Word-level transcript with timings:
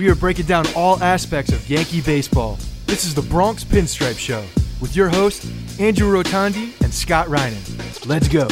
We 0.00 0.08
are 0.08 0.14
breaking 0.14 0.46
down 0.46 0.64
all 0.74 0.98
aspects 1.02 1.52
of 1.52 1.68
Yankee 1.68 2.00
baseball. 2.00 2.56
This 2.86 3.04
is 3.04 3.14
the 3.14 3.20
Bronx 3.20 3.64
Pinstripe 3.64 4.18
Show 4.18 4.42
with 4.80 4.96
your 4.96 5.10
hosts, 5.10 5.46
Andrew 5.78 6.10
Rotondi 6.10 6.72
and 6.80 6.90
Scott 6.90 7.26
Reinen. 7.26 8.06
Let's 8.06 8.26
go. 8.26 8.48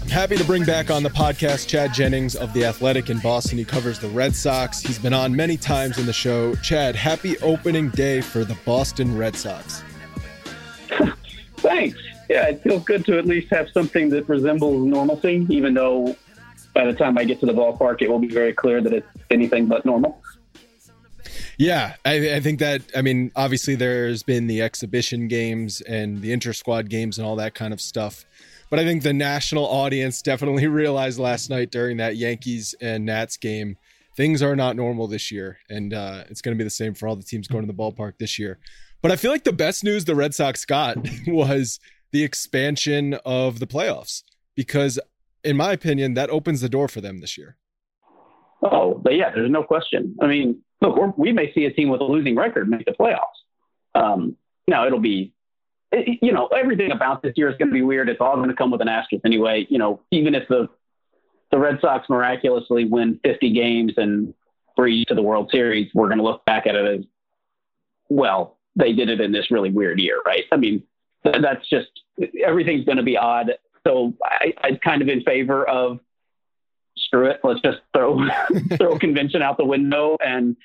I'm 0.00 0.08
happy 0.08 0.36
to 0.36 0.44
bring 0.44 0.64
back 0.64 0.90
on 0.90 1.04
the 1.04 1.08
podcast 1.08 1.68
Chad 1.68 1.94
Jennings 1.94 2.34
of 2.34 2.52
The 2.54 2.64
Athletic 2.64 3.08
in 3.08 3.20
Boston. 3.20 3.56
He 3.56 3.64
covers 3.64 4.00
the 4.00 4.08
Red 4.08 4.34
Sox. 4.34 4.80
He's 4.80 4.98
been 4.98 5.14
on 5.14 5.36
many 5.36 5.56
times 5.56 5.98
in 5.98 6.06
the 6.06 6.12
show. 6.12 6.56
Chad, 6.56 6.96
happy 6.96 7.38
opening 7.38 7.90
day 7.90 8.20
for 8.20 8.44
the 8.44 8.58
Boston 8.64 9.16
Red 9.16 9.36
Sox. 9.36 9.84
Thanks 11.58 12.11
yeah, 12.28 12.48
it 12.48 12.62
feels 12.62 12.84
good 12.84 13.04
to 13.06 13.18
at 13.18 13.26
least 13.26 13.50
have 13.50 13.68
something 13.70 14.08
that 14.10 14.28
resembles 14.28 14.84
normalcy, 14.86 15.46
even 15.48 15.74
though 15.74 16.16
by 16.74 16.86
the 16.86 16.92
time 16.92 17.18
I 17.18 17.24
get 17.24 17.40
to 17.40 17.46
the 17.46 17.52
ballpark, 17.52 18.02
it 18.02 18.08
will 18.08 18.18
be 18.18 18.28
very 18.28 18.52
clear 18.52 18.80
that 18.80 18.92
it's 18.92 19.06
anything 19.30 19.66
but 19.66 19.84
normal. 19.84 20.22
Yeah, 21.58 21.94
I, 22.04 22.36
I, 22.36 22.40
think 22.40 22.58
that, 22.60 22.82
I 22.96 23.02
mean, 23.02 23.30
obviously 23.36 23.74
there's 23.74 24.22
been 24.22 24.46
the 24.46 24.62
exhibition 24.62 25.28
games 25.28 25.80
and 25.82 26.20
the 26.20 26.32
inter 26.32 26.52
squad 26.52 26.88
games 26.88 27.18
and 27.18 27.26
all 27.26 27.36
that 27.36 27.54
kind 27.54 27.72
of 27.72 27.80
stuff. 27.80 28.24
But 28.70 28.78
I 28.78 28.84
think 28.84 29.02
the 29.02 29.12
national 29.12 29.66
audience 29.66 30.22
definitely 30.22 30.66
realized 30.68 31.18
last 31.18 31.50
night 31.50 31.70
during 31.70 31.98
that 31.98 32.16
Yankees 32.16 32.74
and 32.80 33.04
Nats 33.04 33.36
game 33.36 33.76
things 34.16 34.42
are 34.42 34.56
not 34.56 34.76
normal 34.76 35.06
this 35.06 35.30
year. 35.30 35.58
And 35.68 35.94
uh, 35.94 36.24
it's 36.28 36.40
going 36.40 36.56
to 36.56 36.58
be 36.58 36.64
the 36.64 36.70
same 36.70 36.94
for 36.94 37.08
all 37.08 37.16
the 37.16 37.22
teams 37.22 37.48
going 37.48 37.66
to 37.66 37.72
the 37.72 37.76
ballpark 37.76 38.18
this 38.18 38.38
year. 38.38 38.58
But 39.00 39.10
I 39.10 39.16
feel 39.16 39.30
like 39.30 39.44
the 39.44 39.52
best 39.52 39.84
news 39.84 40.04
the 40.04 40.14
Red 40.14 40.34
Sox 40.34 40.64
got 40.64 40.96
was 41.26 41.80
the 42.12 42.22
expansion 42.22 43.14
of 43.24 43.58
the 43.58 43.66
playoffs 43.66 44.22
because, 44.54 45.00
in 45.42 45.56
my 45.56 45.72
opinion, 45.72 46.14
that 46.14 46.30
opens 46.30 46.60
the 46.60 46.68
door 46.68 46.88
for 46.88 47.00
them 47.00 47.20
this 47.20 47.36
year. 47.36 47.56
Oh, 48.62 48.94
but 48.94 49.14
yeah, 49.14 49.30
there's 49.34 49.50
no 49.50 49.64
question. 49.64 50.16
I 50.20 50.26
mean, 50.26 50.62
look, 50.80 51.18
we 51.18 51.32
may 51.32 51.52
see 51.52 51.64
a 51.64 51.72
team 51.72 51.88
with 51.88 52.00
a 52.00 52.04
losing 52.04 52.36
record 52.36 52.68
make 52.68 52.84
the 52.84 52.92
playoffs. 52.92 53.18
Um, 53.94 54.36
now 54.68 54.86
it'll 54.86 55.00
be, 55.00 55.32
you 55.92 56.32
know, 56.32 56.46
everything 56.46 56.92
about 56.92 57.22
this 57.22 57.32
year 57.36 57.50
is 57.50 57.56
going 57.56 57.68
to 57.68 57.74
be 57.74 57.82
weird. 57.82 58.08
It's 58.08 58.20
all 58.20 58.36
going 58.36 58.48
to 58.48 58.54
come 58.54 58.70
with 58.70 58.80
an 58.80 58.88
asterisk 58.88 59.24
anyway. 59.24 59.66
You 59.68 59.78
know, 59.78 60.00
even 60.10 60.34
if 60.34 60.48
the 60.48 60.68
the 61.50 61.58
Red 61.58 61.78
Sox 61.80 62.08
miraculously 62.08 62.86
win 62.86 63.20
50 63.22 63.52
games 63.52 63.92
and 63.98 64.32
breeze 64.74 65.04
to 65.06 65.14
the 65.14 65.22
World 65.22 65.50
Series, 65.52 65.90
we're 65.94 66.08
going 66.08 66.18
to 66.18 66.24
look 66.24 66.44
back 66.46 66.66
at 66.66 66.74
it 66.74 67.00
as, 67.00 67.04
well, 68.08 68.58
they 68.74 68.94
did 68.94 69.10
it 69.10 69.20
in 69.20 69.32
this 69.32 69.50
really 69.50 69.70
weird 69.70 70.00
year, 70.00 70.18
right? 70.24 70.44
I 70.50 70.56
mean, 70.56 70.82
that's 71.24 71.68
just 71.68 71.88
everything's 72.44 72.84
going 72.84 72.98
to 72.98 73.02
be 73.02 73.16
odd. 73.16 73.52
So 73.86 74.14
I, 74.24 74.54
I'm 74.62 74.78
kind 74.78 75.02
of 75.02 75.08
in 75.08 75.22
favor 75.22 75.68
of 75.68 76.00
screw 76.96 77.26
it. 77.26 77.40
Let's 77.42 77.60
just 77.60 77.78
throw 77.94 78.18
throw 78.76 78.98
convention 78.98 79.42
out 79.42 79.56
the 79.56 79.64
window 79.64 80.16
and 80.24 80.56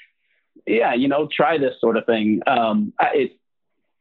yeah, 0.65 0.93
you 0.93 1.07
know, 1.07 1.27
try 1.31 1.57
this 1.57 1.79
sort 1.79 1.97
of 1.97 2.05
thing. 2.05 2.41
Um, 2.45 2.93
it 3.13 3.37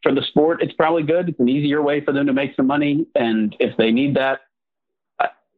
for 0.03 0.15
the 0.15 0.23
sport, 0.23 0.63
it's 0.63 0.75
probably 0.75 1.03
good. 1.03 1.29
It's 1.29 1.41
an 1.41 1.49
easier 1.49 1.83
way 1.83 2.05
for 2.05 2.13
them 2.13 2.27
to 2.27 2.33
make 2.33 2.55
some 2.55 2.67
money, 2.67 3.07
and 3.15 3.57
if 3.59 3.77
they 3.77 3.91
need 3.91 4.17
that, 4.17 4.41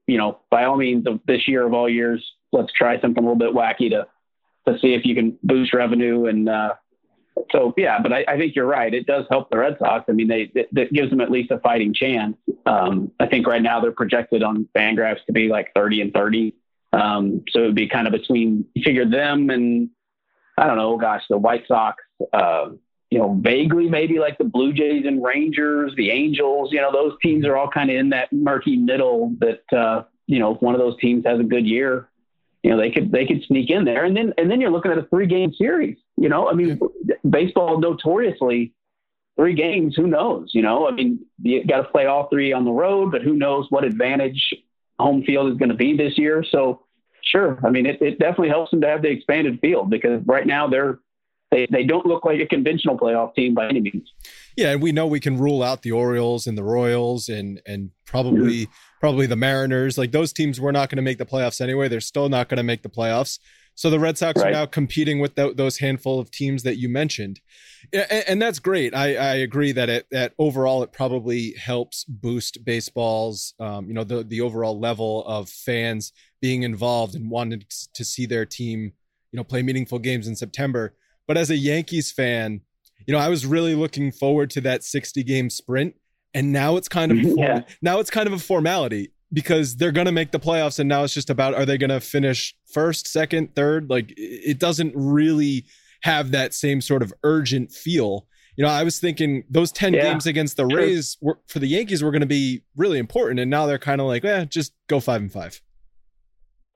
you 0.06 0.16
know, 0.16 0.38
by 0.50 0.64
all 0.64 0.76
means, 0.76 1.06
this 1.26 1.46
year 1.46 1.66
of 1.66 1.74
all 1.74 1.88
years, 1.88 2.24
let's 2.52 2.72
try 2.72 3.00
something 3.00 3.22
a 3.22 3.26
little 3.26 3.36
bit 3.36 3.54
wacky 3.54 3.90
to 3.90 4.06
to 4.66 4.78
see 4.80 4.94
if 4.94 5.04
you 5.04 5.14
can 5.14 5.38
boost 5.42 5.72
revenue 5.72 6.26
and 6.26 6.48
uh, 6.48 6.74
so 7.50 7.74
yeah, 7.76 7.98
but 8.00 8.12
I, 8.12 8.24
I, 8.28 8.36
think 8.38 8.54
you're 8.54 8.66
right. 8.66 8.92
It 8.92 9.06
does 9.06 9.24
help 9.30 9.50
the 9.50 9.58
Red 9.58 9.76
Sox. 9.78 10.04
I 10.08 10.12
mean, 10.12 10.28
they 10.28 10.52
that 10.72 10.92
gives 10.92 11.10
them 11.10 11.20
at 11.20 11.30
least 11.30 11.50
a 11.50 11.58
fighting 11.58 11.94
chance. 11.94 12.36
Um, 12.66 13.10
I 13.20 13.26
think 13.26 13.46
right 13.46 13.62
now 13.62 13.80
they're 13.80 13.92
projected 13.92 14.42
on 14.42 14.68
Fangraphs 14.76 15.24
to 15.26 15.32
be 15.32 15.48
like 15.48 15.72
30 15.74 16.02
and 16.02 16.12
30. 16.12 16.54
Um, 16.92 17.44
so 17.50 17.62
it 17.62 17.66
would 17.66 17.74
be 17.74 17.88
kind 17.88 18.06
of 18.06 18.12
between 18.12 18.64
you 18.74 18.82
figure 18.82 19.08
them 19.08 19.50
and 19.50 19.90
I 20.56 20.66
don't 20.66 20.76
know, 20.76 20.96
gosh, 20.96 21.22
the 21.28 21.38
White 21.38 21.64
Sox. 21.68 22.02
Uh, 22.32 22.70
you 23.10 23.18
know, 23.18 23.38
vaguely 23.40 23.88
maybe 23.88 24.18
like 24.18 24.36
the 24.36 24.44
Blue 24.44 24.72
Jays 24.72 25.04
and 25.06 25.24
Rangers, 25.24 25.94
the 25.96 26.10
Angels. 26.10 26.72
You 26.72 26.80
know, 26.80 26.92
those 26.92 27.12
teams 27.22 27.46
are 27.46 27.56
all 27.56 27.70
kind 27.70 27.90
of 27.90 27.96
in 27.96 28.10
that 28.10 28.32
murky 28.32 28.76
middle. 28.76 29.34
That 29.38 29.62
uh, 29.76 30.04
you 30.26 30.38
know, 30.38 30.54
if 30.54 30.62
one 30.62 30.74
of 30.74 30.80
those 30.80 30.98
teams 31.00 31.24
has 31.24 31.40
a 31.40 31.44
good 31.44 31.66
year, 31.66 32.08
you 32.62 32.70
know, 32.70 32.76
they 32.78 32.90
could 32.90 33.12
they 33.12 33.26
could 33.26 33.42
sneak 33.46 33.70
in 33.70 33.84
there, 33.84 34.04
and 34.04 34.16
then 34.16 34.32
and 34.36 34.50
then 34.50 34.60
you're 34.60 34.70
looking 34.70 34.90
at 34.90 34.98
a 34.98 35.06
three 35.10 35.26
game 35.26 35.52
series. 35.52 35.96
You 36.16 36.28
know, 36.28 36.48
I 36.48 36.54
mean, 36.54 36.78
yeah. 37.04 37.14
baseball 37.28 37.78
notoriously 37.78 38.74
three 39.36 39.54
games. 39.54 39.94
Who 39.96 40.06
knows? 40.06 40.50
You 40.52 40.62
know, 40.62 40.88
I 40.88 40.92
mean, 40.92 41.24
you 41.42 41.64
got 41.64 41.78
to 41.78 41.84
play 41.84 42.06
all 42.06 42.28
three 42.28 42.52
on 42.52 42.64
the 42.64 42.72
road, 42.72 43.12
but 43.12 43.22
who 43.22 43.34
knows 43.34 43.66
what 43.70 43.84
advantage 43.84 44.54
home 44.98 45.22
field 45.22 45.52
is 45.52 45.58
going 45.58 45.68
to 45.68 45.76
be 45.76 45.96
this 45.96 46.18
year? 46.18 46.44
So, 46.50 46.82
sure, 47.22 47.60
I 47.64 47.70
mean, 47.70 47.86
it, 47.86 48.02
it 48.02 48.18
definitely 48.18 48.48
helps 48.48 48.72
them 48.72 48.80
to 48.80 48.88
have 48.88 49.02
the 49.02 49.08
expanded 49.08 49.60
field 49.60 49.90
because 49.90 50.20
right 50.26 50.46
now 50.46 50.66
they're 50.66 50.98
they, 51.50 51.66
they 51.70 51.84
don't 51.84 52.04
look 52.04 52.24
like 52.24 52.40
a 52.40 52.46
conventional 52.46 52.98
playoff 52.98 53.34
team 53.34 53.54
by 53.54 53.68
any 53.68 53.80
means. 53.80 54.12
Yeah, 54.56 54.72
and 54.72 54.82
we 54.82 54.92
know 54.92 55.06
we 55.06 55.20
can 55.20 55.38
rule 55.38 55.62
out 55.62 55.82
the 55.82 55.92
Orioles 55.92 56.46
and 56.46 56.58
the 56.58 56.64
Royals 56.64 57.28
and 57.28 57.62
and 57.64 57.90
probably 58.04 58.66
mm-hmm. 58.66 58.72
Probably 59.00 59.26
the 59.26 59.36
Mariners. 59.36 59.96
Like 59.98 60.12
those 60.12 60.32
teams, 60.32 60.60
we're 60.60 60.72
not 60.72 60.90
going 60.90 60.96
to 60.96 61.02
make 61.02 61.18
the 61.18 61.26
playoffs 61.26 61.60
anyway. 61.60 61.88
They're 61.88 62.00
still 62.00 62.28
not 62.28 62.48
going 62.48 62.56
to 62.58 62.62
make 62.62 62.82
the 62.82 62.88
playoffs. 62.88 63.38
So 63.74 63.90
the 63.90 64.00
Red 64.00 64.18
Sox 64.18 64.40
Right. 64.40 64.48
are 64.48 64.52
now 64.52 64.66
competing 64.66 65.20
with 65.20 65.36
tho- 65.36 65.52
those 65.52 65.78
handful 65.78 66.18
of 66.18 66.32
teams 66.32 66.64
that 66.64 66.78
you 66.78 66.88
mentioned, 66.88 67.40
and, 67.92 68.10
and 68.26 68.42
that's 68.42 68.58
great. 68.58 68.92
I, 68.92 69.14
I 69.14 69.34
agree 69.36 69.70
that 69.70 69.88
it 69.88 70.06
that 70.10 70.32
overall 70.36 70.82
it 70.82 70.90
probably 70.90 71.52
helps 71.52 72.02
boost 72.04 72.64
baseball's 72.64 73.54
um, 73.60 73.86
you 73.86 73.94
know 73.94 74.02
the 74.02 74.24
the 74.24 74.40
overall 74.40 74.80
level 74.80 75.24
of 75.26 75.48
fans 75.48 76.12
being 76.42 76.64
involved 76.64 77.14
and 77.14 77.30
wanting 77.30 77.62
to 77.94 78.04
see 78.04 78.26
their 78.26 78.44
team 78.44 78.94
you 79.30 79.36
know 79.36 79.44
play 79.44 79.62
meaningful 79.62 80.00
games 80.00 80.26
in 80.26 80.34
September. 80.34 80.96
But 81.28 81.36
as 81.36 81.48
a 81.48 81.56
Yankees 81.56 82.10
fan, 82.10 82.62
you 83.06 83.12
know 83.12 83.20
I 83.20 83.28
was 83.28 83.46
really 83.46 83.76
looking 83.76 84.10
forward 84.10 84.50
to 84.50 84.60
that 84.62 84.82
60 84.82 85.22
game 85.22 85.50
sprint, 85.50 85.94
and 86.34 86.52
now 86.52 86.76
it's 86.76 86.88
kind 86.88 87.12
of 87.12 87.18
Yeah. 87.36 87.62
now 87.82 88.00
it's 88.00 88.10
kind 88.10 88.26
of 88.26 88.32
a 88.32 88.38
formality 88.38 89.12
because 89.32 89.76
they're 89.76 89.92
going 89.92 90.06
to 90.06 90.12
make 90.12 90.30
the 90.32 90.40
playoffs 90.40 90.78
and 90.78 90.88
now 90.88 91.04
it's 91.04 91.12
just 91.14 91.28
about 91.30 91.54
are 91.54 91.66
they 91.66 91.76
going 91.78 91.90
to 91.90 92.00
finish 92.00 92.54
first 92.72 93.06
second 93.08 93.54
third? 93.54 93.90
Like 93.90 94.12
it 94.16 94.58
doesn't 94.58 94.92
really 94.94 95.66
have 96.02 96.30
that 96.30 96.54
same 96.54 96.80
sort 96.80 97.02
of 97.02 97.12
urgent 97.24 97.72
feel. 97.72 98.26
You 98.56 98.64
know 98.64 98.70
i 98.70 98.82
was 98.82 98.98
thinking 98.98 99.44
those 99.48 99.70
10 99.70 99.94
Yeah, 99.94 100.02
games 100.02 100.26
against 100.26 100.56
the 100.56 100.66
rays 100.66 101.16
were, 101.20 101.38
for 101.46 101.60
the 101.60 101.68
yankees 101.68 102.02
were 102.02 102.10
going 102.10 102.22
to 102.22 102.26
be 102.26 102.64
really 102.76 102.98
important 102.98 103.38
and 103.38 103.48
now 103.50 103.66
they're 103.66 103.78
kind 103.78 104.00
of 104.00 104.08
like 104.08 104.24
eh, 104.24 104.46
just 104.46 104.72
go 104.88 104.98
five 104.98 105.20
and 105.20 105.30
five. 105.30 105.60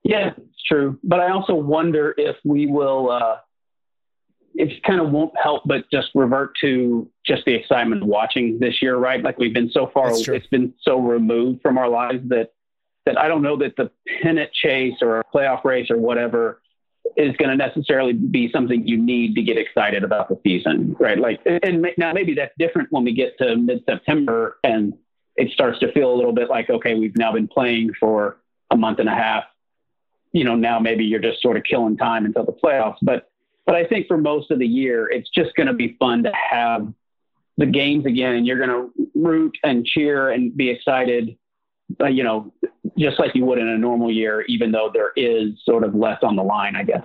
Yeah, 0.04 0.30
it's 0.36 0.62
true. 0.68 0.98
But 1.04 1.20
I 1.20 1.30
also 1.30 1.54
wonder 1.54 2.14
if 2.16 2.36
we 2.44 2.66
will, 2.66 3.10
uh, 3.10 3.36
it 4.54 4.82
kind 4.82 5.00
of 5.00 5.10
won't 5.10 5.32
help 5.40 5.62
but 5.64 5.90
just 5.90 6.08
revert 6.14 6.56
to 6.60 7.08
just 7.24 7.44
the 7.44 7.54
excitement 7.54 8.02
of 8.02 8.08
watching 8.08 8.58
this 8.58 8.82
year, 8.82 8.96
right? 8.96 9.22
Like 9.22 9.38
we've 9.38 9.54
been 9.54 9.70
so 9.70 9.90
far, 9.92 10.10
it's 10.10 10.46
been 10.48 10.74
so 10.82 10.98
removed 10.98 11.62
from 11.62 11.78
our 11.78 11.88
lives 11.88 12.28
that, 12.28 12.52
that 13.06 13.18
I 13.18 13.28
don't 13.28 13.42
know 13.42 13.56
that 13.58 13.76
the 13.76 13.90
pennant 14.22 14.52
chase 14.52 14.94
or 15.00 15.20
a 15.20 15.24
playoff 15.24 15.64
race 15.64 15.90
or 15.90 15.98
whatever 15.98 16.60
is 17.16 17.36
going 17.36 17.50
to 17.50 17.56
necessarily 17.56 18.12
be 18.12 18.50
something 18.52 18.86
you 18.86 18.96
need 18.96 19.34
to 19.34 19.42
get 19.42 19.58
excited 19.58 20.04
about 20.04 20.28
the 20.28 20.38
season, 20.44 20.94
right? 21.00 21.18
Like, 21.18 21.40
and 21.44 21.86
now 21.98 22.12
maybe 22.12 22.34
that's 22.34 22.54
different 22.58 22.92
when 22.92 23.04
we 23.04 23.12
get 23.12 23.36
to 23.38 23.56
mid 23.56 23.84
September 23.88 24.58
and 24.62 24.94
it 25.36 25.50
starts 25.50 25.80
to 25.80 25.90
feel 25.92 26.12
a 26.12 26.14
little 26.14 26.32
bit 26.32 26.48
like, 26.48 26.70
okay, 26.70 26.94
we've 26.94 27.16
now 27.16 27.32
been 27.32 27.48
playing 27.48 27.92
for 27.98 28.38
a 28.70 28.76
month 28.76 28.98
and 28.98 29.08
a 29.08 29.14
half 29.14 29.44
you 30.32 30.44
know, 30.44 30.54
now 30.54 30.78
maybe 30.78 31.04
you're 31.04 31.20
just 31.20 31.40
sort 31.40 31.56
of 31.56 31.62
killing 31.62 31.96
time 31.96 32.24
until 32.24 32.44
the 32.44 32.52
playoffs. 32.52 32.96
But 33.02 33.30
but 33.66 33.74
I 33.74 33.84
think 33.84 34.06
for 34.08 34.16
most 34.16 34.50
of 34.50 34.58
the 34.58 34.66
year, 34.66 35.08
it's 35.10 35.30
just 35.30 35.54
going 35.54 35.66
to 35.66 35.72
be 35.72 35.96
fun 35.98 36.22
to 36.24 36.32
have 36.32 36.92
the 37.58 37.66
games 37.66 38.06
again, 38.06 38.34
and 38.34 38.46
you're 38.46 38.58
going 38.58 38.70
to 38.70 39.08
root 39.14 39.56
and 39.62 39.84
cheer 39.84 40.30
and 40.30 40.56
be 40.56 40.70
excited, 40.70 41.36
uh, 42.00 42.06
you 42.06 42.24
know, 42.24 42.52
just 42.98 43.18
like 43.18 43.34
you 43.34 43.44
would 43.44 43.58
in 43.58 43.68
a 43.68 43.78
normal 43.78 44.10
year, 44.10 44.42
even 44.48 44.72
though 44.72 44.90
there 44.92 45.12
is 45.16 45.50
sort 45.64 45.84
of 45.84 45.94
less 45.94 46.18
on 46.22 46.36
the 46.36 46.42
line, 46.42 46.76
I 46.76 46.82
guess. 46.82 47.04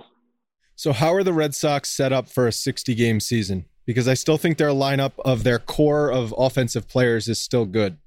so 0.74 0.92
how 0.92 1.12
are 1.14 1.22
the 1.22 1.32
red 1.32 1.54
sox 1.54 1.90
set 1.90 2.12
up 2.12 2.28
for 2.28 2.46
a 2.46 2.52
60 2.52 2.94
game 2.94 3.20
season 3.20 3.64
because 3.84 4.06
i 4.06 4.14
still 4.14 4.38
think 4.38 4.58
their 4.58 4.68
lineup 4.68 5.12
of 5.24 5.42
their 5.42 5.58
core 5.58 6.10
of 6.12 6.34
offensive 6.38 6.88
players 6.88 7.28
is 7.28 7.40
still 7.40 7.66
good 7.66 7.98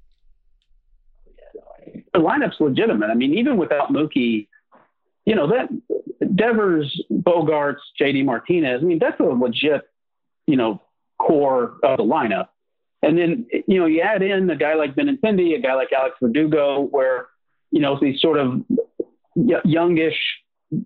the 2.12 2.18
lineup's 2.18 2.60
legitimate. 2.60 3.10
I 3.10 3.14
mean, 3.14 3.34
even 3.34 3.56
without 3.56 3.92
Mookie, 3.92 4.48
you 5.24 5.34
know, 5.34 5.48
that 5.48 5.68
Devers, 6.36 7.00
Bogaerts, 7.10 7.80
JD 8.00 8.24
Martinez, 8.24 8.80
I 8.82 8.84
mean, 8.84 8.98
that's 8.98 9.18
a 9.20 9.24
legit, 9.24 9.82
you 10.46 10.56
know, 10.56 10.82
core 11.18 11.76
of 11.82 11.98
the 11.98 12.04
lineup. 12.04 12.48
And 13.02 13.18
then, 13.18 13.46
you 13.66 13.80
know, 13.80 13.86
you 13.86 14.00
add 14.00 14.22
in 14.22 14.48
a 14.50 14.56
guy 14.56 14.74
like 14.74 14.94
Benintendi, 14.94 15.56
a 15.56 15.60
guy 15.60 15.74
like 15.74 15.92
Alex 15.92 16.16
Verdugo, 16.20 16.80
where, 16.82 17.26
you 17.70 17.80
know, 17.80 17.98
these 18.00 18.20
sort 18.20 18.38
of 18.38 18.62
youngish 19.64 20.16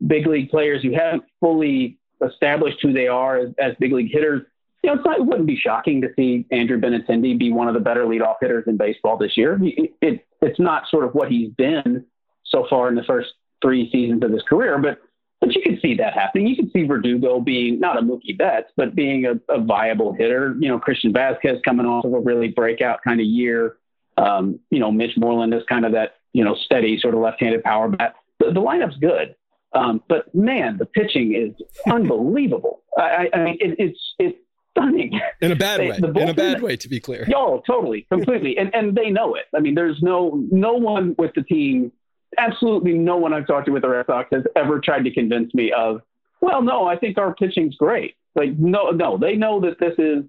big 0.06 0.26
league 0.26 0.50
players 0.50 0.82
who 0.82 0.92
haven't 0.92 1.24
fully 1.40 1.98
established 2.26 2.78
who 2.80 2.92
they 2.92 3.06
are 3.06 3.38
as, 3.38 3.48
as 3.58 3.74
big 3.78 3.92
league 3.92 4.10
hitters. 4.10 4.42
You 4.82 4.94
know, 4.94 5.02
not, 5.02 5.18
it 5.18 5.26
wouldn't 5.26 5.46
be 5.46 5.56
shocking 5.56 6.00
to 6.02 6.08
see 6.16 6.46
Andrew 6.50 6.80
Benintendi 6.80 7.38
be 7.38 7.52
one 7.52 7.68
of 7.68 7.74
the 7.74 7.80
better 7.80 8.04
leadoff 8.04 8.36
hitters 8.40 8.64
in 8.66 8.76
baseball 8.76 9.16
this 9.18 9.36
year. 9.36 9.58
It, 9.62 9.92
it, 10.00 10.26
it's 10.40 10.60
not 10.60 10.84
sort 10.88 11.04
of 11.04 11.14
what 11.14 11.30
he's 11.30 11.50
been 11.50 12.04
so 12.44 12.66
far 12.70 12.88
in 12.88 12.94
the 12.94 13.02
first 13.02 13.32
three 13.66 13.90
seasons 13.90 14.22
of 14.22 14.30
his 14.30 14.42
career, 14.48 14.78
but 14.78 15.00
but 15.40 15.52
you 15.54 15.60
could 15.62 15.80
see 15.82 15.94
that 15.96 16.14
happening. 16.14 16.46
You 16.46 16.56
could 16.56 16.72
see 16.72 16.84
Verdugo 16.84 17.40
being 17.40 17.78
not 17.80 17.98
a 17.98 18.00
Mookie 18.00 18.38
Betts, 18.38 18.70
but 18.76 18.94
being 18.94 19.26
a, 19.26 19.32
a 19.52 19.60
viable 19.60 20.12
hitter. 20.12 20.54
You 20.58 20.68
know, 20.68 20.78
Christian 20.78 21.12
Vasquez 21.12 21.58
coming 21.64 21.84
off 21.84 22.04
of 22.04 22.14
a 22.14 22.20
really 22.20 22.48
breakout 22.48 23.00
kind 23.02 23.20
of 23.20 23.26
year. 23.26 23.76
Um, 24.16 24.60
you 24.70 24.78
know, 24.78 24.90
Mitch 24.90 25.16
Moreland 25.16 25.52
is 25.52 25.62
kind 25.68 25.84
of 25.84 25.92
that 25.92 26.14
you 26.32 26.44
know 26.44 26.54
steady 26.54 26.98
sort 27.00 27.14
of 27.14 27.20
left-handed 27.20 27.64
power 27.64 27.88
bat. 27.88 28.14
The, 28.38 28.46
the 28.52 28.60
lineup's 28.60 28.96
good, 28.98 29.34
um, 29.74 30.00
but 30.08 30.32
man, 30.34 30.78
the 30.78 30.86
pitching 30.86 31.34
is 31.34 31.52
unbelievable. 31.92 32.82
I, 32.96 33.02
I, 33.02 33.28
I 33.34 33.44
mean, 33.44 33.56
it, 33.60 33.76
it's 33.78 33.98
it's 34.18 34.38
stunning. 34.76 35.20
in 35.40 35.52
a 35.52 35.56
bad 35.56 35.80
They- 35.80 35.90
way 35.90 35.96
in 36.22 36.28
a 36.28 36.34
bad 36.34 36.62
way 36.62 36.76
to 36.76 36.88
be 36.88 37.00
clear 37.00 37.24
Yo, 37.28 37.62
totally, 37.66 38.06
completely, 38.10 38.56
and 38.58 38.74
and 38.74 38.94
they 38.94 39.10
know 39.10 39.34
it. 39.34 39.44
I 39.54 39.60
mean, 39.60 39.74
there's 39.74 40.00
no 40.02 40.42
no 40.50 40.74
one 40.74 41.14
with 41.18 41.32
the 41.34 41.42
team, 41.42 41.92
absolutely 42.38 42.92
no 42.94 43.16
one 43.16 43.32
I've 43.32 43.46
talked 43.46 43.66
to 43.66 43.72
with 43.72 43.82
the 43.82 43.88
Red 43.88 44.06
Sox 44.06 44.28
has 44.32 44.44
ever 44.54 44.80
tried 44.80 45.04
to 45.04 45.10
convince 45.12 45.52
me 45.54 45.72
of. 45.72 46.00
Well, 46.40 46.62
no, 46.62 46.86
I 46.86 46.96
think 46.96 47.18
our 47.18 47.34
pitching's 47.34 47.76
great. 47.76 48.14
Like, 48.34 48.58
no, 48.58 48.90
no, 48.90 49.18
they 49.18 49.36
know 49.36 49.60
that 49.60 49.78
this 49.80 49.94
is. 49.98 50.24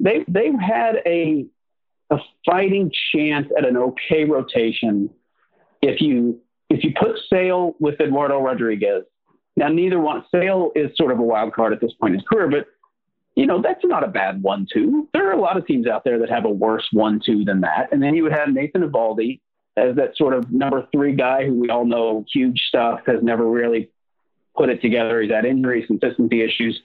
They 0.00 0.24
they've 0.28 0.58
had 0.58 0.96
a 1.06 1.46
a 2.10 2.18
fighting 2.46 2.90
chance 3.12 3.48
at 3.56 3.66
an 3.66 3.76
okay 3.76 4.24
rotation 4.24 5.10
if 5.82 6.00
you 6.00 6.40
if 6.70 6.84
you 6.84 6.92
put 6.98 7.18
Sale 7.30 7.74
with 7.80 8.00
Eduardo 8.00 8.40
Rodriguez. 8.40 9.04
Now, 9.56 9.68
neither 9.68 9.98
one. 9.98 10.24
Sale 10.30 10.70
is 10.76 10.96
sort 10.96 11.10
of 11.10 11.18
a 11.18 11.22
wild 11.22 11.52
card 11.52 11.72
at 11.72 11.80
this 11.80 11.92
point 12.00 12.14
in 12.14 12.20
his 12.20 12.28
career, 12.28 12.48
but 12.48 12.66
you 13.34 13.46
know, 13.46 13.60
that's 13.62 13.84
not 13.84 14.04
a 14.04 14.08
bad 14.08 14.42
one 14.42 14.66
two. 14.72 15.08
There 15.12 15.28
are 15.28 15.32
a 15.32 15.40
lot 15.40 15.56
of 15.56 15.66
teams 15.66 15.86
out 15.86 16.04
there 16.04 16.18
that 16.18 16.30
have 16.30 16.44
a 16.44 16.50
worse 16.50 16.88
one 16.92 17.20
two 17.24 17.44
than 17.44 17.60
that. 17.60 17.88
And 17.92 18.02
then 18.02 18.14
you 18.14 18.22
would 18.24 18.32
have 18.32 18.48
Nathan 18.48 18.82
Eovaldi 18.82 19.40
as 19.78 19.96
that 19.96 20.16
sort 20.16 20.34
of 20.34 20.50
number 20.50 20.86
three 20.92 21.14
guy 21.14 21.46
who 21.46 21.54
we 21.54 21.70
all 21.70 21.84
know 21.84 22.24
huge 22.32 22.60
stuff, 22.68 23.00
has 23.06 23.22
never 23.22 23.48
really 23.48 23.90
put 24.56 24.68
it 24.68 24.82
together. 24.82 25.20
He's 25.22 25.30
had 25.30 25.44
injuries, 25.44 25.86
consistency 25.86 26.42
issues. 26.42 26.80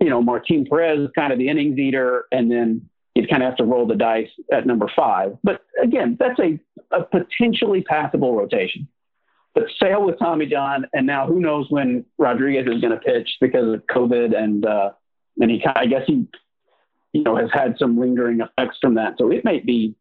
You 0.00 0.10
know, 0.10 0.22
Martin 0.22 0.66
Perez 0.68 1.00
is 1.00 1.10
kind 1.14 1.32
of 1.32 1.38
the 1.38 1.48
innings 1.48 1.78
eater, 1.78 2.26
and 2.30 2.50
then 2.50 2.88
you'd 3.14 3.28
kind 3.28 3.42
of 3.42 3.48
have 3.48 3.56
to 3.58 3.64
roll 3.64 3.86
the 3.86 3.96
dice 3.96 4.30
at 4.52 4.66
number 4.66 4.88
five. 4.94 5.36
But 5.42 5.62
again, 5.82 6.16
that's 6.20 6.38
a, 6.38 6.58
a 6.90 7.02
potentially 7.02 7.82
passable 7.82 8.36
rotation. 8.36 8.86
But 9.54 9.64
Sale 9.82 10.04
with 10.04 10.18
Tommy 10.18 10.46
John, 10.46 10.86
and 10.92 11.06
now 11.06 11.26
who 11.26 11.40
knows 11.40 11.66
when 11.68 12.04
Rodriguez 12.16 12.66
is 12.72 12.80
going 12.80 12.92
to 12.92 13.00
pitch 13.00 13.28
because 13.40 13.74
of 13.74 13.82
COVID 13.86 14.36
and 14.36 14.64
uh, 14.64 14.90
and 15.40 15.50
he, 15.50 15.64
I 15.64 15.86
guess 15.86 16.02
he, 16.06 16.26
you 17.12 17.22
know, 17.22 17.36
has 17.36 17.50
had 17.52 17.76
some 17.78 17.98
lingering 17.98 18.40
effects 18.40 18.78
from 18.80 18.94
that. 18.94 19.14
So 19.18 19.32
it 19.32 19.44
might 19.44 19.64
be, 19.64 19.96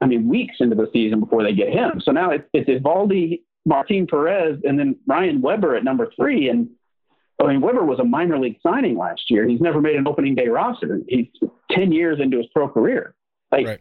I 0.00 0.06
mean, 0.06 0.28
weeks 0.28 0.56
into 0.60 0.76
the 0.76 0.88
season 0.92 1.20
before 1.20 1.42
they 1.42 1.52
get 1.52 1.70
him. 1.70 2.00
So 2.04 2.12
now 2.12 2.30
it's, 2.30 2.44
it's 2.52 2.68
Eovaldi, 2.68 3.42
Martin 3.66 4.06
Perez, 4.06 4.58
and 4.64 4.78
then 4.78 4.96
Ryan 5.06 5.40
Weber 5.40 5.74
at 5.74 5.84
number 5.84 6.10
three. 6.16 6.48
And 6.48 6.70
I 7.40 7.48
mean, 7.48 7.60
Weber 7.60 7.84
was 7.84 7.98
a 7.98 8.04
minor 8.04 8.38
league 8.38 8.58
signing 8.62 8.96
last 8.96 9.30
year. 9.30 9.46
He's 9.46 9.60
never 9.60 9.80
made 9.80 9.96
an 9.96 10.06
opening 10.06 10.34
day 10.34 10.48
roster. 10.48 11.00
He's 11.08 11.26
10 11.70 11.92
years 11.92 12.20
into 12.20 12.38
his 12.38 12.46
pro 12.54 12.68
career. 12.68 13.14
Like, 13.50 13.66
Right. 13.66 13.80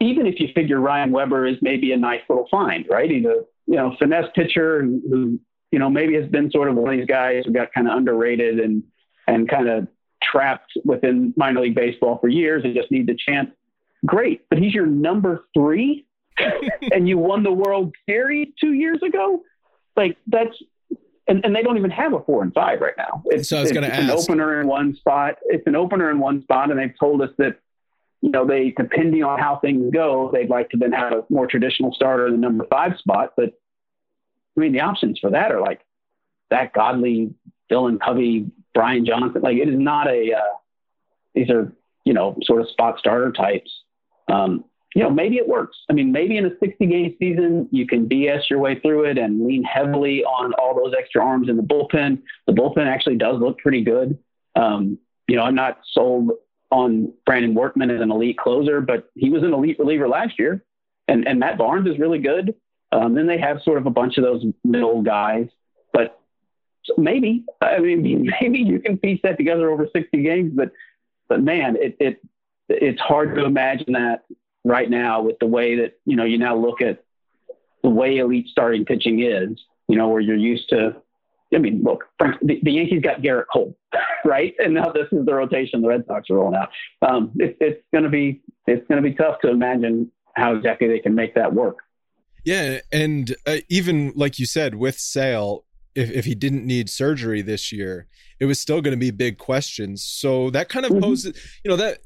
even 0.00 0.26
if 0.26 0.40
you 0.40 0.48
figure 0.54 0.80
Ryan 0.80 1.12
Weber 1.12 1.46
is 1.46 1.56
maybe 1.60 1.92
a 1.92 1.96
nice 1.96 2.22
little 2.28 2.48
find, 2.50 2.86
right? 2.88 3.10
He's 3.10 3.24
a, 3.24 3.44
you 3.66 3.76
know, 3.76 3.94
finesse 3.98 4.30
pitcher 4.34 4.82
who, 4.82 5.38
you 5.70 5.78
know, 5.78 5.90
maybe 5.90 6.14
has 6.14 6.28
been 6.28 6.50
sort 6.50 6.68
of 6.68 6.76
one 6.76 6.92
of 6.92 6.98
these 6.98 7.06
guys 7.06 7.44
who 7.44 7.52
got 7.52 7.72
kind 7.72 7.88
of 7.88 7.96
underrated 7.96 8.58
and, 8.58 8.82
and 9.26 9.48
kind 9.48 9.68
of 9.68 9.86
trapped 10.22 10.72
within 10.84 11.32
minor 11.36 11.60
league 11.60 11.74
baseball 11.74 12.18
for 12.18 12.28
years 12.28 12.64
and 12.64 12.74
just 12.74 12.90
needs 12.90 13.08
a 13.08 13.14
chance. 13.14 13.50
Great. 14.06 14.48
But 14.48 14.58
he's 14.58 14.74
your 14.74 14.86
number 14.86 15.44
three 15.54 16.06
and 16.92 17.08
you 17.08 17.18
won 17.18 17.42
the 17.42 17.52
World 17.52 17.94
Series 18.06 18.48
two 18.60 18.72
years 18.72 19.02
ago. 19.02 19.42
Like 19.96 20.16
that's, 20.26 20.56
and, 21.28 21.44
and 21.44 21.54
they 21.54 21.62
don't 21.62 21.76
even 21.76 21.90
have 21.90 22.12
a 22.12 22.20
four 22.20 22.42
and 22.42 22.52
five 22.52 22.80
right 22.80 22.94
now. 22.96 23.22
It's, 23.26 23.48
So 23.48 23.58
I 23.58 23.60
was 23.60 23.70
it's 23.70 23.74
gonna 23.74 23.88
ask 23.88 24.02
an 24.02 24.10
opener 24.10 24.60
in 24.60 24.66
one 24.66 24.96
spot. 24.96 25.36
It's 25.46 25.66
an 25.66 25.76
opener 25.76 26.10
in 26.10 26.18
one 26.18 26.42
spot. 26.42 26.70
And 26.70 26.78
they've 26.78 26.98
told 26.98 27.22
us 27.22 27.30
that, 27.38 27.58
you 28.20 28.30
know, 28.30 28.46
they, 28.46 28.70
depending 28.70 29.22
on 29.22 29.38
how 29.38 29.56
things 29.56 29.92
go, 29.92 30.30
they'd 30.32 30.50
like 30.50 30.70
to 30.70 30.76
then 30.76 30.92
have 30.92 31.12
a 31.12 31.24
more 31.28 31.46
traditional 31.46 31.92
starter 31.94 32.26
in 32.26 32.32
the 32.32 32.38
number 32.38 32.66
five 32.70 32.98
spot. 32.98 33.34
But 33.36 33.52
I 34.56 34.60
mean, 34.60 34.72
the 34.72 34.80
options 34.80 35.18
for 35.18 35.30
that 35.30 35.52
are 35.52 35.60
like 35.60 35.80
Zack 36.52 36.74
Godley, 36.74 37.32
Dylan 37.70 38.00
Covey, 38.00 38.50
Brian 38.74 39.04
Johnson. 39.06 39.42
Like 39.42 39.56
it 39.56 39.68
is 39.68 39.78
not 39.78 40.08
a, 40.08 40.34
uh, 40.34 40.56
these 41.34 41.50
are, 41.50 41.72
you 42.04 42.12
know, 42.12 42.36
sort 42.42 42.62
of 42.62 42.68
spot 42.70 42.98
starter 42.98 43.30
types. 43.30 43.70
Um, 44.30 44.64
you 44.94 45.02
know, 45.02 45.10
maybe 45.10 45.36
it 45.36 45.46
works. 45.46 45.76
I 45.88 45.92
mean, 45.92 46.10
maybe 46.10 46.36
in 46.36 46.46
a 46.46 46.58
60 46.58 46.86
game 46.86 47.14
season, 47.18 47.68
you 47.70 47.86
can 47.86 48.08
BS 48.08 48.50
your 48.50 48.58
way 48.58 48.80
through 48.80 49.04
it 49.04 49.18
and 49.18 49.46
lean 49.46 49.62
heavily 49.62 50.24
on 50.24 50.52
all 50.54 50.74
those 50.74 50.94
extra 50.98 51.24
arms 51.24 51.48
in 51.48 51.56
the 51.56 51.62
bullpen. 51.62 52.22
The 52.46 52.52
bullpen 52.52 52.86
actually 52.86 53.16
does 53.16 53.40
look 53.40 53.58
pretty 53.58 53.82
good. 53.82 54.18
Um, 54.56 54.98
you 55.28 55.36
know, 55.36 55.42
I'm 55.42 55.54
not 55.54 55.78
sold 55.92 56.32
on 56.72 57.12
Brandon 57.24 57.54
Workman 57.54 57.90
as 57.90 58.00
an 58.00 58.10
elite 58.10 58.38
closer, 58.38 58.80
but 58.80 59.10
he 59.14 59.30
was 59.30 59.44
an 59.44 59.52
elite 59.52 59.78
reliever 59.78 60.08
last 60.08 60.38
year. 60.38 60.64
And, 61.06 61.26
and 61.26 61.38
Matt 61.38 61.58
Barnes 61.58 61.88
is 61.88 61.98
really 61.98 62.18
good. 62.18 62.54
Um, 62.92 63.14
then 63.14 63.28
they 63.28 63.38
have 63.38 63.62
sort 63.62 63.78
of 63.78 63.86
a 63.86 63.90
bunch 63.90 64.18
of 64.18 64.24
those 64.24 64.44
middle 64.64 65.02
guys. 65.02 65.48
But 65.92 66.20
maybe, 66.96 67.44
I 67.60 67.78
mean, 67.78 68.28
maybe 68.40 68.58
you 68.58 68.80
can 68.80 68.98
piece 68.98 69.20
that 69.22 69.36
together 69.36 69.70
over 69.70 69.88
60 69.92 70.22
games, 70.22 70.52
but, 70.54 70.72
but 71.28 71.42
man, 71.42 71.76
it, 71.76 71.96
it, 72.00 72.20
it's 72.70 73.00
hard 73.00 73.34
to 73.34 73.44
imagine 73.44 73.92
that 73.92 74.24
right 74.64 74.88
now 74.88 75.22
with 75.22 75.38
the 75.38 75.46
way 75.46 75.76
that, 75.76 75.94
you 76.04 76.16
know, 76.16 76.24
you 76.24 76.38
now 76.38 76.56
look 76.56 76.82
at 76.82 77.04
the 77.82 77.90
way 77.90 78.18
elite 78.18 78.46
starting 78.48 78.84
pitching 78.84 79.22
is, 79.22 79.60
you 79.88 79.96
know, 79.96 80.08
where 80.08 80.20
you're 80.20 80.36
used 80.36 80.68
to, 80.70 80.96
I 81.52 81.58
mean, 81.58 81.82
look, 81.82 82.04
the, 82.18 82.60
the 82.62 82.72
Yankees 82.72 83.02
got 83.02 83.22
Gerrit 83.22 83.46
Cole, 83.52 83.76
right? 84.24 84.54
And 84.58 84.74
now 84.74 84.92
this 84.92 85.08
is 85.10 85.24
the 85.26 85.34
rotation 85.34 85.82
the 85.82 85.88
Red 85.88 86.04
Sox 86.06 86.30
are 86.30 86.36
rolling 86.36 86.54
out. 86.54 86.68
Um, 87.02 87.32
it, 87.36 87.56
it's 87.60 87.82
going 87.92 88.04
to 88.04 88.10
be, 88.10 88.42
it's 88.66 88.86
going 88.88 89.02
to 89.02 89.08
be 89.08 89.14
tough 89.14 89.40
to 89.40 89.50
imagine 89.50 90.10
how 90.36 90.54
exactly 90.54 90.86
they 90.88 91.00
can 91.00 91.14
make 91.14 91.34
that 91.34 91.52
work. 91.52 91.78
Yeah, 92.44 92.78
and 92.92 93.34
uh, 93.46 93.58
even 93.68 94.12
like 94.14 94.38
you 94.38 94.46
said 94.46 94.74
with 94.74 94.98
Sale, 94.98 95.64
if 95.94 96.10
if 96.10 96.24
he 96.24 96.34
didn't 96.34 96.64
need 96.64 96.88
surgery 96.88 97.42
this 97.42 97.72
year, 97.72 98.06
it 98.38 98.46
was 98.46 98.60
still 98.60 98.80
going 98.80 98.92
to 98.92 98.98
be 98.98 99.10
big 99.10 99.38
questions. 99.38 100.04
So 100.04 100.50
that 100.50 100.68
kind 100.68 100.86
of 100.86 100.92
mm-hmm. 100.92 101.02
poses, 101.02 101.60
you 101.64 101.70
know, 101.70 101.76
that 101.76 101.98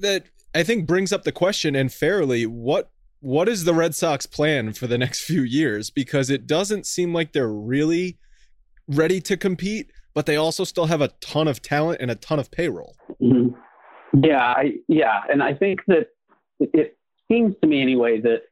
that 0.00 0.24
I 0.54 0.62
think 0.62 0.86
brings 0.86 1.12
up 1.12 1.24
the 1.24 1.32
question 1.32 1.74
and 1.74 1.92
fairly 1.92 2.46
what 2.46 2.90
what 3.20 3.48
is 3.48 3.64
the 3.64 3.74
Red 3.74 3.94
Sox 3.94 4.24
plan 4.24 4.72
for 4.72 4.86
the 4.86 4.98
next 4.98 5.20
few 5.24 5.42
years 5.42 5.90
because 5.90 6.30
it 6.30 6.46
doesn't 6.46 6.86
seem 6.86 7.12
like 7.12 7.32
they're 7.32 7.52
really 7.52 8.18
ready 8.88 9.20
to 9.20 9.36
compete, 9.36 9.90
but 10.14 10.26
they 10.26 10.36
also 10.36 10.64
still 10.64 10.86
have 10.86 11.00
a 11.00 11.08
ton 11.20 11.46
of 11.46 11.62
talent 11.62 12.00
and 12.00 12.10
a 12.10 12.14
ton 12.14 12.38
of 12.38 12.50
payroll. 12.50 12.96
Mm-hmm. 13.22 13.54
Yeah, 14.24 14.42
I, 14.42 14.74
yeah, 14.88 15.20
and 15.30 15.42
I 15.42 15.54
think 15.54 15.80
that 15.86 16.08
it 16.58 16.98
seems 17.30 17.54
to 17.62 17.68
me 17.68 17.80
anyway 17.80 18.20
that 18.20 18.42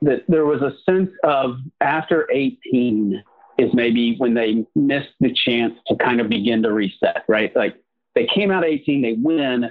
that 0.00 0.22
there 0.28 0.46
was 0.46 0.62
a 0.62 0.72
sense 0.88 1.10
of 1.24 1.56
after 1.80 2.28
18 2.32 3.22
is 3.58 3.70
maybe 3.74 4.14
when 4.18 4.32
they 4.32 4.64
missed 4.76 5.10
the 5.18 5.34
chance 5.44 5.74
to 5.88 5.96
kind 5.96 6.20
of 6.20 6.28
begin 6.28 6.62
to 6.62 6.72
reset, 6.72 7.24
right? 7.28 7.54
Like 7.56 7.74
they 8.14 8.28
came 8.32 8.52
out 8.52 8.64
18, 8.64 9.02
they 9.02 9.16
win, 9.18 9.70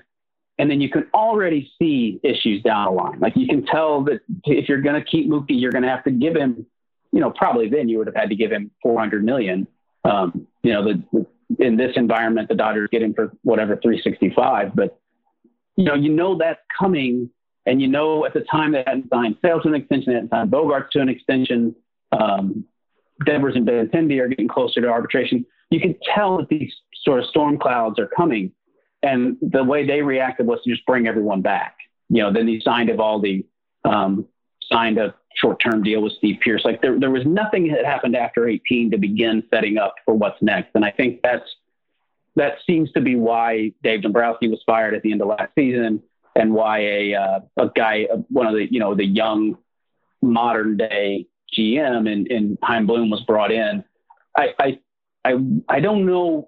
and 0.59 0.69
then 0.69 0.81
you 0.81 0.89
can 0.89 1.07
already 1.13 1.71
see 1.79 2.19
issues 2.23 2.63
down 2.63 2.85
the 2.85 2.91
line. 2.91 3.19
Like 3.19 3.33
you 3.35 3.47
can 3.47 3.65
tell 3.65 4.03
that 4.05 4.21
if 4.45 4.67
you're 4.67 4.81
going 4.81 5.01
to 5.01 5.07
keep 5.07 5.29
Mookie, 5.29 5.59
you're 5.59 5.71
going 5.71 5.83
to 5.83 5.89
have 5.89 6.03
to 6.05 6.11
give 6.11 6.35
him, 6.35 6.65
you 7.11 7.19
know, 7.19 7.31
probably 7.31 7.69
then 7.69 7.89
you 7.89 7.97
would 7.99 8.07
have 8.07 8.15
had 8.15 8.29
to 8.29 8.35
give 8.35 8.51
him 8.51 8.71
400 8.81 9.23
million. 9.23 9.67
Um, 10.03 10.47
you 10.63 10.73
know, 10.73 10.83
the, 10.83 11.25
in 11.59 11.77
this 11.77 11.91
environment, 11.95 12.49
the 12.49 12.55
Dodgers 12.55 12.89
get 12.91 13.01
him 13.01 13.13
for 13.13 13.31
whatever 13.43 13.75
365, 13.75 14.75
but 14.75 14.99
you 15.75 15.85
know, 15.85 15.93
you 15.93 16.09
know 16.09 16.37
that's 16.37 16.59
coming 16.77 17.29
and 17.67 17.81
you 17.81 17.87
know, 17.89 18.25
at 18.25 18.33
the 18.33 18.45
time 18.49 18.71
they 18.71 18.83
hadn't 18.87 19.09
signed 19.09 19.35
Sales 19.41 19.63
to 19.63 19.67
an 19.67 19.75
extension, 19.75 20.13
they 20.13 20.15
hadn't 20.15 20.29
signed 20.29 20.49
Bogaerts 20.49 20.89
to 20.91 21.01
an 21.01 21.09
extension. 21.09 21.75
Um, 22.13 22.63
Devers 23.25 23.55
and 23.55 23.67
Benintendi 23.67 24.21
are 24.21 24.29
getting 24.29 24.47
closer 24.47 24.79
to 24.79 24.87
arbitration. 24.87 25.45
You 25.69 25.81
can 25.81 25.95
tell 26.15 26.37
that 26.37 26.47
these 26.47 26.73
sort 27.03 27.19
of 27.19 27.25
storm 27.25 27.59
clouds 27.59 27.99
are 27.99 28.07
coming. 28.07 28.53
And 29.07 29.37
the 29.41 29.63
way 29.63 29.87
they 29.87 30.01
reacted 30.01 30.47
was 30.47 30.59
to 30.63 30.69
just 30.69 30.85
bring 30.85 31.07
everyone 31.07 31.41
back. 31.41 31.77
You 32.09 32.23
know, 32.23 32.33
then 32.33 32.47
he 32.47 32.59
signed 32.59 32.89
Eovaldi, 32.89 33.45
um, 33.85 34.25
signed 34.69 34.97
a 34.97 35.15
short-term 35.37 35.83
deal 35.83 36.01
with 36.01 36.13
Steve 36.13 36.39
Pearce. 36.41 36.65
Like 36.65 36.81
there, 36.81 36.99
there 36.99 37.11
was 37.11 37.25
nothing 37.25 37.71
that 37.71 37.85
happened 37.85 38.17
after 38.17 38.49
18 38.49 38.91
to 38.91 38.97
begin 38.97 39.43
setting 39.49 39.77
up 39.77 39.95
for 40.03 40.13
what's 40.13 40.41
next. 40.41 40.71
And 40.75 40.83
I 40.83 40.91
think 40.91 41.21
that's 41.23 41.45
that 42.35 42.57
seems 42.67 42.91
to 42.91 43.01
be 43.01 43.15
why 43.15 43.71
Dave 43.81 44.01
Dombrowski 44.01 44.49
was 44.49 44.61
fired 44.65 44.93
at 44.93 45.03
the 45.03 45.11
end 45.11 45.21
of 45.21 45.29
last 45.29 45.51
season 45.55 46.03
and 46.35 46.53
why 46.53 46.79
a 46.79 47.15
uh, 47.15 47.39
a 47.57 47.69
guy, 47.73 48.07
one 48.29 48.45
of 48.45 48.53
the 48.53 48.67
you 48.69 48.79
know 48.79 48.93
the 48.93 49.05
young 49.05 49.57
modern 50.21 50.77
day 50.77 51.27
GM 51.57 52.11
in, 52.11 52.27
in 52.27 52.57
Chaim 52.61 52.85
Bloom 52.85 53.09
was 53.09 53.21
brought 53.21 53.51
in. 53.51 53.83
I 54.37 54.53
I 54.59 54.79
I, 55.25 55.37
I 55.67 55.79
don't 55.79 56.05
know. 56.05 56.47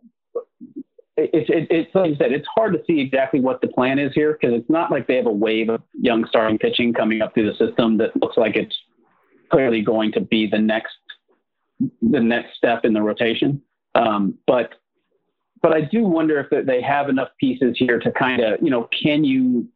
It's 1.34 1.50
it, 1.50 1.68
it's 1.70 1.94
like 1.96 2.12
you 2.12 2.16
said, 2.16 2.32
it's 2.32 2.48
hard 2.56 2.74
to 2.74 2.84
see 2.86 3.00
exactly 3.00 3.40
what 3.40 3.62
the 3.62 3.68
plan 3.68 4.00
is 4.00 4.14
here 4.14 4.38
because 4.40 4.56
it's 4.56 4.70
not 4.70 4.92
like 4.92 5.08
they 5.08 5.16
have 5.16 5.26
a 5.26 5.32
wave 5.32 5.70
of 5.70 5.82
young 5.94 6.26
starting 6.28 6.58
pitching 6.58 6.94
coming 6.94 7.22
up 7.22 7.34
through 7.34 7.52
the 7.52 7.58
system 7.58 7.98
that 7.98 8.16
looks 8.22 8.38
like 8.38 8.56
it's 8.56 8.76
clearly 9.52 9.82
going 9.82 10.12
to 10.14 10.22
be 10.22 10.48
the 10.48 10.58
next 10.58 10.94
the 12.02 12.20
next 12.20 12.58
step 12.58 12.86
in 12.86 12.94
the 12.94 13.02
rotation. 13.02 13.62
Um, 13.96 14.38
but 14.46 14.76
but 15.62 15.74
I 15.74 15.82
do 15.82 16.04
wonder 16.04 16.40
if 16.40 16.66
they 16.66 16.82
have 16.82 17.10
enough 17.10 17.30
pieces 17.40 17.76
here 17.78 18.00
to 18.00 18.12
kind 18.12 18.42
of 18.42 18.62
you 18.62 18.70
know 18.70 18.88
can 19.04 19.24
you 19.24 19.68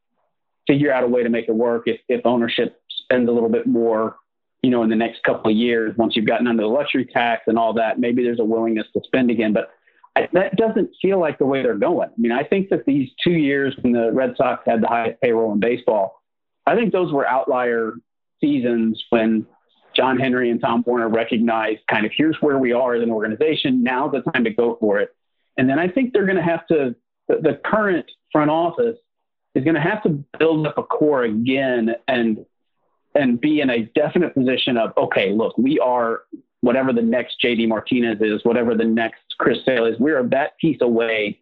figure 0.68 0.92
out 0.92 1.04
a 1.04 1.08
way 1.08 1.24
to 1.24 1.30
make 1.30 1.48
it 1.48 1.56
work 1.56 1.84
if, 1.88 2.00
if 2.08 2.26
ownership 2.26 2.82
spends 2.90 3.28
a 3.28 3.32
little 3.32 3.50
bit 3.50 3.68
more, 3.68 4.18
you 4.62 4.70
know, 4.70 4.84
in 4.84 4.90
the 4.90 4.96
next 4.96 5.24
couple 5.24 5.52
of 5.52 5.58
years, 5.58 5.96
once 5.98 6.16
you've 6.16 6.26
gotten 6.26 6.48
under 6.48 6.64
the 6.64 6.70
luxury 6.70 7.06
tax 7.06 7.44
and 7.48 7.58
all 7.58 7.74
that, 7.74 8.00
maybe 8.00 8.24
there's 8.24 8.40
a 8.40 8.46
willingness 8.46 8.88
to 8.94 9.02
spend 9.04 9.30
again. 9.30 9.54
But 9.54 9.72
That 10.15 10.55
doesn't 10.58 10.91
feel 11.01 11.20
like 11.20 11.39
the 11.39 11.46
way 11.46 11.63
they're 11.63 11.77
going. 11.77 12.10
I 12.10 12.13
mean, 12.17 12.32
I 12.32 12.43
think 12.43 12.70
that 12.70 12.86
these 12.86 13.10
two 13.24 13.32
years 13.32 13.75
when 13.82 13.93
the 13.93 14.12
Red 14.12 14.36
Sox 14.38 14.63
had 14.65 14.82
the 14.82 14.88
highest 14.88 15.20
payroll 15.22 15.51
in 15.53 15.60
baseball, 15.60 16.22
I 16.67 16.75
think 16.75 16.91
those 16.91 17.12
were 17.12 17.27
outlier 17.27 17.93
seasons 18.39 19.03
when 19.10 19.48
John 19.96 20.20
Henry 20.20 20.51
and 20.51 20.62
Tom 20.62 20.84
Werner 20.86 21.10
recognized 21.10 21.82
kind 21.89 22.05
of 22.05 22.12
here's 22.15 22.38
where 22.41 22.60
we 22.60 22.74
are 22.74 22.96
as 22.96 23.03
an 23.03 23.10
organization. 23.10 23.84
Now's 23.84 24.12
the 24.12 24.22
time 24.32 24.43
to 24.43 24.51
go 24.51 24.77
for 24.79 25.00
it. 25.00 25.15
And 25.58 25.70
then 25.70 25.79
I 25.79 25.88
think 25.88 26.13
they're 26.13 26.25
going 26.25 26.38
to 26.38 26.43
have 26.43 26.65
to, 26.67 26.96
the, 27.27 27.36
the 27.36 27.60
current 27.65 28.10
front 28.32 28.51
office 28.51 28.98
is 29.55 29.63
going 29.63 29.75
to 29.75 29.82
have 29.82 30.01
to 30.03 30.24
build 30.39 30.67
up 30.67 30.77
a 30.77 30.84
core 30.84 31.24
again 31.24 31.96
and 32.08 32.46
and 33.15 33.39
be 33.39 33.62
in 33.62 33.70
a 33.70 33.84
definite 33.93 34.34
position 34.34 34.77
of 34.77 34.91
okay, 34.98 35.32
look, 35.32 35.58
we 35.58 35.79
are 35.79 36.22
whatever 36.63 36.93
the 36.93 37.01
next 37.01 37.36
JD 37.43 37.67
Martinez 37.67 38.22
is, 38.22 38.39
whatever 38.46 38.74
the 38.74 38.86
next 38.86 39.22
Chris 39.38 39.58
Sale 39.65 39.86
is, 39.86 40.00
we 40.00 40.13
are 40.13 40.24
that 40.29 40.58
piece 40.60 40.77
away 40.79 41.41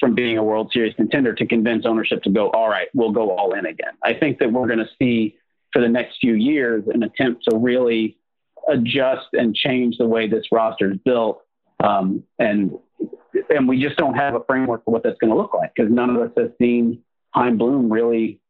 from 0.00 0.12
being 0.12 0.38
a 0.38 0.42
World 0.42 0.72
Series 0.72 0.92
contender 0.96 1.32
to 1.34 1.46
convince 1.46 1.86
ownership 1.86 2.20
to 2.24 2.30
go, 2.30 2.50
all 2.50 2.68
right, 2.68 2.88
we'll 2.92 3.12
go 3.12 3.30
all 3.30 3.52
in 3.52 3.64
again. 3.64 3.92
I 4.02 4.12
think 4.12 4.40
that 4.40 4.52
we're 4.52 4.66
going 4.66 4.80
to 4.80 4.88
see 4.98 5.36
for 5.72 5.80
the 5.80 5.88
next 5.88 6.18
few 6.20 6.34
years 6.34 6.82
an 6.92 7.04
attempt 7.04 7.44
to 7.48 7.56
really 7.56 8.18
adjust 8.68 9.28
and 9.34 9.54
change 9.54 9.98
the 9.98 10.06
way 10.06 10.26
this 10.26 10.46
roster 10.50 10.90
is 10.90 10.98
built. 11.04 11.42
Um, 11.78 12.24
and 12.40 12.72
and 13.48 13.68
we 13.68 13.80
just 13.80 13.96
don't 13.96 14.14
have 14.14 14.34
a 14.34 14.40
framework 14.48 14.84
for 14.84 14.90
what 14.90 15.04
that's 15.04 15.18
going 15.18 15.30
to 15.30 15.36
look 15.36 15.54
like 15.54 15.72
because 15.76 15.92
none 15.92 16.10
of 16.10 16.16
us 16.16 16.32
has 16.36 16.50
seen 16.58 17.04
Chaim 17.30 17.56
Bloom 17.56 17.92
really 17.92 18.40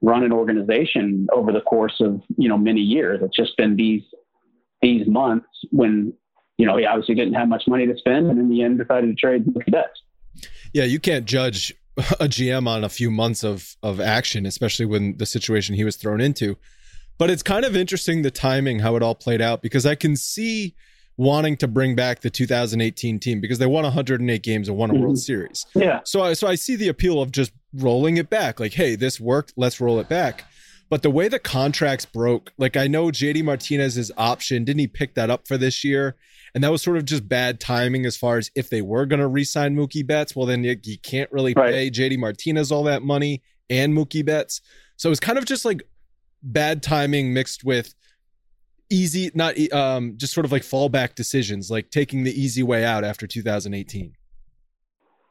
run 0.00 0.22
an 0.22 0.32
organization 0.32 1.26
over 1.34 1.52
the 1.52 1.60
course 1.60 2.00
of 2.00 2.22
you 2.38 2.48
know 2.48 2.56
many 2.56 2.80
years. 2.80 3.20
It's 3.22 3.36
just 3.36 3.58
been 3.58 3.76
these 3.76 4.02
these 4.82 5.06
months 5.06 5.48
when 5.70 6.12
you 6.58 6.66
know 6.66 6.76
he 6.76 6.84
obviously 6.84 7.14
didn't 7.14 7.34
have 7.34 7.48
much 7.48 7.64
money 7.66 7.86
to 7.86 7.96
spend, 7.96 8.30
and 8.30 8.38
in 8.38 8.48
the 8.48 8.62
end 8.62 8.78
decided 8.78 9.08
to 9.08 9.14
trade 9.14 9.44
the 9.46 9.52
Betts. 9.70 10.02
Yeah, 10.72 10.84
you 10.84 11.00
can't 11.00 11.24
judge 11.24 11.74
a 11.96 12.28
GM 12.28 12.68
on 12.68 12.84
a 12.84 12.88
few 12.88 13.10
months 13.10 13.44
of 13.44 13.76
of 13.82 14.00
action, 14.00 14.46
especially 14.46 14.86
when 14.86 15.16
the 15.16 15.26
situation 15.26 15.74
he 15.74 15.84
was 15.84 15.96
thrown 15.96 16.20
into. 16.20 16.56
But 17.18 17.30
it's 17.30 17.42
kind 17.42 17.64
of 17.64 17.74
interesting 17.74 18.22
the 18.22 18.30
timing, 18.30 18.80
how 18.80 18.96
it 18.96 19.02
all 19.02 19.14
played 19.14 19.40
out, 19.40 19.62
because 19.62 19.86
I 19.86 19.94
can 19.94 20.16
see 20.16 20.74
wanting 21.16 21.56
to 21.56 21.66
bring 21.66 21.94
back 21.94 22.20
the 22.20 22.28
2018 22.28 23.18
team 23.18 23.40
because 23.40 23.58
they 23.58 23.66
won 23.66 23.84
108 23.84 24.42
games 24.42 24.68
and 24.68 24.76
won 24.76 24.90
a 24.90 24.92
mm-hmm. 24.92 25.02
World 25.02 25.18
Series. 25.18 25.66
Yeah. 25.74 26.00
So 26.04 26.22
I 26.22 26.34
so 26.34 26.46
I 26.46 26.54
see 26.54 26.76
the 26.76 26.88
appeal 26.88 27.20
of 27.20 27.32
just 27.32 27.52
rolling 27.74 28.16
it 28.16 28.28
back. 28.28 28.60
Like, 28.60 28.74
hey, 28.74 28.96
this 28.96 29.18
worked, 29.18 29.54
let's 29.56 29.80
roll 29.80 29.98
it 29.98 30.08
back. 30.08 30.44
But 30.88 31.02
the 31.02 31.10
way 31.10 31.28
the 31.28 31.38
contracts 31.38 32.06
broke, 32.06 32.52
like 32.58 32.76
I 32.76 32.86
know 32.86 33.06
JD 33.06 33.42
Martinez's 33.42 34.12
option, 34.16 34.64
didn't 34.64 34.80
he 34.80 34.86
pick 34.86 35.14
that 35.14 35.30
up 35.30 35.48
for 35.48 35.58
this 35.58 35.82
year? 35.82 36.16
And 36.54 36.62
that 36.62 36.70
was 36.70 36.82
sort 36.82 36.96
of 36.96 37.04
just 37.04 37.28
bad 37.28 37.60
timing 37.60 38.06
as 38.06 38.16
far 38.16 38.38
as 38.38 38.50
if 38.54 38.70
they 38.70 38.82
were 38.82 39.04
going 39.04 39.20
to 39.20 39.26
re-sign 39.26 39.76
Mookie 39.76 40.06
Betts, 40.06 40.34
well 40.36 40.46
then 40.46 40.64
you, 40.64 40.76
you 40.84 40.98
can't 40.98 41.30
really 41.32 41.54
right. 41.54 41.72
pay 41.72 41.90
JD 41.90 42.18
Martinez 42.18 42.70
all 42.70 42.84
that 42.84 43.02
money 43.02 43.42
and 43.68 43.92
Mookie 43.92 44.24
Betts. 44.24 44.60
So 44.96 45.08
it 45.08 45.10
was 45.10 45.20
kind 45.20 45.38
of 45.38 45.44
just 45.44 45.64
like 45.64 45.82
bad 46.42 46.82
timing 46.82 47.34
mixed 47.34 47.64
with 47.64 47.94
easy, 48.90 49.30
not 49.34 49.58
um, 49.72 50.14
just 50.16 50.32
sort 50.32 50.44
of 50.46 50.52
like 50.52 50.62
fallback 50.62 51.14
decisions, 51.14 51.70
like 51.70 51.90
taking 51.90 52.22
the 52.22 52.40
easy 52.40 52.62
way 52.62 52.84
out 52.84 53.04
after 53.04 53.26
2018. 53.26 54.14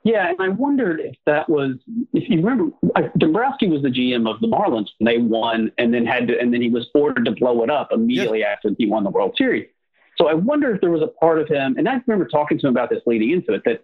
Yeah, 0.06 0.30
and 0.30 0.40
I 0.40 0.50
wondered 0.50 1.00
if 1.00 1.16
that 1.26 1.50
was, 1.50 1.78
if 2.14 2.30
you 2.30 2.38
remember, 2.38 2.72
Dombrowski 3.18 3.68
was 3.68 3.82
the 3.82 3.90
GM 3.90 4.30
of 4.30 4.40
the 4.40 4.48
Marlins 4.48 4.90
when 5.00 5.06
they 5.12 5.18
won, 5.18 5.72
and 5.80 5.92
then 5.92 6.06
had 6.06 6.28
to, 6.28 6.40
and 6.40 6.54
then 6.54 6.62
he 6.62 6.70
was 6.70 6.88
ordered 6.94 7.26
to 7.26 7.32
blow 7.32 7.64
it 7.64 7.72
up 7.72 7.90
immediately 7.92 8.42
yeah. 8.42 8.52
after 8.52 8.70
he 8.78 8.86
won 8.86 9.04
the 9.04 9.10
World 9.10 9.34
Series. 9.36 9.68
So 10.20 10.28
I 10.28 10.36
wonder 10.36 10.74
if 10.76 10.80
there 10.80 10.92
was 10.92 11.02
a 11.02 11.08
part 11.08 11.40
of 11.40 11.48
him, 11.48 11.76
and 11.76 11.90
I 11.90 12.00
remember 12.06 12.28
talking 12.28 12.60
to 12.60 12.68
him 12.68 12.72
about 12.72 12.92
this 12.92 13.02
leading 13.08 13.32
into 13.32 13.54
it, 13.54 13.64
that 13.66 13.84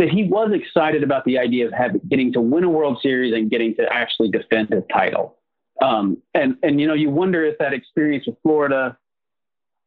that 0.00 0.08
he 0.08 0.24
was 0.24 0.50
excited 0.52 1.04
about 1.04 1.24
the 1.24 1.38
idea 1.38 1.66
of 1.66 1.72
having, 1.72 2.00
getting 2.08 2.32
to 2.32 2.40
win 2.40 2.64
a 2.64 2.68
World 2.68 2.98
Series 3.00 3.32
and 3.32 3.48
getting 3.48 3.76
to 3.76 3.86
actually 3.92 4.30
defend 4.30 4.70
his 4.70 4.82
title. 4.92 5.36
Um, 5.80 6.20
and 6.34 6.56
and 6.64 6.80
you 6.80 6.88
know, 6.88 6.94
you 6.94 7.10
wonder 7.10 7.44
if 7.44 7.58
that 7.58 7.72
experience 7.72 8.26
with 8.26 8.34
Florida 8.42 8.98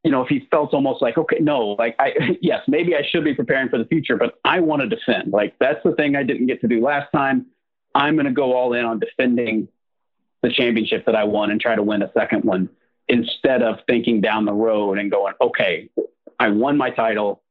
you 0.03 0.11
know, 0.11 0.21
if 0.21 0.27
he 0.27 0.47
felt 0.51 0.73
almost 0.73 1.01
like, 1.01 1.17
okay, 1.17 1.37
no, 1.39 1.69
like 1.79 1.95
I, 1.99 2.37
yes, 2.41 2.61
maybe 2.67 2.95
I 2.95 3.03
should 3.09 3.23
be 3.23 3.33
preparing 3.33 3.69
for 3.69 3.77
the 3.77 3.85
future, 3.85 4.17
but 4.17 4.39
I 4.43 4.59
want 4.59 4.81
to 4.81 4.89
defend. 4.89 5.31
Like 5.31 5.55
that's 5.59 5.81
the 5.83 5.93
thing 5.93 6.15
I 6.15 6.23
didn't 6.23 6.47
get 6.47 6.61
to 6.61 6.67
do 6.67 6.81
last 6.81 7.11
time. 7.13 7.47
I'm 7.95 8.15
going 8.15 8.25
to 8.25 8.31
go 8.31 8.53
all 8.53 8.73
in 8.73 8.85
on 8.85 8.99
defending 8.99 9.67
the 10.41 10.49
championship 10.51 11.05
that 11.05 11.15
I 11.15 11.23
won 11.23 11.51
and 11.51 11.61
try 11.61 11.75
to 11.75 11.83
win 11.83 12.01
a 12.01 12.11
second 12.13 12.43
one 12.43 12.69
instead 13.07 13.61
of 13.61 13.79
thinking 13.87 14.19
down 14.19 14.45
the 14.45 14.53
road 14.53 14.97
and 14.97 15.11
going, 15.11 15.33
okay, 15.39 15.89
I 16.39 16.49
won 16.49 16.77
my 16.77 16.89
title. 16.89 17.41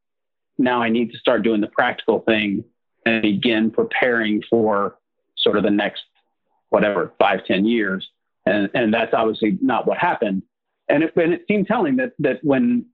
now 0.59 0.83
I 0.83 0.89
need 0.89 1.13
to 1.13 1.19
start 1.19 1.43
doing 1.43 1.61
the 1.61 1.69
practical 1.69 2.21
thing 2.21 2.65
and 3.07 3.23
begin 3.23 3.71
preparing 3.71 4.43
for 4.49 4.99
sort 5.37 5.57
of 5.57 5.63
the 5.63 5.71
next 5.71 6.03
whatever 6.69 7.13
five 7.19 7.45
ten 7.47 7.65
years. 7.65 8.09
And 8.45 8.71
and 8.75 8.93
that's 8.93 9.15
obviously 9.15 9.59
not 9.63 9.87
what 9.87 9.99
happened. 9.99 10.43
And 10.93 11.03
it, 11.03 11.17
and 11.17 11.33
it 11.33 11.45
seemed 11.49 11.67
telling 11.67 11.97
that 11.97 12.13
that 12.19 12.41
when 12.43 12.87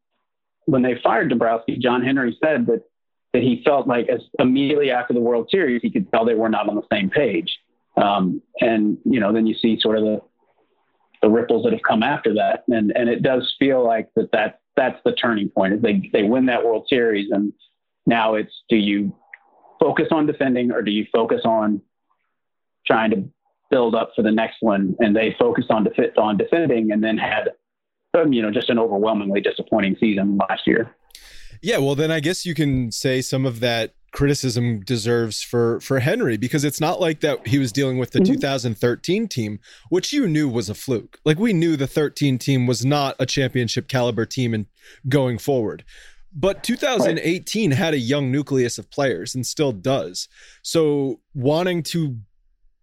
when 0.67 0.83
they 0.83 1.01
fired 1.03 1.29
Dombrowski, 1.29 1.77
John 1.79 2.03
Henry 2.03 2.39
said 2.43 2.67
that 2.67 2.85
that 3.33 3.43
he 3.43 3.63
felt 3.65 3.87
like 3.87 4.09
as 4.09 4.21
immediately 4.39 4.91
after 4.91 5.13
the 5.13 5.21
World 5.21 5.49
Series, 5.51 5.83
he 5.83 5.91
could 5.91 6.11
tell 6.11 6.25
they 6.25 6.35
were 6.35 6.49
not 6.49 6.69
on 6.69 6.77
the 6.77 6.87
same 6.91 7.11
page. 7.11 7.59
Um, 7.97 8.41
and 8.61 8.99
you 9.05 9.19
know, 9.19 9.33
then 9.33 9.47
you 9.47 9.55
see 9.55 9.79
sort 9.81 9.99
of 9.99 10.05
the 10.05 10.21
the 11.23 11.29
ripples 11.29 11.65
that 11.65 11.73
have 11.73 11.83
come 11.83 12.05
after 12.05 12.35
that, 12.35 12.63
and 12.69 12.93
and 12.95 13.09
it 13.09 13.23
does 13.23 13.53
feel 13.59 13.85
like 13.85 14.09
that 14.15 14.31
that 14.33 14.61
that's 14.77 15.01
the 15.05 15.13
turning 15.13 15.49
point. 15.49 15.83
They 15.83 16.09
they 16.13 16.23
win 16.23 16.47
that 16.47 16.65
World 16.65 16.87
Series, 16.89 17.31
and 17.33 17.53
now 18.07 18.35
it's 18.35 18.63
do 18.69 18.77
you 18.77 19.13
focus 19.81 20.07
on 20.13 20.27
defending 20.27 20.71
or 20.71 20.83
do 20.83 20.93
you 20.93 21.07
focus 21.13 21.41
on 21.45 21.81
trying 22.87 23.11
to 23.11 23.29
build 23.71 23.95
up 23.95 24.13
for 24.15 24.23
the 24.23 24.31
next 24.31 24.59
one? 24.61 24.95
And 25.01 25.15
they 25.15 25.35
focused 25.39 25.71
on 25.71 25.85
def- 25.85 26.17
on 26.17 26.37
defending, 26.37 26.93
and 26.93 27.03
then 27.03 27.19
had 27.19 27.51
you 28.27 28.43
know 28.43 28.51
just 28.51 28.71
an 28.71 28.79
overwhelmingly 28.79 29.41
disappointing 29.41 29.97
season 30.01 30.39
last 30.49 30.67
year. 30.67 30.95
Yeah, 31.63 31.79
well, 31.79 31.95
then 31.95 32.11
I 32.11 32.21
guess 32.21 32.47
you 32.47 32.55
can 32.55 32.93
say 32.93 33.21
some 33.21 33.45
of 33.45 33.61
that 33.61 33.95
criticism 34.13 34.81
deserves 34.81 35.43
for 35.43 35.81
for 35.81 36.01
Henry 36.01 36.37
because 36.37 36.65
it's 36.65 36.81
not 36.81 37.01
like 37.01 37.21
that 37.21 37.47
he 37.47 37.59
was 37.59 37.73
dealing 37.73 37.99
with 37.99 38.13
the 38.13 38.21
mm-hmm. 38.21 38.35
2013 38.35 39.29
team 39.29 39.61
which 39.91 40.13
you 40.13 40.27
knew 40.27 40.49
was 40.49 40.71
a 40.71 40.75
fluke. 40.75 41.19
Like 41.25 41.39
we 41.39 41.53
knew 41.53 41.77
the 41.77 41.87
13 41.87 42.39
team 42.39 42.67
was 42.67 42.85
not 42.85 43.17
a 43.19 43.27
championship 43.27 43.87
caliber 43.87 44.25
team 44.25 44.55
and 44.55 44.67
going 45.09 45.39
forward. 45.39 45.85
But 46.33 46.63
2018 46.63 47.71
right. 47.71 47.79
had 47.79 47.95
a 47.95 47.99
young 47.99 48.31
nucleus 48.31 48.79
of 48.79 48.91
players 48.91 49.35
and 49.35 49.47
still 49.47 49.73
does. 49.73 50.29
So 50.63 51.21
wanting 51.35 51.83
to 51.85 52.19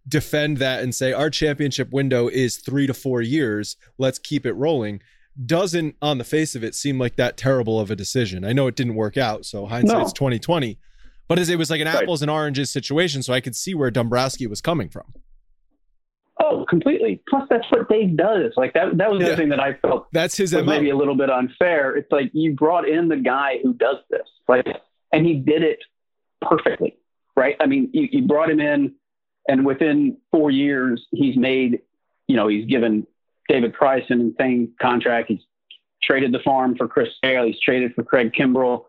defend 0.08 0.58
that 0.58 0.84
and 0.84 0.94
say 0.94 1.14
our 1.14 1.30
championship 1.30 1.92
window 1.92 2.28
is 2.28 2.58
3 2.58 2.86
to 2.88 2.94
4 2.94 3.22
years, 3.22 3.78
let's 3.98 4.20
keep 4.20 4.46
it 4.46 4.54
rolling 4.54 5.02
doesn't 5.44 5.96
on 6.02 6.18
the 6.18 6.24
face 6.24 6.56
of 6.56 6.64
it 6.64 6.76
seem 6.76 7.00
like 7.00 7.16
that 7.16 7.38
terrible 7.38 7.80
of 7.80 7.92
a 7.92 7.96
decision. 7.96 8.46
I 8.46 8.54
know 8.54 8.68
it 8.68 8.76
didn't 8.76 8.96
work 8.96 9.18
out, 9.18 9.46
so 9.46 9.66
hindsight's 9.66 10.10
no. 10.10 10.28
2020 10.28 10.78
but 11.28 11.40
as 11.40 11.50
it 11.50 11.58
was 11.58 11.70
like 11.70 11.82
an 11.82 11.88
right. 11.88 12.04
apples 12.04 12.22
and 12.22 12.30
oranges 12.30 12.72
situation, 12.72 13.24
so 13.24 13.34
I 13.34 13.42
could 13.42 13.56
see 13.56 13.74
where 13.74 13.90
Dombrowski 13.90 14.48
was 14.48 14.62
coming 14.62 14.90
from. 14.90 15.14
Oh, 16.40 16.66
completely. 16.70 17.22
Plus, 17.30 17.48
that's 17.50 17.66
what 17.72 17.90
Dave 17.90 18.18
does. 18.18 18.54
Like 18.58 18.74
that. 18.74 18.98
That 18.98 19.10
was 19.10 19.22
the 19.22 19.30
yeah. 19.30 19.36
thing 19.36 19.50
that 19.50 19.60
I 19.60 19.74
felt. 19.76 20.08
That's 20.12 20.38
his 20.38 20.54
maybe 20.54 20.90
a 20.90 20.96
little 20.96 21.16
bit 21.16 21.30
unfair. 21.30 21.96
It's 21.96 22.12
like 22.12 22.30
you 22.34 22.54
brought 22.54 22.88
in 22.88 23.08
the 23.08 23.18
guy 23.18 23.60
who 23.64 23.74
does 23.74 23.98
this, 24.10 24.28
like, 24.48 24.68
and 25.12 25.26
he 25.26 25.36
did 25.36 25.64
it 25.64 25.80
perfectly, 26.42 26.98
right? 27.36 27.56
I 27.60 27.66
mean, 27.66 27.90
you, 27.94 28.08
you 28.12 28.28
brought 28.28 28.50
him 28.50 28.60
in, 28.60 28.94
and 29.48 29.66
within 29.66 30.18
four 30.32 30.52
years, 30.52 31.06
he's 31.12 31.38
made. 31.38 31.82
You 32.28 32.36
know, 32.36 32.48
he's 32.48 32.66
given 32.66 33.08
David 33.48 33.74
Price 33.74 34.04
an 34.10 34.22
insane 34.22 34.74
contract. 34.82 35.30
He's 35.30 35.42
traded 36.02 36.32
the 36.32 36.40
farm 36.40 36.76
for 36.76 36.88
Chris 36.88 37.10
Sale. 37.24 37.46
He's 37.46 37.60
traded 37.60 37.94
for 37.94 38.04
Craig 38.04 38.34
Kimbrel 38.34 38.86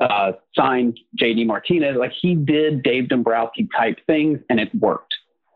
uh, 0.00 0.32
signed 0.54 0.98
JD 1.20 1.46
Martinez. 1.46 1.96
Like 1.96 2.12
he 2.12 2.34
did 2.34 2.82
Dave 2.82 3.08
Dombrowski 3.08 3.68
type 3.76 3.98
things 4.06 4.40
and 4.50 4.58
it 4.60 4.74
worked. 4.74 5.14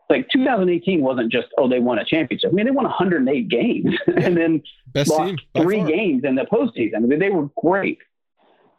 Like 0.09 0.27
2018 0.29 1.01
wasn't 1.01 1.31
just, 1.31 1.47
oh, 1.57 1.67
they 1.69 1.79
won 1.79 1.99
a 1.99 2.05
championship. 2.05 2.51
I 2.51 2.53
mean, 2.53 2.65
they 2.65 2.71
won 2.71 2.85
108 2.85 3.47
games 3.47 3.95
and 4.07 4.35
then 4.35 4.63
Best 4.93 5.09
lost 5.09 5.35
three 5.55 5.79
far. 5.79 5.87
games 5.87 6.23
in 6.23 6.35
the 6.35 6.45
postseason. 6.45 6.95
I 6.95 6.99
mean, 6.99 7.19
they 7.19 7.29
were 7.29 7.49
great. 7.61 7.99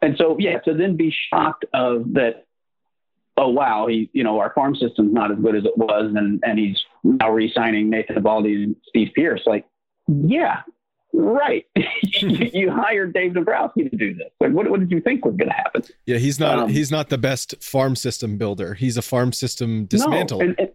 And 0.01 0.17
so, 0.17 0.35
yeah, 0.39 0.59
to 0.59 0.73
then 0.73 0.97
be 0.97 1.13
shocked 1.29 1.65
of 1.73 2.13
that, 2.13 2.47
oh, 3.37 3.49
wow, 3.49 3.87
he, 3.87 4.09
you 4.13 4.23
know, 4.23 4.39
our 4.39 4.51
farm 4.53 4.75
system's 4.75 5.13
not 5.13 5.31
as 5.31 5.37
good 5.37 5.55
as 5.55 5.63
it 5.63 5.77
was. 5.77 6.11
And, 6.15 6.41
and 6.43 6.59
he's 6.59 6.83
now 7.03 7.31
re-signing 7.31 7.89
Nathan 7.89 8.15
Eovaldi 8.15 8.63
and 8.63 8.75
Steve 8.87 9.09
Pearce. 9.15 9.41
Like, 9.45 9.65
yeah, 10.07 10.61
Right. 11.13 11.65
you 12.21 12.71
hired 12.71 13.13
Dave 13.13 13.33
Dombrowski 13.33 13.89
to 13.89 13.95
do 13.95 14.13
this. 14.13 14.29
Like, 14.39 14.51
what, 14.51 14.69
what 14.69 14.79
did 14.79 14.91
you 14.91 15.01
think 15.01 15.25
was 15.25 15.35
going 15.35 15.49
to 15.49 15.55
happen? 15.55 15.83
Yeah, 16.05 16.17
he's 16.17 16.39
not. 16.39 16.59
Um, 16.59 16.69
he's 16.69 16.91
not 16.91 17.09
the 17.09 17.17
best 17.17 17.61
farm 17.61 17.95
system 17.95 18.37
builder. 18.37 18.73
He's 18.73 18.97
a 18.97 19.01
farm 19.01 19.33
system 19.33 19.87
dismantler. 19.87 20.31
No, 20.31 20.39
and, 20.39 20.55
and, 20.57 20.69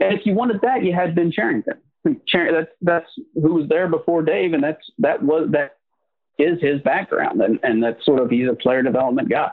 and, 0.00 0.18
if 0.18 0.24
you 0.24 0.34
wanted 0.34 0.60
that, 0.62 0.84
you 0.84 0.92
had 0.92 1.14
Ben 1.14 1.32
Cherington. 1.32 1.74
That's 2.04 2.70
that's 2.80 3.10
who 3.34 3.54
was 3.54 3.68
there 3.68 3.88
before 3.88 4.22
Dave, 4.22 4.52
and 4.52 4.62
that's 4.62 4.84
that 4.98 5.22
was 5.22 5.48
that 5.50 5.78
is 6.38 6.60
his 6.60 6.80
background, 6.82 7.40
and 7.40 7.58
and 7.64 7.82
that's 7.82 8.04
sort 8.04 8.20
of 8.20 8.30
he's 8.30 8.48
a 8.48 8.54
player 8.54 8.82
development 8.82 9.28
guy. 9.28 9.50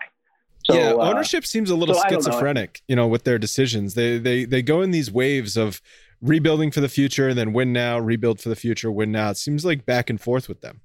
So, 0.65 0.75
yeah, 0.75 0.91
uh, 0.91 1.10
ownership 1.10 1.43
uh, 1.43 1.47
seems 1.47 1.71
a 1.71 1.75
little 1.75 1.95
so 1.95 2.04
schizophrenic, 2.08 2.75
know. 2.75 2.84
you 2.88 2.95
know, 2.95 3.08
with 3.08 3.23
their 3.23 3.39
decisions. 3.39 3.95
They 3.95 4.19
they 4.19 4.45
they 4.45 4.62
go 4.62 4.82
in 4.82 4.91
these 4.91 5.12
waves 5.12 5.58
of 5.58 5.82
rebuilding 6.23 6.71
for 6.71 6.79
the 6.79 6.89
future 6.89 7.27
and 7.29 7.38
then 7.38 7.53
win 7.53 7.73
now, 7.73 7.99
rebuild 7.99 8.39
for 8.39 8.49
the 8.49 8.55
future, 8.55 8.91
win 8.91 9.12
now. 9.12 9.29
It 9.29 9.38
seems 9.38 9.63
like 9.65 9.86
back 9.86 10.09
and 10.09 10.19
forth 10.19 10.47
with 10.47 10.62
them. 10.62 10.81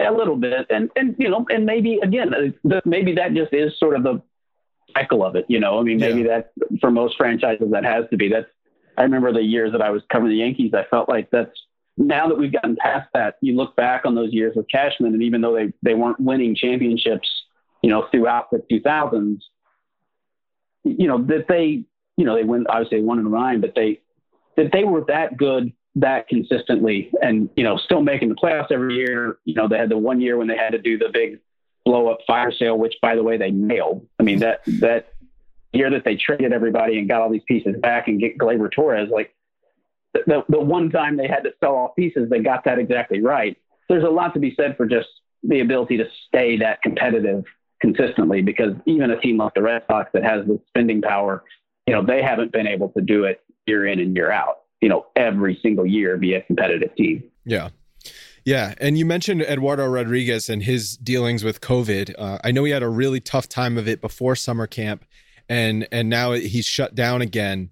A 0.00 0.10
little 0.10 0.36
bit, 0.36 0.66
and 0.70 0.88
and 0.96 1.14
you 1.18 1.28
know, 1.28 1.44
and 1.50 1.66
maybe 1.66 1.98
again, 2.02 2.32
uh, 2.32 2.80
maybe 2.86 3.14
that 3.16 3.34
just 3.34 3.52
is 3.52 3.78
sort 3.78 3.94
of 3.94 4.02
the 4.02 4.22
cycle 4.96 5.22
of 5.22 5.36
it. 5.36 5.44
You 5.48 5.60
know, 5.60 5.78
I 5.78 5.82
mean, 5.82 5.98
maybe 5.98 6.22
yeah. 6.22 6.40
that 6.40 6.52
for 6.80 6.90
most 6.90 7.16
franchises 7.18 7.70
that 7.72 7.84
has 7.84 8.04
to 8.10 8.16
be. 8.16 8.30
That's 8.30 8.46
I 8.96 9.02
remember 9.02 9.34
the 9.34 9.42
years 9.42 9.72
that 9.72 9.82
I 9.82 9.90
was 9.90 10.02
covering 10.10 10.30
the 10.30 10.38
Yankees. 10.38 10.72
I 10.74 10.84
felt 10.90 11.10
like 11.10 11.30
that's 11.30 11.50
now 11.98 12.26
that 12.28 12.38
we've 12.38 12.52
gotten 12.52 12.76
past 12.76 13.10
that. 13.12 13.34
You 13.42 13.54
look 13.54 13.76
back 13.76 14.06
on 14.06 14.14
those 14.14 14.32
years 14.32 14.54
with 14.56 14.66
Cashman, 14.70 15.12
and 15.12 15.22
even 15.22 15.42
though 15.42 15.54
they 15.54 15.72
they 15.82 15.94
weren't 15.94 16.20
winning 16.20 16.56
championships, 16.56 17.28
you 17.82 17.90
know, 17.90 18.06
throughout 18.10 18.50
the 18.50 18.62
2000s, 18.72 19.40
you 20.84 21.06
know 21.06 21.22
that 21.24 21.46
they 21.48 21.84
you 22.16 22.24
know 22.24 22.34
they 22.34 22.44
win 22.44 22.66
obviously 22.68 22.98
they 22.98 23.04
won 23.04 23.18
in 23.18 23.30
nine, 23.30 23.60
but 23.60 23.74
they 23.74 24.00
that 24.56 24.72
they 24.72 24.84
were 24.84 25.04
that 25.08 25.36
good 25.36 25.72
that 25.96 26.26
consistently 26.28 27.10
and 27.20 27.50
you 27.56 27.64
know 27.64 27.76
still 27.76 28.02
making 28.02 28.28
the 28.28 28.34
playoffs 28.34 28.70
every 28.70 28.94
year. 28.94 29.38
You 29.44 29.54
know 29.54 29.68
they 29.68 29.78
had 29.78 29.88
the 29.88 29.98
one 29.98 30.20
year 30.20 30.36
when 30.36 30.48
they 30.48 30.56
had 30.56 30.72
to 30.72 30.78
do 30.78 30.98
the 30.98 31.10
big 31.12 31.38
blow 31.84 32.08
up 32.08 32.18
fire 32.26 32.52
sale 32.52 32.78
which 32.78 32.94
by 33.02 33.14
the 33.14 33.22
way 33.22 33.36
they 33.36 33.50
nailed. 33.50 34.06
I 34.18 34.22
mean 34.22 34.38
that 34.40 34.64
that 34.80 35.12
year 35.72 35.90
that 35.90 36.04
they 36.04 36.16
traded 36.16 36.52
everybody 36.52 36.98
and 36.98 37.08
got 37.08 37.22
all 37.22 37.30
these 37.30 37.42
pieces 37.46 37.76
back 37.80 38.08
and 38.08 38.20
get 38.20 38.38
Gleyber 38.38 38.70
Torres 38.70 39.10
like 39.10 39.34
the, 40.14 40.44
the 40.48 40.60
one 40.60 40.90
time 40.90 41.16
they 41.16 41.26
had 41.26 41.44
to 41.44 41.52
sell 41.60 41.74
off 41.74 41.96
pieces 41.96 42.28
they 42.28 42.40
got 42.40 42.64
that 42.64 42.78
exactly 42.78 43.22
right. 43.22 43.56
There's 43.88 44.04
a 44.04 44.10
lot 44.10 44.34
to 44.34 44.40
be 44.40 44.54
said 44.54 44.76
for 44.76 44.86
just 44.86 45.08
the 45.42 45.60
ability 45.60 45.96
to 45.98 46.04
stay 46.28 46.58
that 46.58 46.82
competitive 46.82 47.44
consistently 47.80 48.42
because 48.42 48.74
even 48.86 49.10
a 49.10 49.20
team 49.20 49.38
like 49.38 49.54
the 49.54 49.62
Red 49.62 49.82
Sox 49.88 50.10
that 50.12 50.22
has 50.22 50.46
the 50.46 50.60
spending 50.68 51.02
power 51.02 51.42
you 51.86 51.94
know 51.94 52.04
they 52.04 52.22
haven't 52.22 52.52
been 52.52 52.66
able 52.66 52.88
to 52.90 53.00
do 53.00 53.24
it 53.24 53.42
year 53.66 53.86
in 53.86 54.00
and 54.00 54.14
year 54.14 54.30
out, 54.30 54.62
you 54.80 54.88
know, 54.88 55.06
every 55.16 55.58
single 55.62 55.86
year 55.86 56.16
be 56.16 56.34
a 56.34 56.42
competitive 56.42 56.94
team. 56.96 57.24
Yeah. 57.44 57.70
Yeah, 58.44 58.74
and 58.78 58.98
you 58.98 59.06
mentioned 59.06 59.42
Eduardo 59.42 59.86
Rodriguez 59.86 60.48
and 60.48 60.64
his 60.64 60.96
dealings 60.96 61.44
with 61.44 61.60
COVID. 61.60 62.14
Uh, 62.18 62.38
I 62.42 62.50
know 62.50 62.64
he 62.64 62.72
had 62.72 62.82
a 62.82 62.88
really 62.88 63.20
tough 63.20 63.48
time 63.48 63.78
of 63.78 63.86
it 63.86 64.00
before 64.00 64.34
summer 64.34 64.66
camp, 64.66 65.04
and 65.48 65.86
and 65.92 66.08
now 66.08 66.32
he's 66.32 66.66
shut 66.66 66.94
down 66.94 67.22
again. 67.22 67.70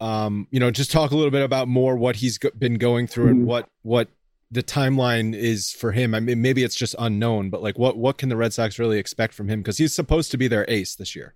Um, 0.00 0.46
you 0.52 0.60
know, 0.60 0.70
just 0.70 0.92
talk 0.92 1.10
a 1.10 1.16
little 1.16 1.32
bit 1.32 1.42
about 1.42 1.66
more 1.66 1.96
what 1.96 2.16
he's 2.16 2.38
go- 2.38 2.52
been 2.56 2.74
going 2.74 3.08
through 3.08 3.24
mm-hmm. 3.24 3.38
and 3.40 3.46
what 3.46 3.68
what 3.82 4.08
the 4.50 4.62
timeline 4.62 5.34
is 5.34 5.72
for 5.72 5.90
him. 5.90 6.14
I 6.14 6.20
mean, 6.20 6.40
maybe 6.40 6.62
it's 6.62 6.76
just 6.76 6.94
unknown, 7.00 7.50
but 7.50 7.62
like, 7.62 7.76
what 7.76 7.96
what 7.96 8.16
can 8.16 8.28
the 8.28 8.36
Red 8.36 8.52
Sox 8.52 8.78
really 8.78 8.98
expect 8.98 9.34
from 9.34 9.48
him? 9.48 9.60
Because 9.60 9.78
he's 9.78 9.94
supposed 9.94 10.30
to 10.30 10.38
be 10.38 10.46
their 10.46 10.64
ace 10.68 10.94
this 10.94 11.16
year. 11.16 11.34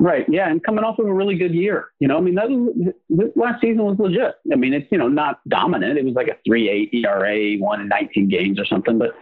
Right. 0.00 0.24
Yeah. 0.28 0.48
And 0.48 0.62
coming 0.62 0.84
off 0.84 0.98
of 0.98 1.06
a 1.06 1.12
really 1.12 1.36
good 1.36 1.54
year, 1.54 1.88
you 1.98 2.06
know, 2.06 2.16
I 2.16 2.20
mean, 2.20 2.36
that 2.36 2.48
was, 2.48 2.92
last 3.34 3.60
season 3.60 3.82
was 3.82 3.98
legit. 3.98 4.34
I 4.52 4.56
mean, 4.56 4.72
it's, 4.72 4.86
you 4.92 4.98
know, 4.98 5.08
not 5.08 5.40
dominant. 5.48 5.98
It 5.98 6.04
was 6.04 6.14
like 6.14 6.28
a 6.28 6.36
3 6.46 6.68
8 6.68 7.04
ERA, 7.04 7.58
won 7.58 7.88
19 7.88 8.28
games 8.28 8.60
or 8.60 8.64
something, 8.64 8.98
but 8.98 9.14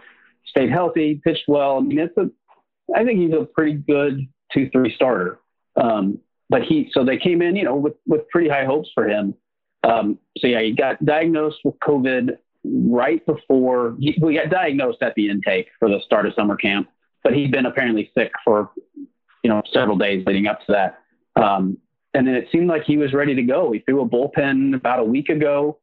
stayed 0.45 0.69
healthy, 0.69 1.19
pitched 1.23 1.45
well. 1.47 1.77
I 1.77 1.79
mean, 1.81 1.99
it's 1.99 2.17
a, 2.17 2.29
I 2.95 3.03
think 3.03 3.19
he's 3.19 3.33
a 3.33 3.45
pretty 3.45 3.73
good 3.73 4.27
2 4.53 4.69
3 4.69 4.93
starter. 4.93 5.39
Um, 5.75 6.19
but 6.49 6.63
he, 6.63 6.89
so 6.91 7.03
they 7.03 7.17
came 7.17 7.41
in, 7.41 7.55
you 7.55 7.63
know, 7.63 7.75
with, 7.75 7.95
with 8.05 8.29
pretty 8.29 8.49
high 8.49 8.65
hopes 8.65 8.89
for 8.93 9.07
him. 9.07 9.33
Um, 9.83 10.19
so 10.37 10.47
yeah, 10.47 10.61
he 10.61 10.73
got 10.73 11.03
diagnosed 11.03 11.59
with 11.63 11.75
COVID 11.79 12.37
right 12.63 13.25
before 13.25 13.95
he, 13.99 14.17
we 14.21 14.35
got 14.35 14.49
diagnosed 14.49 15.01
at 15.01 15.15
the 15.15 15.29
intake 15.29 15.67
for 15.79 15.89
the 15.89 15.99
start 16.05 16.25
of 16.25 16.33
summer 16.33 16.55
camp, 16.55 16.89
but 17.23 17.33
he'd 17.33 17.51
been 17.51 17.65
apparently 17.65 18.11
sick 18.17 18.31
for 18.43 18.71
you 19.47 19.53
know, 19.53 19.63
several 19.71 19.97
days 19.97 20.25
leading 20.27 20.45
up 20.45 20.59
to 20.65 20.73
that. 20.73 20.99
Um, 21.41 21.77
and 22.13 22.27
then 22.27 22.35
it 22.35 22.49
seemed 22.51 22.67
like 22.67 22.83
he 22.83 22.97
was 22.97 23.13
ready 23.13 23.33
to 23.33 23.43
go. 23.43 23.71
He 23.71 23.79
threw 23.79 24.01
a 24.01 24.05
bullpen 24.05 24.75
about 24.75 24.99
a 24.99 25.03
week 25.05 25.29
ago, 25.29 25.79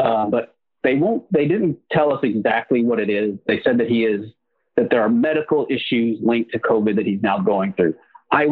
uh, 0.00 0.26
but 0.26 0.56
they 0.82 0.96
won't. 0.96 1.32
They 1.32 1.46
didn't 1.46 1.78
tell 1.92 2.12
us 2.12 2.18
exactly 2.24 2.82
what 2.82 2.98
it 2.98 3.08
is. 3.08 3.38
They 3.46 3.60
said 3.62 3.78
that 3.78 3.88
he 3.88 4.04
is 4.04 4.32
that 4.76 4.90
there 4.90 5.00
are 5.02 5.08
medical 5.08 5.64
issues 5.70 6.18
linked 6.22 6.50
to 6.54 6.58
COVID 6.58 6.96
that 6.96 7.06
he's 7.06 7.22
now 7.22 7.38
going 7.38 7.72
through. 7.74 7.94
I 8.32 8.48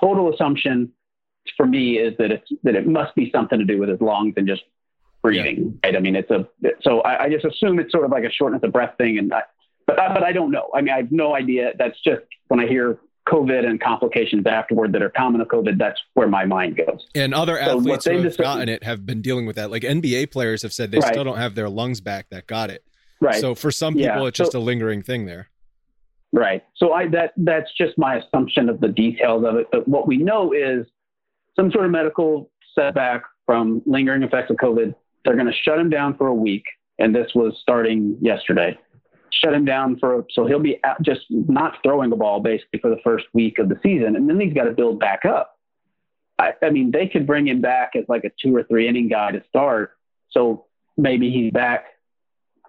total 0.00 0.32
assumption 0.32 0.90
for 1.54 1.66
me 1.66 1.98
is 1.98 2.16
that 2.16 2.32
it's 2.32 2.48
that 2.62 2.74
it 2.74 2.86
must 2.86 3.14
be 3.14 3.30
something 3.30 3.58
to 3.58 3.66
do 3.66 3.78
with 3.78 3.90
his 3.90 4.00
lungs 4.00 4.32
and 4.38 4.48
just 4.48 4.62
breathing. 5.20 5.78
Yeah. 5.84 5.90
Right? 5.90 5.96
I 5.96 6.00
mean, 6.00 6.16
it's 6.16 6.30
a 6.30 6.48
so 6.80 7.02
I, 7.02 7.24
I, 7.24 7.28
just 7.28 7.44
assume 7.44 7.78
it's 7.78 7.92
sort 7.92 8.06
of 8.06 8.10
like 8.10 8.24
a 8.24 8.30
shortness 8.30 8.62
of 8.62 8.72
breath 8.72 8.94
thing, 8.96 9.18
and 9.18 9.34
I, 9.34 9.42
but 9.86 9.96
but 9.96 10.14
but 10.14 10.22
I 10.22 10.32
don't 10.32 10.50
know. 10.50 10.70
I 10.74 10.80
mean, 10.80 10.94
I 10.94 10.96
have 10.96 11.12
no 11.12 11.34
idea. 11.34 11.72
That's 11.78 12.00
just 12.00 12.22
when 12.48 12.60
I 12.60 12.66
hear 12.66 12.98
COVID 13.28 13.66
and 13.66 13.80
complications 13.80 14.46
afterward 14.46 14.92
that 14.92 15.02
are 15.02 15.10
common 15.10 15.40
to 15.40 15.46
COVID, 15.46 15.78
that's 15.78 16.00
where 16.14 16.28
my 16.28 16.44
mind 16.44 16.76
goes. 16.76 17.06
And 17.14 17.32
other 17.32 17.56
so 17.56 17.78
athletes 17.78 18.04
who 18.04 18.22
have 18.22 18.36
gotten 18.36 18.68
it 18.68 18.82
have 18.84 19.06
been 19.06 19.22
dealing 19.22 19.46
with 19.46 19.56
that. 19.56 19.70
Like 19.70 19.82
NBA 19.82 20.30
players 20.30 20.62
have 20.62 20.72
said 20.72 20.90
they 20.90 20.98
right. 20.98 21.12
still 21.12 21.24
don't 21.24 21.38
have 21.38 21.54
their 21.54 21.68
lungs 21.68 22.00
back 22.00 22.28
that 22.30 22.46
got 22.46 22.70
it. 22.70 22.84
Right. 23.20 23.40
So 23.40 23.54
for 23.54 23.70
some 23.70 23.94
people, 23.94 24.22
yeah. 24.22 24.26
it's 24.26 24.36
just 24.36 24.52
so, 24.52 24.58
a 24.58 24.60
lingering 24.60 25.02
thing 25.02 25.24
there. 25.24 25.48
Right. 26.32 26.64
So 26.76 26.92
I 26.92 27.08
that 27.08 27.32
that's 27.36 27.70
just 27.78 27.96
my 27.96 28.16
assumption 28.16 28.68
of 28.68 28.80
the 28.80 28.88
details 28.88 29.44
of 29.46 29.56
it. 29.56 29.68
But 29.72 29.88
what 29.88 30.06
we 30.06 30.18
know 30.18 30.52
is 30.52 30.86
some 31.56 31.70
sort 31.70 31.86
of 31.86 31.92
medical 31.92 32.50
setback 32.74 33.22
from 33.46 33.82
lingering 33.86 34.22
effects 34.22 34.50
of 34.50 34.56
COVID. 34.56 34.94
They're 35.24 35.36
going 35.36 35.46
to 35.46 35.58
shut 35.62 35.78
him 35.78 35.88
down 35.88 36.16
for 36.18 36.26
a 36.26 36.34
week, 36.34 36.64
and 36.98 37.14
this 37.14 37.30
was 37.34 37.56
starting 37.62 38.18
yesterday 38.20 38.76
shut 39.42 39.54
him 39.54 39.64
down 39.64 39.98
for 39.98 40.24
so 40.30 40.46
he'll 40.46 40.58
be 40.58 40.80
just 41.02 41.22
not 41.30 41.78
throwing 41.82 42.10
the 42.10 42.16
ball 42.16 42.40
basically 42.40 42.80
for 42.80 42.90
the 42.90 43.00
first 43.02 43.26
week 43.32 43.58
of 43.58 43.68
the 43.68 43.78
season, 43.82 44.16
and 44.16 44.28
then 44.28 44.40
he's 44.40 44.52
got 44.54 44.64
to 44.64 44.72
build 44.72 45.00
back 45.00 45.24
up. 45.24 45.58
I, 46.38 46.52
I 46.62 46.70
mean, 46.70 46.90
they 46.90 47.06
could 47.06 47.26
bring 47.26 47.46
him 47.46 47.60
back 47.60 47.92
as 47.96 48.04
like 48.08 48.24
a 48.24 48.30
two 48.42 48.54
or 48.54 48.64
three 48.64 48.88
inning 48.88 49.08
guy 49.08 49.32
to 49.32 49.42
start, 49.48 49.92
so 50.30 50.66
maybe 50.96 51.30
he's 51.30 51.52
back. 51.52 51.86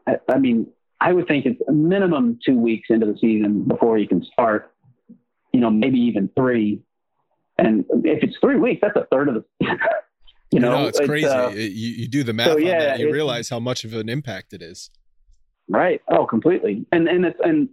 I, 0.08 0.18
I 0.30 0.38
mean, 0.38 0.68
I 1.02 1.14
would 1.14 1.28
think 1.28 1.46
it's 1.46 1.62
a 1.68 1.72
minimum 1.72 2.40
two 2.46 2.58
weeks 2.58 2.88
into 2.90 3.06
the 3.06 3.18
season 3.20 3.64
before 3.64 3.98
he 3.98 4.08
can 4.08 4.24
start. 4.24 4.72
You 5.54 5.60
know, 5.62 5.70
maybe 5.70 6.00
even 6.00 6.30
three. 6.36 6.82
And 7.58 7.86
if 8.04 8.24
it's 8.24 8.36
three 8.42 8.58
weeks, 8.58 8.82
that's 8.82 8.96
a 8.96 9.08
third 9.12 9.30
of 9.30 9.36
the. 9.36 9.46
you 10.52 10.60
know, 10.60 10.72
know 10.72 10.88
it's, 10.88 11.00
it's, 11.00 11.08
crazy. 11.08 11.28
Uh, 11.28 11.50
you, 11.50 11.60
you 11.68 12.08
do 12.08 12.24
the 12.24 12.34
math 12.34 12.48
so, 12.48 12.58
yeah, 12.58 12.96
you 12.96 13.12
realize 13.12 13.50
how 13.50 13.60
much 13.60 13.84
of 13.84 13.94
an 13.94 14.10
impact 14.10 14.54
it 14.54 14.62
is. 14.62 14.90
Right. 15.68 16.02
Oh, 16.08 16.26
completely. 16.26 16.86
And 16.92 17.08
and 17.08 17.26
it's 17.26 17.40
and 17.44 17.70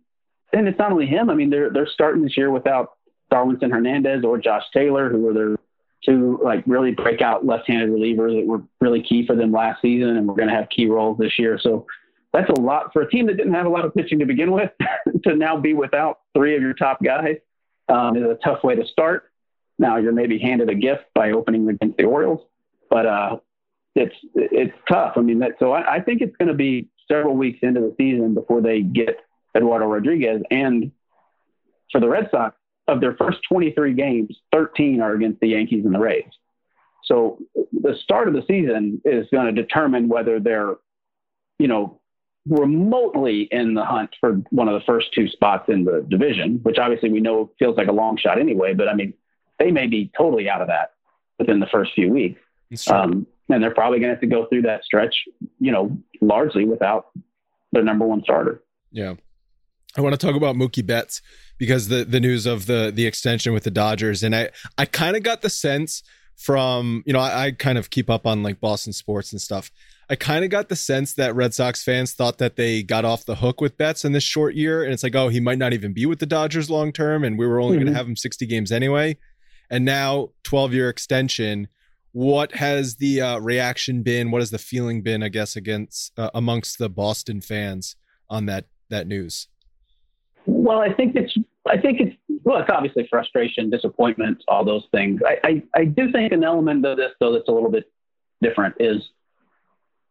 and 0.53 0.69
it's 0.69 0.79
not 0.79 0.93
only 0.93 1.07
him. 1.07 1.31
I 1.31 1.35
mean, 1.35 1.51
they're 1.51 1.71
they're 1.71 1.87
starting 1.87 2.23
this 2.23 2.37
year 2.37 2.51
without 2.51 2.93
Darwinzon 3.33 3.71
Hernandez 3.71 4.25
or 4.25 4.39
Josh 4.39 4.65
Taylor, 4.73 5.11
who 5.11 5.21
were 5.21 5.35
their 5.35 5.57
two 6.05 6.41
like 6.43 6.65
really 6.67 6.93
breakout 6.93 7.47
left-handed 7.47 7.89
relievers 7.89 8.41
that 8.41 8.47
were 8.47 8.63
really 8.81 9.03
key 9.03 9.27
for 9.27 9.37
them 9.37 9.53
last 9.53 9.83
season, 9.83 10.17
and 10.17 10.27
we're 10.27 10.35
going 10.35 10.49
to 10.49 10.55
have 10.55 10.69
key 10.69 10.87
roles 10.87 11.19
this 11.19 11.39
year. 11.39 11.59
So 11.61 11.87
that's 12.33 12.49
a 12.51 12.61
lot 12.61 12.93
for 12.93 13.03
a 13.03 13.11
team 13.11 13.27
that 13.27 13.37
didn't 13.37 13.55
have 13.55 13.67
a 13.67 13.71
lot 13.71 13.85
of 13.85 13.95
pitching 13.95 14.19
to 14.21 14.27
begin 14.27 14.53
with 14.53 14.71
to 15.25 15.37
now 15.37 15.59
be 15.59 15.75
without 15.75 16.21
three 16.35 16.57
of 16.57 16.63
your 16.63 16.75
top 16.75 17.03
guys. 17.03 17.37
Um, 17.89 18.17
is 18.17 18.23
a 18.23 18.39
tough 18.43 18.63
way 18.65 18.77
to 18.77 18.87
start. 18.87 19.25
Now 19.79 19.97
you're 19.99 20.13
maybe 20.13 20.39
handed 20.39 20.71
a 20.71 20.75
gift 20.75 21.03
by 21.15 21.33
opening 21.33 21.69
against 21.69 21.99
the 21.99 22.05
Orioles, 22.05 22.41
but 22.89 23.07
uh, 23.07 23.37
it's 23.95 24.15
it's 24.35 24.73
tough. 24.89 25.15
I 25.17 25.21
mean, 25.21 25.41
that, 25.41 25.53
so 25.59 25.73
I, 25.73 25.97
I 25.97 26.01
think 26.01 26.23
it's 26.23 26.37
going 26.37 26.49
to 26.49 26.55
be 26.55 26.89
several 27.13 27.37
weeks 27.37 27.59
into 27.63 27.81
the 27.81 27.95
season 27.99 28.35
before 28.35 28.63
they 28.63 28.81
get 28.81 29.19
Eduardo 29.55 29.87
Rodriguez. 29.87 30.43
And 30.51 30.93
for 31.91 32.01
the 32.01 32.09
Red 32.09 32.29
Sox, 32.31 32.57
of 32.89 33.01
their 33.01 33.15
first 33.15 33.39
23 33.49 33.95
games, 33.95 34.37
13 34.53 35.01
are 35.01 35.13
against 35.13 35.41
the 35.41 35.49
Yankees 35.49 35.85
and 35.85 35.95
the 35.95 35.99
Rays. 35.99 36.25
So 37.05 37.39
the 37.55 37.95
start 38.03 38.29
of 38.29 38.35
the 38.35 38.43
season 38.47 39.01
is 39.05 39.27
going 39.33 39.55
to 39.55 39.63
determine 39.63 40.09
whether 40.09 40.41
they're, 40.41 40.77
you 41.59 41.69
know, 41.69 42.01
remotely 42.49 43.43
in 43.53 43.75
the 43.75 43.85
hunt 43.85 44.11
for 44.19 44.33
one 44.51 44.69
of 44.69 44.75
the 44.75 44.85
first 44.85 45.13
two 45.13 45.29
spots 45.29 45.69
in 45.69 45.85
the 45.85 46.05
division, 46.09 46.59
which 46.63 46.79
obviously 46.79 47.11
we 47.11 47.21
know 47.21 47.51
feels 47.59 47.77
like 47.77 47.89
a 47.89 47.93
long 47.93 48.17
shot 48.17 48.39
anyway. 48.39 48.75
But 48.75 48.89
I 48.89 48.95
mean, 48.95 49.15
they 49.59 49.71
may 49.71 49.87
be 49.87 50.11
totally 50.17 50.49
out 50.49 50.61
of 50.61 50.69
that 50.69 50.95
within 51.39 51.61
the 51.61 51.67
first 51.67 51.93
few 51.95 52.11
weeks. 52.11 52.41
Um, 52.89 53.27
and 53.49 53.63
they're 53.63 53.75
probably 53.75 53.99
going 53.99 54.09
to 54.09 54.15
have 54.15 54.21
to 54.21 54.27
go 54.27 54.47
through 54.47 54.63
that 54.63 54.85
stretch, 54.85 55.15
you 55.59 55.73
know, 55.73 55.97
largely 56.21 56.65
without 56.65 57.07
their 57.73 57.83
number 57.83 58.07
one 58.07 58.23
starter. 58.23 58.63
Yeah. 58.91 59.15
I 59.97 60.01
want 60.01 60.19
to 60.19 60.27
talk 60.27 60.37
about 60.37 60.57
Mookie 60.57 60.87
Betts 60.87 61.21
because 61.59 61.89
the 61.89 62.05
the 62.05 62.21
news 62.21 62.47
of 62.47 62.67
the 62.67 62.91
the 62.95 63.07
extension 63.07 63.53
with 63.53 63.65
the 63.65 63.71
Dodgers, 63.71 64.23
and 64.23 64.35
I 64.35 64.51
I 64.79 64.87
kind 64.87 65.17
of 65.17 65.23
got 65.23 65.43
the 65.43 65.51
sense 65.51 66.03
from 66.37 67.03
you 67.07 67.13
know 67.13 67.19
I, 67.19 67.47
I, 67.47 67.51
kind 67.53 67.77
of 67.77 67.91
keep 67.91 68.09
up 68.09 68.27
on 68.27 68.43
like 68.43 68.59
Boston 68.59 68.93
sports 68.93 69.33
and 69.33 69.41
stuff. 69.41 69.71
I 70.09 70.17
kind 70.17 70.45
of 70.45 70.51
got 70.51 70.69
the 70.69 70.77
sense 70.77 71.15
that 71.15 71.35
Red 71.35 71.55
Sox 71.55 71.85
fans 71.85 72.15
thought 72.15 72.39
that 72.39 72.57
they 72.57 72.83
got 72.83 73.05
off 73.05 73.25
the 73.25 73.37
hook 73.37 73.61
with 73.61 73.77
Betts 73.77 74.05
in 74.05 74.13
this 74.13 74.25
short 74.25 74.55
year, 74.55 74.83
and 74.83 74.93
it's 74.93 75.03
like 75.03 75.15
oh 75.15 75.29
he 75.29 75.41
might 75.41 75.59
not 75.59 75.75
even 75.75 75.93
be 75.93 76.07
with 76.07 76.21
the 76.21 76.27
Dodgers 76.27 76.71
long 76.71 76.91
term, 76.91 77.23
and 77.23 77.39
we 77.39 77.47
were 77.47 77.61
only 77.61 77.77
mm-hmm. 77.77 77.85
going 77.85 77.93
to 77.93 77.99
have 77.99 78.09
him 78.09 78.17
sixty 78.17 78.47
games 78.47 78.73
anyway, 78.73 79.19
and 79.69 79.85
now 79.85 80.31
twelve 80.43 80.73
year 80.73 80.89
extension 80.89 81.69
what 82.13 82.53
has 82.53 82.97
the 82.97 83.21
uh, 83.21 83.39
reaction 83.39 84.03
been? 84.03 84.31
What 84.31 84.43
has 84.43 84.51
the 84.51 84.59
feeling 84.59 85.03
been? 85.03 85.23
I 85.23 85.29
guess 85.29 85.57
against 85.57 86.13
uh, 86.19 86.31
amongst 86.35 86.79
the 86.79 86.89
Boston 86.89 87.41
fans 87.41 87.97
on 88.29 88.47
that 88.47 88.67
that 88.91 89.07
news. 89.07 89.49
Well, 90.47 90.81
I 90.81 90.93
think 90.93 91.17
it's 91.17 91.35
I 91.67 91.79
think 91.79 92.01
it's 92.01 92.17
well, 92.45 92.59
it's 92.59 92.71
obviously 92.71 93.07
frustration, 93.09 93.71
disappointment, 93.71 94.43
all 94.49 94.65
those 94.65 94.87
things. 94.93 95.21
I, 95.27 95.39
I, 95.45 95.63
I 95.75 95.85
do 95.85 96.11
think 96.11 96.33
an 96.33 96.45
element 96.45 96.85
of 96.85 96.97
this 96.97 97.13
though 97.21 97.33
that's 97.33 97.49
a 97.49 97.53
little 97.53 97.71
bit 97.71 97.85
different 98.43 98.75
is 98.81 99.09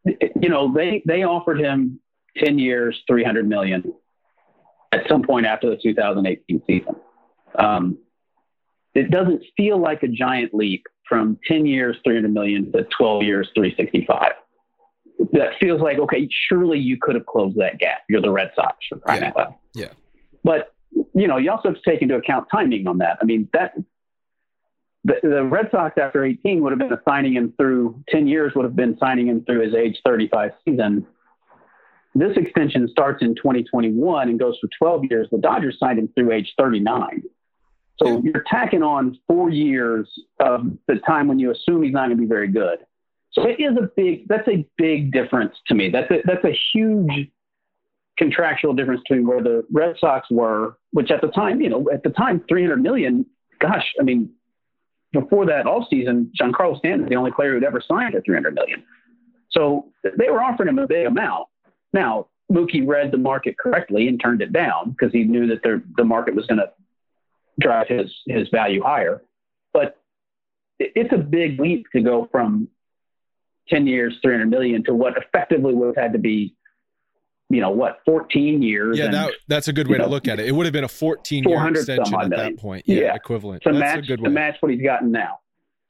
you 0.06 0.50
know 0.50 0.74
they 0.74 1.04
they 1.06 1.24
offered 1.24 1.60
him 1.60 2.00
10 2.38 2.58
years 2.58 3.00
300 3.08 3.48
million 3.48 3.94
at 4.92 5.08
some 5.08 5.22
point 5.22 5.46
after 5.46 5.70
the 5.70 5.78
2018 5.78 6.62
season 6.66 6.96
um, 7.60 7.98
it 8.96 9.12
doesn't 9.12 9.44
feel 9.56 9.80
like 9.80 10.02
a 10.04 10.08
giant 10.08 10.54
leap 10.54 10.86
from 11.12 11.38
10 11.45 11.65
years, 11.65 11.97
300 12.06 12.34
million 12.34 12.71
to 12.71 12.88
12 12.97 13.24
years, 13.24 13.50
365. 13.54 14.32
That 15.34 15.50
feels 15.60 15.82
like, 15.82 16.00
okay, 16.00 16.30
surely 16.47 16.80
you 16.80 16.97
could 17.00 17.15
have 17.15 17.26
closed 17.26 17.58
that 17.58 17.80
gap. 17.80 18.04
You're 18.08 18.21
the 18.21 18.32
Red 18.32 18.52
Sox 18.56 18.78
for 18.88 18.97
crying 19.00 19.24
yeah. 19.24 19.41
out. 19.41 19.56
Yeah. 19.74 19.89
But, 20.45 20.74
you 21.13 21.28
know, 21.28 21.36
you 21.36 21.52
also 21.52 21.69
have 21.69 21.82
to 21.82 21.91
take 21.91 22.02
into 22.02 22.15
account 22.15 22.47
timing 22.50 22.88
on 22.88 23.00
that. 23.00 23.17
I 23.21 23.26
mean, 23.26 23.50
that 23.52 23.74
the, 25.04 25.15
the 25.21 25.43
Red 25.43 25.67
Sox 25.69 25.97
after 25.97 26.24
18 26.24 26.62
would 26.62 26.71
have 26.71 26.80
been 26.80 26.97
signing 27.06 27.34
him 27.34 27.54
through 27.58 28.02
10 28.08 28.28
years 28.28 28.54
would 28.56 28.63
have 28.63 28.76
been 28.76 28.97
signing 28.97 29.28
him 29.28 29.43
through 29.43 29.65
his 29.65 29.76
age 29.76 30.00
35 30.06 30.52
season. 30.63 31.06
This 32.15 32.38
extension 32.38 32.88
starts 32.88 33.21
in 33.21 33.36
2021 33.36 34.30
and 34.30 34.39
goes 34.39 34.58
for 34.62 34.69
12 34.80 35.06
years. 35.10 35.28
The 35.30 35.39
Dodgers 35.39 35.78
signed 35.78 36.00
him 36.00 36.10
through 36.15 36.32
age 36.32 36.54
39. 36.58 37.24
So 38.02 38.22
you're 38.24 38.44
tacking 38.48 38.84
on 38.84 39.18
four 39.28 39.50
years 39.50 40.10
of 40.40 40.66
the 40.88 40.96
time 41.06 41.28
when 41.28 41.40
you 41.40 41.52
assume 41.52 41.84
he's 41.84 41.94
not 41.94 42.08
going 42.08 42.18
to 42.18 42.22
be 42.22 42.28
very 42.28 42.48
good. 42.48 42.80
So 43.34 43.44
it 43.48 43.60
is 43.60 43.78
a 43.78 43.90
big, 43.96 44.28
that's 44.28 44.48
a 44.48 44.66
big 44.78 45.12
difference 45.12 45.56
to 45.68 45.76
me. 45.76 45.90
That's 45.90 46.10
a, 46.12 46.22
that's 46.26 46.44
a 46.44 46.58
huge 46.74 47.30
contractual 48.18 48.74
difference 48.74 49.02
between 49.08 49.26
where 49.26 49.42
the 49.42 49.66
Red 49.72 49.96
Sox 50.00 50.28
were, 50.30 50.78
which 50.92 51.12
at 51.12 51.22
the 51.22 51.28
time, 51.30 51.62
you 51.62 51.70
know, 51.70 51.90
at 51.94 52.04
the 52.04 52.10
time, 52.10 52.44
300 52.50 52.82
million, 52.82 53.26
gosh, 53.60 53.94
I 54.00 54.04
mean, 54.04 54.32
before 55.14 55.46
that 55.46 55.66
all 55.66 55.88
season, 55.90 56.32
Giancarlo 56.40 56.78
Stanton 56.80 57.04
is 57.04 57.10
the 57.10 57.16
only 57.16 57.32
player 57.32 57.54
who'd 57.54 57.64
ever 57.64 57.82
signed 57.86 58.16
at 58.16 58.26
300 58.26 58.54
million. 58.54 58.84
So 59.52 59.92
they 60.04 60.30
were 60.30 60.42
offering 60.42 60.70
him 60.70 60.80
a 60.80 60.88
big 60.88 61.06
amount. 61.06 61.48
Now, 61.94 62.28
Mookie 62.52 62.88
read 62.88 63.12
the 63.12 63.18
market 63.18 63.58
correctly 63.58 64.08
and 64.08 64.20
turned 64.20 64.42
it 64.42 64.54
down 64.54 64.92
because 64.92 65.12
he 65.12 65.24
knew 65.24 65.48
that 65.48 65.62
the 65.96 66.04
market 66.04 66.36
was 66.36 66.46
going 66.48 66.60
to 66.60 66.70
drive 67.62 67.88
his 67.88 68.12
his 68.26 68.50
value 68.50 68.82
higher. 68.84 69.21
But 69.74 69.97
it's 70.80 71.13
a 71.13 71.17
big 71.17 71.60
leap 71.60 71.86
to 71.93 72.02
go 72.02 72.28
from 72.32 72.67
10 73.69 73.88
years, 73.88 74.17
300 74.21 74.50
million 74.50 74.84
to 74.86 74.93
what 74.93 75.13
effectively 75.17 75.74
would 75.74 75.95
have 75.95 76.04
had 76.04 76.13
to 76.13 76.19
be, 76.19 76.56
you 77.50 77.62
know, 77.62 77.69
what, 77.69 78.00
14 78.06 78.62
years. 78.62 78.97
Yeah, 78.97 79.06
and, 79.06 79.13
that, 79.13 79.34
that's 79.47 79.67
a 79.67 79.74
good 79.74 79.88
way 79.88 79.97
to 79.97 80.04
know, 80.04 80.10
look 80.10 80.28
at 80.28 80.39
it. 80.39 80.47
It 80.47 80.52
would 80.52 80.65
have 80.65 80.74
been 80.74 80.84
a 80.84 80.89
14 80.89 81.43
year 81.43 81.67
extension 81.69 82.15
at 82.19 82.30
million. 82.30 82.56
that 82.56 82.62
point. 82.62 82.84
Yeah, 82.88 83.02
yeah. 83.02 83.15
equivalent. 83.15 83.63
To 83.63 83.74
that's 83.74 84.08
match, 84.08 84.19
to 84.19 84.30
match 84.30 84.58
what 84.60 84.71
he's 84.71 84.82
gotten 84.82 85.12
now. 85.12 85.39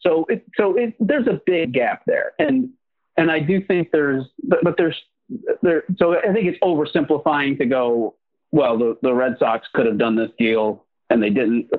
So 0.01 0.25
it, 0.29 0.45
so 0.57 0.75
it, 0.75 0.95
there's 0.99 1.27
a 1.27 1.39
big 1.45 1.73
gap 1.73 2.03
there. 2.07 2.33
And, 2.39 2.69
and 3.17 3.31
I 3.31 3.39
do 3.39 3.63
think 3.63 3.89
there's, 3.91 4.25
but, 4.43 4.59
but 4.63 4.75
there's, 4.77 4.99
there, 5.61 5.83
so 5.97 6.17
I 6.17 6.33
think 6.33 6.47
it's 6.47 6.59
oversimplifying 6.59 7.57
to 7.59 7.65
go, 7.65 8.15
well, 8.51 8.77
the, 8.77 8.97
the 9.01 9.13
Red 9.13 9.37
Sox 9.39 9.67
could 9.73 9.85
have 9.85 9.97
done 9.97 10.15
this 10.15 10.31
deal 10.37 10.85
and 11.11 11.21
they 11.21 11.29
didn't. 11.29 11.69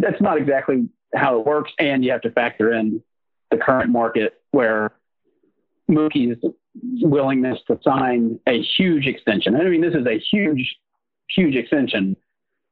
That's 0.00 0.20
not 0.20 0.38
exactly 0.38 0.88
how 1.14 1.38
it 1.40 1.46
works. 1.46 1.72
And 1.78 2.04
you 2.04 2.12
have 2.12 2.20
to 2.22 2.30
factor 2.30 2.72
in 2.72 3.02
the 3.50 3.56
current 3.56 3.90
market 3.90 4.34
where 4.50 4.92
Mookie's 5.90 6.38
willingness 7.00 7.58
to 7.68 7.78
sign 7.82 8.38
a 8.46 8.62
huge 8.76 9.06
extension. 9.06 9.56
I 9.56 9.64
mean, 9.64 9.80
this 9.80 9.94
is 9.94 10.06
a 10.06 10.18
huge, 10.30 10.76
huge 11.30 11.54
extension. 11.54 12.16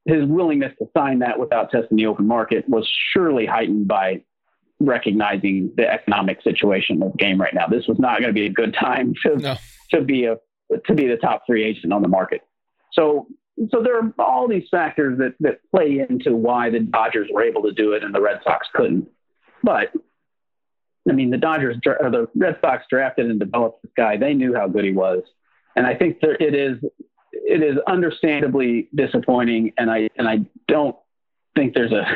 His 0.05 0.27
willingness 0.27 0.73
to 0.79 0.88
sign 0.97 1.21
that 1.21 1.38
without 1.38 1.71
testing 1.71 1.97
the 1.97 2.07
open 2.07 2.27
market 2.27 2.69
was 2.69 2.88
surely 3.12 3.47
heightened 3.47 3.88
by 3.88 4.23
recognizing 4.81 5.73
the 5.77 5.88
economic 5.88 6.43
situation 6.43 7.03
of 7.03 7.12
the 7.12 7.19
game 7.19 7.40
right 7.40 7.55
now. 7.55 7.67
This 7.67 7.87
was 7.87 7.99
not 7.99 8.19
going 8.19 8.29
to 8.29 8.35
be 8.35 8.47
a 8.47 8.53
good 8.53 8.75
time 8.75 9.14
to 9.25 9.37
no. 9.37 9.57
to 9.93 10.03
be 10.03 10.25
a 10.25 10.37
to 10.87 10.95
be 10.95 11.07
the 11.07 11.17
top 11.17 11.43
three 11.47 11.64
agent 11.64 11.93
on 11.93 12.03
the 12.03 12.09
market. 12.09 12.43
So 12.93 13.29
so 13.71 13.83
there 13.83 13.99
are 13.99 14.12
all 14.19 14.49
these 14.49 14.69
factors 14.71 15.19
that, 15.19 15.35
that 15.40 15.61
play 15.71 16.05
into 16.09 16.35
why 16.35 16.71
the 16.71 16.81
Dodgers 16.81 17.29
were 17.33 17.43
able 17.43 17.62
to 17.62 17.73
do 17.73 17.93
it 17.93 18.03
and 18.03 18.14
the 18.14 18.21
Red 18.21 18.40
Sox 18.43 18.67
couldn't. 18.75 19.09
But 19.62 19.93
I 21.09 21.12
mean, 21.12 21.31
the 21.31 21.38
Dodgers 21.38 21.77
or 21.87 22.11
the 22.11 22.29
Red 22.35 22.59
Sox 22.61 22.85
drafted 22.88 23.31
and 23.31 23.38
developed 23.38 23.83
this 23.83 23.93
guy. 23.97 24.17
They 24.17 24.35
knew 24.35 24.55
how 24.55 24.69
good 24.69 24.85
he 24.85 24.93
was, 24.93 25.23
and 25.77 25.87
I 25.87 25.95
think 25.95 26.21
there, 26.21 26.37
it 26.40 26.55
is 26.55 26.79
it 27.33 27.62
is 27.62 27.77
understandably 27.87 28.88
disappointing, 28.95 29.73
and 29.77 29.90
I 29.90 30.09
and 30.17 30.29
I 30.29 30.40
don't 30.67 30.97
think 31.55 31.75
there's 31.75 31.93
a, 31.93 32.07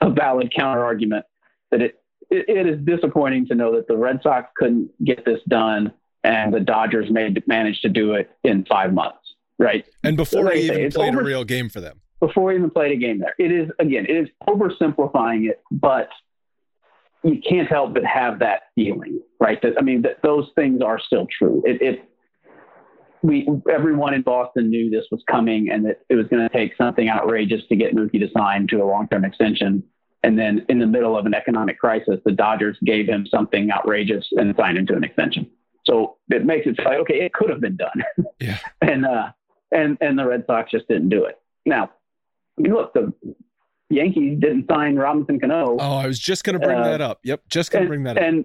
a 0.06 0.10
valid 0.10 0.52
counter 0.54 0.84
argument 0.84 1.24
that 1.70 1.80
it, 1.80 2.02
it 2.28 2.48
it 2.48 2.66
is 2.66 2.84
disappointing 2.84 3.46
to 3.46 3.54
know 3.54 3.76
that 3.76 3.86
the 3.86 3.96
Red 3.96 4.20
Sox 4.22 4.48
couldn't 4.56 4.90
get 5.04 5.24
this 5.24 5.40
done 5.48 5.92
and 6.24 6.52
the 6.52 6.60
Dodgers 6.60 7.10
made 7.10 7.46
managed 7.46 7.82
to 7.82 7.88
do 7.88 8.14
it 8.14 8.30
in 8.42 8.64
five 8.64 8.92
months, 8.92 9.23
right? 9.58 9.86
And 10.02 10.16
before 10.16 10.50
he 10.50 10.66
even 10.66 10.90
played 10.90 11.14
over, 11.14 11.20
a 11.20 11.24
real 11.24 11.44
game 11.44 11.68
for 11.68 11.80
them. 11.80 12.00
Before 12.20 12.50
he 12.50 12.58
even 12.58 12.70
played 12.70 12.92
a 12.92 12.96
game 12.96 13.18
there, 13.18 13.34
it 13.38 13.52
is 13.52 13.70
again, 13.78 14.06
it 14.08 14.16
is 14.16 14.28
oversimplifying 14.48 15.48
it, 15.48 15.62
but 15.70 16.08
you 17.22 17.40
can't 17.46 17.68
help 17.68 17.94
but 17.94 18.04
have 18.04 18.38
that 18.40 18.64
feeling, 18.74 19.20
right? 19.40 19.60
That 19.62 19.74
I 19.78 19.82
mean, 19.82 20.02
that 20.02 20.22
those 20.22 20.50
things 20.54 20.82
are 20.82 20.98
still 20.98 21.26
true. 21.38 21.62
It, 21.66 21.80
it 21.82 22.08
we 23.22 23.48
everyone 23.72 24.12
in 24.12 24.22
Boston 24.22 24.68
knew 24.68 24.90
this 24.90 25.06
was 25.10 25.22
coming 25.30 25.70
and 25.70 25.84
that 25.86 26.00
it 26.10 26.14
was 26.14 26.26
going 26.26 26.46
to 26.46 26.54
take 26.54 26.76
something 26.76 27.08
outrageous 27.08 27.62
to 27.70 27.76
get 27.76 27.94
Mookie 27.94 28.20
to 28.20 28.28
sign 28.36 28.66
to 28.68 28.82
a 28.82 28.84
long-term 28.84 29.24
extension. 29.24 29.82
And 30.22 30.38
then 30.38 30.64
in 30.68 30.78
the 30.78 30.86
middle 30.86 31.18
of 31.18 31.26
an 31.26 31.34
economic 31.34 31.78
crisis, 31.78 32.20
the 32.24 32.32
Dodgers 32.32 32.76
gave 32.84 33.06
him 33.06 33.26
something 33.26 33.70
outrageous 33.70 34.26
and 34.32 34.54
signed 34.56 34.78
him 34.78 34.86
to 34.86 34.94
an 34.94 35.04
extension. 35.04 35.50
So 35.86 36.16
it 36.30 36.44
makes 36.44 36.66
it 36.66 36.78
like, 36.84 36.98
okay, 37.00 37.24
it 37.24 37.32
could 37.32 37.50
have 37.50 37.60
been 37.60 37.76
done. 37.76 38.02
Yeah. 38.40 38.58
and 38.82 39.06
uh, 39.06 39.32
and 39.70 39.98
and 40.00 40.18
the 40.18 40.26
Red 40.26 40.44
Sox 40.46 40.70
just 40.70 40.88
didn't 40.88 41.08
do 41.08 41.24
it. 41.24 41.38
Now, 41.66 41.90
I 42.58 42.62
mean, 42.62 42.72
look, 42.72 42.92
the 42.94 43.12
Yankees 43.90 44.38
didn't 44.40 44.66
sign 44.68 44.96
Robinson 44.96 45.40
Cano. 45.40 45.76
Oh, 45.78 45.96
I 45.96 46.06
was 46.06 46.18
just 46.18 46.44
going 46.44 46.58
to 46.58 46.64
bring 46.64 46.78
uh, 46.78 46.84
that 46.84 47.00
up. 47.00 47.20
Yep, 47.24 47.42
just 47.48 47.70
going 47.70 47.84
to 47.84 47.88
bring 47.88 48.04
that 48.04 48.16
up. 48.16 48.22
And 48.22 48.44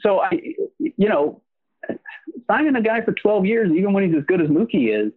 so 0.00 0.20
I, 0.20 0.30
you 0.78 1.08
know, 1.08 1.42
signing 2.50 2.76
a 2.76 2.82
guy 2.82 3.00
for 3.02 3.12
12 3.12 3.46
years, 3.46 3.72
even 3.72 3.92
when 3.92 4.04
he's 4.04 4.16
as 4.16 4.24
good 4.26 4.40
as 4.40 4.48
Mookie 4.48 5.06
is, 5.06 5.12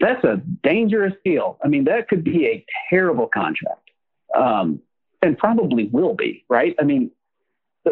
that's 0.00 0.24
a 0.24 0.42
dangerous 0.62 1.14
deal. 1.24 1.58
I 1.64 1.68
mean, 1.68 1.84
that 1.84 2.08
could 2.08 2.24
be 2.24 2.46
a 2.46 2.64
terrible 2.90 3.26
contract, 3.26 3.90
um, 4.36 4.80
and 5.22 5.38
probably 5.38 5.88
will 5.90 6.14
be, 6.14 6.44
right? 6.48 6.74
I 6.80 6.84
mean, 6.84 7.10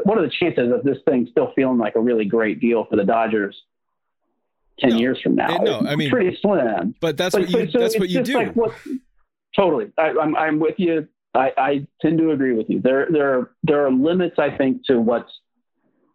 what 0.05 0.19
are 0.19 0.23
the 0.23 0.33
chances 0.41 0.73
of 0.73 0.83
this 0.85 0.99
thing 1.07 1.29
still 1.31 1.53
feeling 1.55 1.79
like 1.79 1.97
a 1.97 2.01
really 2.01 2.25
great 2.25 2.61
deal 2.61 2.87
for 2.89 2.97
the 2.97 3.05
Dodgers 3.05 3.57
10 4.83 4.91
no, 4.91 4.97
years 4.99 5.21
from 5.21 5.35
now? 5.35 5.57
No, 5.59 5.81
I 5.81 5.97
mean, 5.97 6.11
pretty 6.11 6.39
slim. 6.41 6.95
But 7.01 7.17
that's 7.17 7.35
but, 7.35 7.43
what 7.43 7.51
you, 7.51 7.71
so 7.71 7.79
that's 7.79 7.99
what 7.99 8.09
you 8.09 8.23
do. 8.23 8.35
Like 8.35 8.55
what, 8.55 8.73
totally. 9.57 9.93
I, 9.99 10.15
I'm, 10.21 10.37
I'm 10.37 10.61
with 10.61 10.75
you. 10.79 11.09
I, 11.35 11.53
I 11.57 11.87
tend 12.01 12.19
to 12.19 12.31
agree 12.33 12.53
with 12.53 12.69
you. 12.69 12.81
There, 12.81 13.09
there, 13.11 13.51
there 13.63 13.87
are 13.87 13.91
limits, 13.91 14.39
I 14.39 14.57
think, 14.57 14.85
to 14.87 15.01
what's 15.01 15.33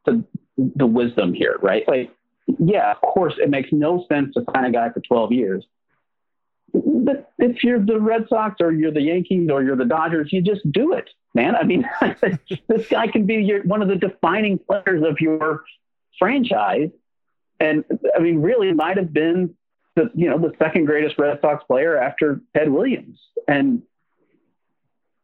the 0.05 0.23
the 0.57 0.85
wisdom 0.85 1.33
here, 1.33 1.57
right? 1.61 1.87
Like, 1.87 2.11
yeah, 2.59 2.91
of 2.91 3.01
course, 3.01 3.35
it 3.37 3.49
makes 3.49 3.69
no 3.71 4.05
sense 4.11 4.33
to 4.33 4.43
sign 4.53 4.65
a 4.65 4.71
guy 4.71 4.89
for 4.89 5.01
12 5.01 5.31
years. 5.31 5.65
But 6.73 7.31
if 7.37 7.63
you're 7.63 7.83
the 7.83 7.99
Red 7.99 8.27
Sox 8.27 8.55
or 8.59 8.71
you're 8.71 8.91
the 8.91 9.01
Yankees 9.01 9.49
or 9.51 9.63
you're 9.63 9.75
the 9.75 9.85
Dodgers, 9.85 10.29
you 10.31 10.41
just 10.41 10.69
do 10.71 10.93
it, 10.93 11.09
man. 11.33 11.55
I 11.55 11.63
mean, 11.63 11.87
this 12.67 12.87
guy 12.89 13.07
can 13.07 13.25
be 13.25 13.35
your, 13.35 13.63
one 13.63 13.81
of 13.81 13.87
the 13.87 13.95
defining 13.95 14.59
players 14.59 15.03
of 15.03 15.19
your 15.19 15.63
franchise. 16.19 16.89
And 17.59 17.83
I 18.15 18.19
mean, 18.19 18.41
really 18.41 18.73
might 18.73 18.97
have 18.97 19.11
been 19.11 19.55
the, 19.95 20.11
you 20.13 20.29
know, 20.29 20.37
the 20.37 20.53
second 20.59 20.85
greatest 20.85 21.17
Red 21.17 21.39
Sox 21.41 21.63
player 21.63 21.97
after 21.97 22.41
Ted 22.55 22.69
Williams. 22.69 23.19
And 23.47 23.81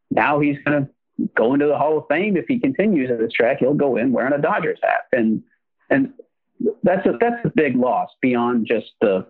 now 0.10 0.40
he's 0.40 0.58
going 0.66 0.86
to 0.86 1.30
go 1.36 1.54
into 1.54 1.68
the 1.68 1.78
Hall 1.78 1.98
of 1.98 2.06
Fame 2.10 2.38
if 2.38 2.46
he 2.48 2.60
continues 2.60 3.12
at 3.12 3.20
this 3.20 3.34
track. 3.34 3.58
He'll 3.60 3.74
go 3.74 3.98
in 3.98 4.12
wearing 4.12 4.34
a 4.34 4.42
Dodgers 4.42 4.80
hat, 4.82 5.04
and 5.12 5.44
and 5.90 6.14
that's 6.82 7.06
a 7.06 7.18
that's 7.20 7.46
a 7.46 7.52
big 7.54 7.76
loss 7.76 8.10
beyond 8.22 8.68
just 8.68 8.92
the 9.02 9.26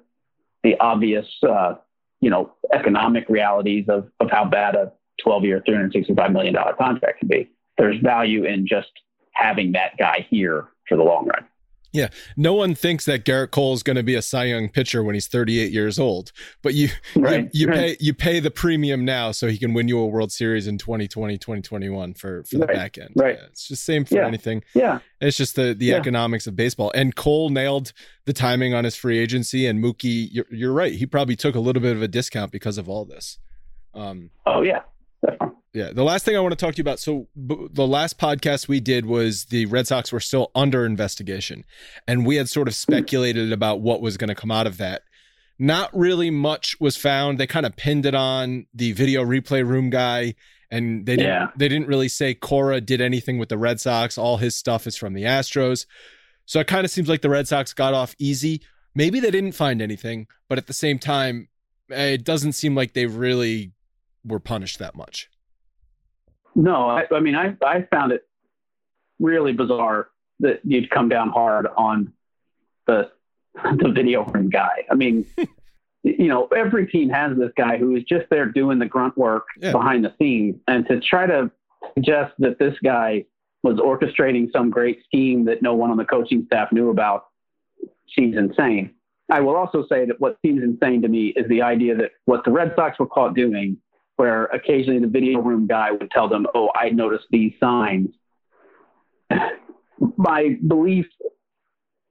the 0.63 0.77
obvious 0.79 1.25
uh, 1.47 1.75
you 2.21 2.29
know 2.29 2.53
economic 2.73 3.27
realities 3.29 3.85
of 3.89 4.09
of 4.19 4.29
how 4.31 4.45
bad 4.45 4.75
a 4.75 4.91
12 5.21 5.43
year 5.43 5.63
365 5.65 6.31
million 6.31 6.53
dollar 6.53 6.73
contract 6.73 7.19
can 7.19 7.27
be. 7.27 7.49
There's 7.77 7.99
value 8.01 8.45
in 8.45 8.67
just 8.67 8.91
having 9.33 9.73
that 9.73 9.97
guy 9.97 10.25
here 10.29 10.67
for 10.87 10.95
the 10.95 11.03
long 11.03 11.27
run. 11.27 11.45
Yeah, 11.93 12.09
no 12.35 12.55
one 12.55 12.73
thinks 12.73 13.05
that 13.05 13.23
Gerrit 13.23 13.51
Cole 13.51 13.73
is 13.73 13.83
going 13.83 13.97
to 13.97 14.03
be 14.03 14.15
a 14.15 14.21
Cy 14.21 14.45
Young 14.45 14.67
pitcher 14.67 15.03
when 15.03 15.13
he's 15.13 15.27
38 15.27 15.71
years 15.71 15.99
old, 15.99 16.31
but 16.63 16.73
you 16.73 16.89
right, 17.15 17.49
you, 17.53 17.61
you 17.61 17.67
right. 17.67 17.77
pay 17.77 17.97
you 17.99 18.13
pay 18.15 18.39
the 18.39 18.49
premium 18.49 19.05
now 19.05 19.31
so 19.31 19.47
he 19.47 19.59
can 19.59 19.75
win 19.75 19.87
you 19.87 19.99
a 19.99 20.07
World 20.07 20.31
Series 20.31 20.65
in 20.65 20.79
2020, 20.79 21.37
2021 21.37 22.15
for 22.15 22.43
for 22.45 22.57
the 22.57 22.65
right, 22.65 22.75
back 22.75 22.97
end. 22.97 23.11
Right, 23.15 23.37
yeah, 23.39 23.45
it's 23.45 23.67
just 23.67 23.83
same 23.85 24.05
for 24.05 24.15
yeah. 24.15 24.27
anything. 24.27 24.63
Yeah, 24.73 24.99
it's 25.21 25.37
just 25.37 25.55
the 25.55 25.75
the 25.77 25.87
yeah. 25.87 25.97
economics 25.97 26.47
of 26.47 26.55
baseball. 26.55 26.91
And 26.95 27.15
Cole 27.15 27.49
nailed 27.49 27.93
the 28.25 28.33
timing 28.33 28.73
on 28.73 28.85
his 28.85 28.95
free 28.95 29.19
agency, 29.19 29.67
and 29.67 29.83
Mookie, 29.83 30.29
you're, 30.31 30.47
you're 30.49 30.73
right. 30.73 30.93
He 30.93 31.05
probably 31.05 31.35
took 31.35 31.53
a 31.53 31.59
little 31.59 31.81
bit 31.81 31.95
of 31.95 32.01
a 32.01 32.07
discount 32.07 32.51
because 32.51 32.79
of 32.79 32.89
all 32.89 33.05
this. 33.05 33.37
Um, 33.93 34.31
oh 34.47 34.63
yeah, 34.63 34.81
definitely. 35.23 35.57
Yeah. 35.73 35.91
The 35.91 36.03
last 36.03 36.23
thing 36.23 36.37
I 36.37 36.39
want 36.39 36.51
to 36.51 36.55
talk 36.55 36.75
to 36.75 36.77
you 36.77 36.83
about. 36.83 36.99
So, 36.99 37.27
b- 37.47 37.67
the 37.71 37.87
last 37.87 38.19
podcast 38.19 38.67
we 38.67 38.79
did 38.79 39.05
was 39.05 39.45
the 39.45 39.65
Red 39.65 39.87
Sox 39.87 40.11
were 40.11 40.19
still 40.19 40.51
under 40.53 40.85
investigation, 40.85 41.65
and 42.07 42.25
we 42.25 42.35
had 42.35 42.47
sort 42.47 42.67
of 42.67 42.75
speculated 42.75 43.51
about 43.51 43.81
what 43.81 44.01
was 44.01 44.17
going 44.17 44.27
to 44.29 44.35
come 44.35 44.51
out 44.51 44.67
of 44.67 44.77
that. 44.77 45.01
Not 45.59 45.95
really 45.95 46.29
much 46.29 46.75
was 46.79 46.97
found. 46.97 47.39
They 47.39 47.47
kind 47.47 47.65
of 47.65 47.75
pinned 47.75 48.05
it 48.05 48.15
on 48.15 48.65
the 48.73 48.91
video 48.91 49.23
replay 49.23 49.67
room 49.67 49.89
guy, 49.89 50.35
and 50.69 51.05
they 51.05 51.15
didn't. 51.15 51.27
Yeah. 51.31 51.47
They 51.55 51.69
didn't 51.69 51.87
really 51.87 52.09
say 52.09 52.33
Cora 52.33 52.79
did 52.81 53.01
anything 53.01 53.37
with 53.37 53.49
the 53.49 53.57
Red 53.57 53.79
Sox. 53.79 54.17
All 54.17 54.37
his 54.37 54.55
stuff 54.55 54.85
is 54.87 54.95
from 54.95 55.13
the 55.13 55.23
Astros. 55.23 55.85
So 56.45 56.59
it 56.59 56.67
kind 56.67 56.85
of 56.85 56.91
seems 56.91 57.07
like 57.07 57.21
the 57.21 57.29
Red 57.29 57.47
Sox 57.47 57.73
got 57.73 57.93
off 57.93 58.15
easy. 58.19 58.61
Maybe 58.93 59.19
they 59.19 59.31
didn't 59.31 59.53
find 59.53 59.81
anything, 59.81 60.27
but 60.49 60.57
at 60.57 60.67
the 60.67 60.73
same 60.73 60.99
time, 60.99 61.47
eh, 61.89 62.13
it 62.13 62.23
doesn't 62.23 62.51
seem 62.53 62.75
like 62.75 62.93
they 62.93 63.05
really 63.05 63.71
were 64.25 64.39
punished 64.39 64.77
that 64.79 64.95
much. 64.95 65.29
No, 66.55 66.89
I, 66.89 67.05
I 67.11 67.19
mean, 67.19 67.35
I, 67.35 67.55
I 67.65 67.87
found 67.91 68.11
it 68.11 68.27
really 69.19 69.53
bizarre 69.53 70.09
that 70.39 70.61
you'd 70.63 70.89
come 70.89 71.09
down 71.09 71.29
hard 71.29 71.67
on 71.77 72.13
the 72.87 73.11
the 73.55 73.91
video 73.93 74.23
room 74.25 74.49
guy. 74.49 74.85
I 74.89 74.95
mean, 74.95 75.25
you 76.03 76.27
know, 76.27 76.47
every 76.47 76.87
team 76.87 77.09
has 77.09 77.37
this 77.37 77.51
guy 77.55 77.77
who 77.77 77.95
is 77.95 78.03
just 78.03 78.25
there 78.29 78.47
doing 78.47 78.79
the 78.79 78.85
grunt 78.85 79.17
work 79.17 79.45
yeah. 79.59 79.71
behind 79.71 80.03
the 80.03 80.13
scenes, 80.19 80.55
and 80.67 80.87
to 80.87 80.99
try 80.99 81.25
to 81.25 81.51
suggest 81.95 82.33
that 82.39 82.59
this 82.59 82.75
guy 82.83 83.25
was 83.63 83.77
orchestrating 83.77 84.51
some 84.51 84.69
great 84.69 85.03
scheme 85.05 85.45
that 85.45 85.61
no 85.61 85.73
one 85.73 85.89
on 85.89 85.97
the 85.97 86.05
coaching 86.05 86.43
staff 86.47 86.71
knew 86.71 86.89
about 86.89 87.27
seems 88.13 88.35
insane. 88.37 88.93
I 89.31 89.39
will 89.39 89.55
also 89.55 89.85
say 89.87 90.05
that 90.05 90.19
what 90.19 90.37
seems 90.45 90.61
insane 90.61 91.01
to 91.01 91.07
me 91.07 91.27
is 91.27 91.47
the 91.47 91.61
idea 91.61 91.95
that 91.95 92.11
what 92.25 92.43
the 92.43 92.51
Red 92.51 92.73
Sox 92.75 92.99
were 92.99 93.07
caught 93.07 93.35
doing 93.35 93.77
where 94.15 94.45
occasionally 94.45 94.99
the 94.99 95.07
video 95.07 95.39
room 95.39 95.67
guy 95.67 95.91
would 95.91 96.11
tell 96.11 96.27
them, 96.27 96.47
"Oh, 96.53 96.69
I 96.75 96.89
noticed 96.89 97.25
these 97.31 97.53
signs." 97.59 98.09
My 100.17 100.57
belief 100.67 101.05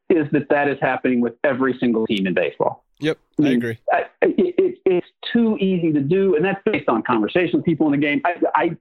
is 0.09 0.27
that 0.33 0.49
that 0.51 0.69
is 0.69 0.79
happening 0.81 1.21
with 1.21 1.35
every 1.45 1.77
single 1.79 2.07
team 2.07 2.27
in 2.27 2.35
baseball. 2.35 2.85
Yep, 3.01 3.19
I, 3.39 3.43
mean, 3.43 3.53
I 3.53 3.55
agree. 3.55 3.79
I, 3.93 4.01
it, 4.23 4.55
it, 4.59 4.79
it's 4.85 5.07
too 5.33 5.57
easy 5.59 5.93
to 5.93 6.01
do, 6.01 6.37
and 6.37 6.45
that's 6.45 6.61
based 6.65 6.89
on 6.89 7.03
conversations 7.03 7.55
with 7.55 7.65
people 7.65 7.87
in 7.87 7.93
the 7.93 7.99
game. 7.99 8.23
I, 8.25 8.35
I 8.55 8.77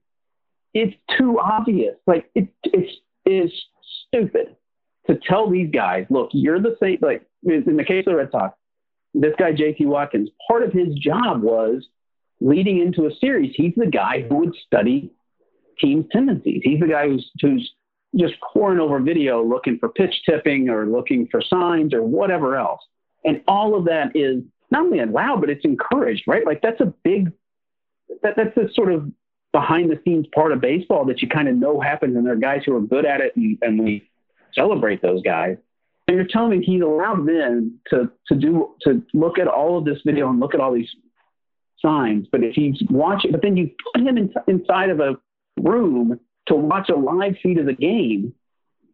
it's 0.74 0.96
too 1.18 1.40
obvious. 1.40 1.96
Like 2.08 2.30
it, 2.36 2.50
it's 2.64 2.92
is 3.26 3.52
stupid 4.08 4.56
to 5.08 5.18
tell 5.28 5.50
these 5.50 5.70
guys, 5.72 6.06
look, 6.10 6.30
you're 6.34 6.60
the 6.60 6.76
same. 6.82 7.00
Like 7.02 7.24
in 7.44 7.76
the 7.78 7.84
case 7.84 8.06
of 8.08 8.12
the 8.12 8.16
Red 8.16 8.32
Sox, 8.32 8.58
this 9.14 9.34
guy 9.38 9.52
J.T. 9.52 9.86
Watkins, 9.86 10.30
part 10.48 10.64
of 10.64 10.72
his 10.72 10.94
job 10.96 11.42
was 11.42 11.88
leading 12.42 12.80
into 12.80 13.06
a 13.06 13.16
series, 13.22 13.54
he's 13.56 13.74
the 13.78 13.86
guy 13.86 14.26
who 14.28 14.36
would 14.38 14.56
study 14.66 15.12
team 15.80 16.08
tendencies. 16.12 16.62
He's 16.64 16.80
the 16.80 16.88
guy 16.88 17.08
who's, 17.08 17.30
who's 17.42 17.72
just 18.16 18.34
pouring 18.54 18.80
over 18.80 19.00
video 19.00 19.44
looking 19.44 19.78
for 19.80 19.90
pitch 19.90 20.14
tipping 20.26 20.70
or 20.70 20.86
looking 20.86 21.28
for 21.32 21.42
signs 21.42 21.94
or 21.94 22.04
whatever 22.04 22.58
else. 22.58 22.82
And 23.24 23.42
all 23.48 23.76
of 23.76 23.86
that 23.86 24.16
is 24.16 24.44
not 24.72 24.86
only 24.86 25.00
allowed, 25.00 25.42
but 25.42 25.50
it's 25.50 25.64
encouraged, 25.64 26.24
right? 26.28 26.46
Like 26.46 26.62
that's 26.62 26.82
a 26.82 26.94
big, 27.04 27.32
that, 28.24 28.36
that's 28.36 28.58
a 28.58 28.74
sort 28.74 28.92
of 28.92 29.10
behind 29.54 29.92
the 29.92 30.00
scenes 30.04 30.26
part 30.34 30.52
of 30.52 30.62
baseball 30.62 31.06
that 31.06 31.22
you 31.22 31.30
kind 31.30 31.48
of 31.48 31.56
know 31.56 31.80
happens. 31.80 32.16
And 32.16 32.26
there 32.26 32.34
are 32.34 32.38
guys 32.38 32.64
who 32.66 32.76
are 32.76 32.82
good 32.82 33.06
at 33.06 33.22
it 33.22 33.36
and, 33.36 33.58
and 33.62 33.84
we 33.84 34.10
celebrate 34.54 35.02
those 35.02 35.22
guys. 35.22 35.58
And 36.08 36.18
you're 36.18 36.28
telling 36.28 36.60
me 36.60 36.66
he's 36.66 36.82
allowed 36.82 37.28
then 37.28 37.80
to, 37.90 38.12
to 38.28 38.36
do, 38.36 38.76
to 38.82 39.04
look 39.14 39.38
at 39.38 39.48
all 39.48 39.78
of 39.78 39.86
this 39.86 40.00
video 40.06 40.30
and 40.30 40.40
look 40.40 40.54
at 40.54 40.60
all 40.60 40.74
these 40.74 40.90
signs. 41.82 42.28
But 42.32 42.44
if 42.44 42.56
he's 42.56 42.82
watching, 42.90 43.32
but 43.32 43.42
then 43.42 43.58
you 43.58 43.70
put 43.94 44.06
him 44.06 44.18
in, 44.18 44.34
inside 44.48 44.90
of 44.90 45.00
a 45.00 45.16
room 45.58 46.20
to 46.48 46.56
watch 46.56 46.90
a 46.90 46.96
live 46.96 47.36
feed 47.42 47.58
of 47.58 47.66
the 47.66 47.74
game 47.74 48.34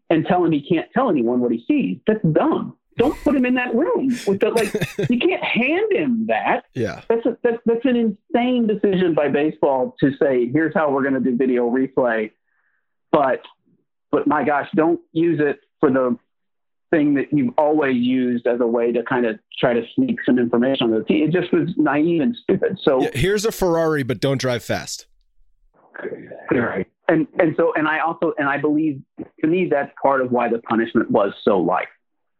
and 0.10 0.26
tell 0.26 0.44
him 0.44 0.52
he 0.52 0.68
can't 0.68 0.88
tell 0.94 1.10
anyone 1.10 1.40
what 1.40 1.52
he 1.52 1.64
sees. 1.68 2.00
That's 2.08 2.24
dumb. 2.32 2.78
Don't 2.98 3.16
put 3.24 3.36
him 3.36 3.46
in 3.46 3.54
that 3.56 3.76
room 3.76 4.08
with 4.26 4.40
the 4.40 4.50
like. 4.50 4.74
you 5.10 5.20
can't 5.20 5.44
hand 5.44 5.92
him 5.92 6.26
that. 6.28 6.64
Yeah, 6.74 7.02
that's 7.08 7.26
a, 7.28 7.38
that's 7.44 7.58
that's 7.66 7.86
an 7.86 7.96
insane 7.96 8.66
decision 8.66 9.14
by 9.14 9.28
baseball 9.28 9.96
to 10.00 10.12
say, 10.18 10.50
here's 10.52 10.74
how 10.74 10.92
we're 10.92 11.04
going 11.04 11.14
to 11.14 11.20
do 11.20 11.38
video 11.38 11.70
replay, 11.70 12.32
but 13.12 13.42
but 14.12 14.26
my 14.26 14.44
gosh, 14.44 14.68
don't 14.76 15.00
use 15.12 15.40
it 15.40 15.60
for 15.80 15.92
the 15.92 16.18
thing 16.90 17.14
that 17.16 17.26
you've 17.32 17.54
always 17.58 17.96
used 17.96 18.48
as 18.48 18.60
a 18.62 18.68
way 18.68 18.92
to 18.92 19.04
kind 19.04 19.26
of 19.26 19.40
try 19.60 19.74
to 19.74 19.84
sneak 19.96 20.18
some 20.26 20.40
information 20.40 20.86
on 20.86 20.98
the 20.98 21.04
team. 21.04 21.28
It 21.28 21.32
just 21.32 21.52
was 21.52 21.70
naive 21.78 22.22
and 22.22 22.36
stupid. 22.36 22.80
So 22.82 23.02
yeah, 23.02 23.10
here's 23.14 23.46
a 23.46 23.52
Ferrari, 23.52 24.04
but 24.04 24.20
don't 24.20 24.40
drive 24.40 24.64
fast. 24.64 25.08
Right. 26.52 26.88
And 27.08 27.28
and 27.40 27.56
so 27.58 27.74
and 27.76 27.88
I 27.88 28.00
also 28.00 28.34
and 28.38 28.48
I 28.48 28.58
believe 28.58 29.02
to 29.42 29.48
me 29.48 29.68
that's 29.70 29.92
part 30.02 30.22
of 30.22 30.32
why 30.32 30.50
the 30.50 30.60
punishment 30.60 31.10
was 31.10 31.34
so 31.44 31.58
light. 31.60 31.88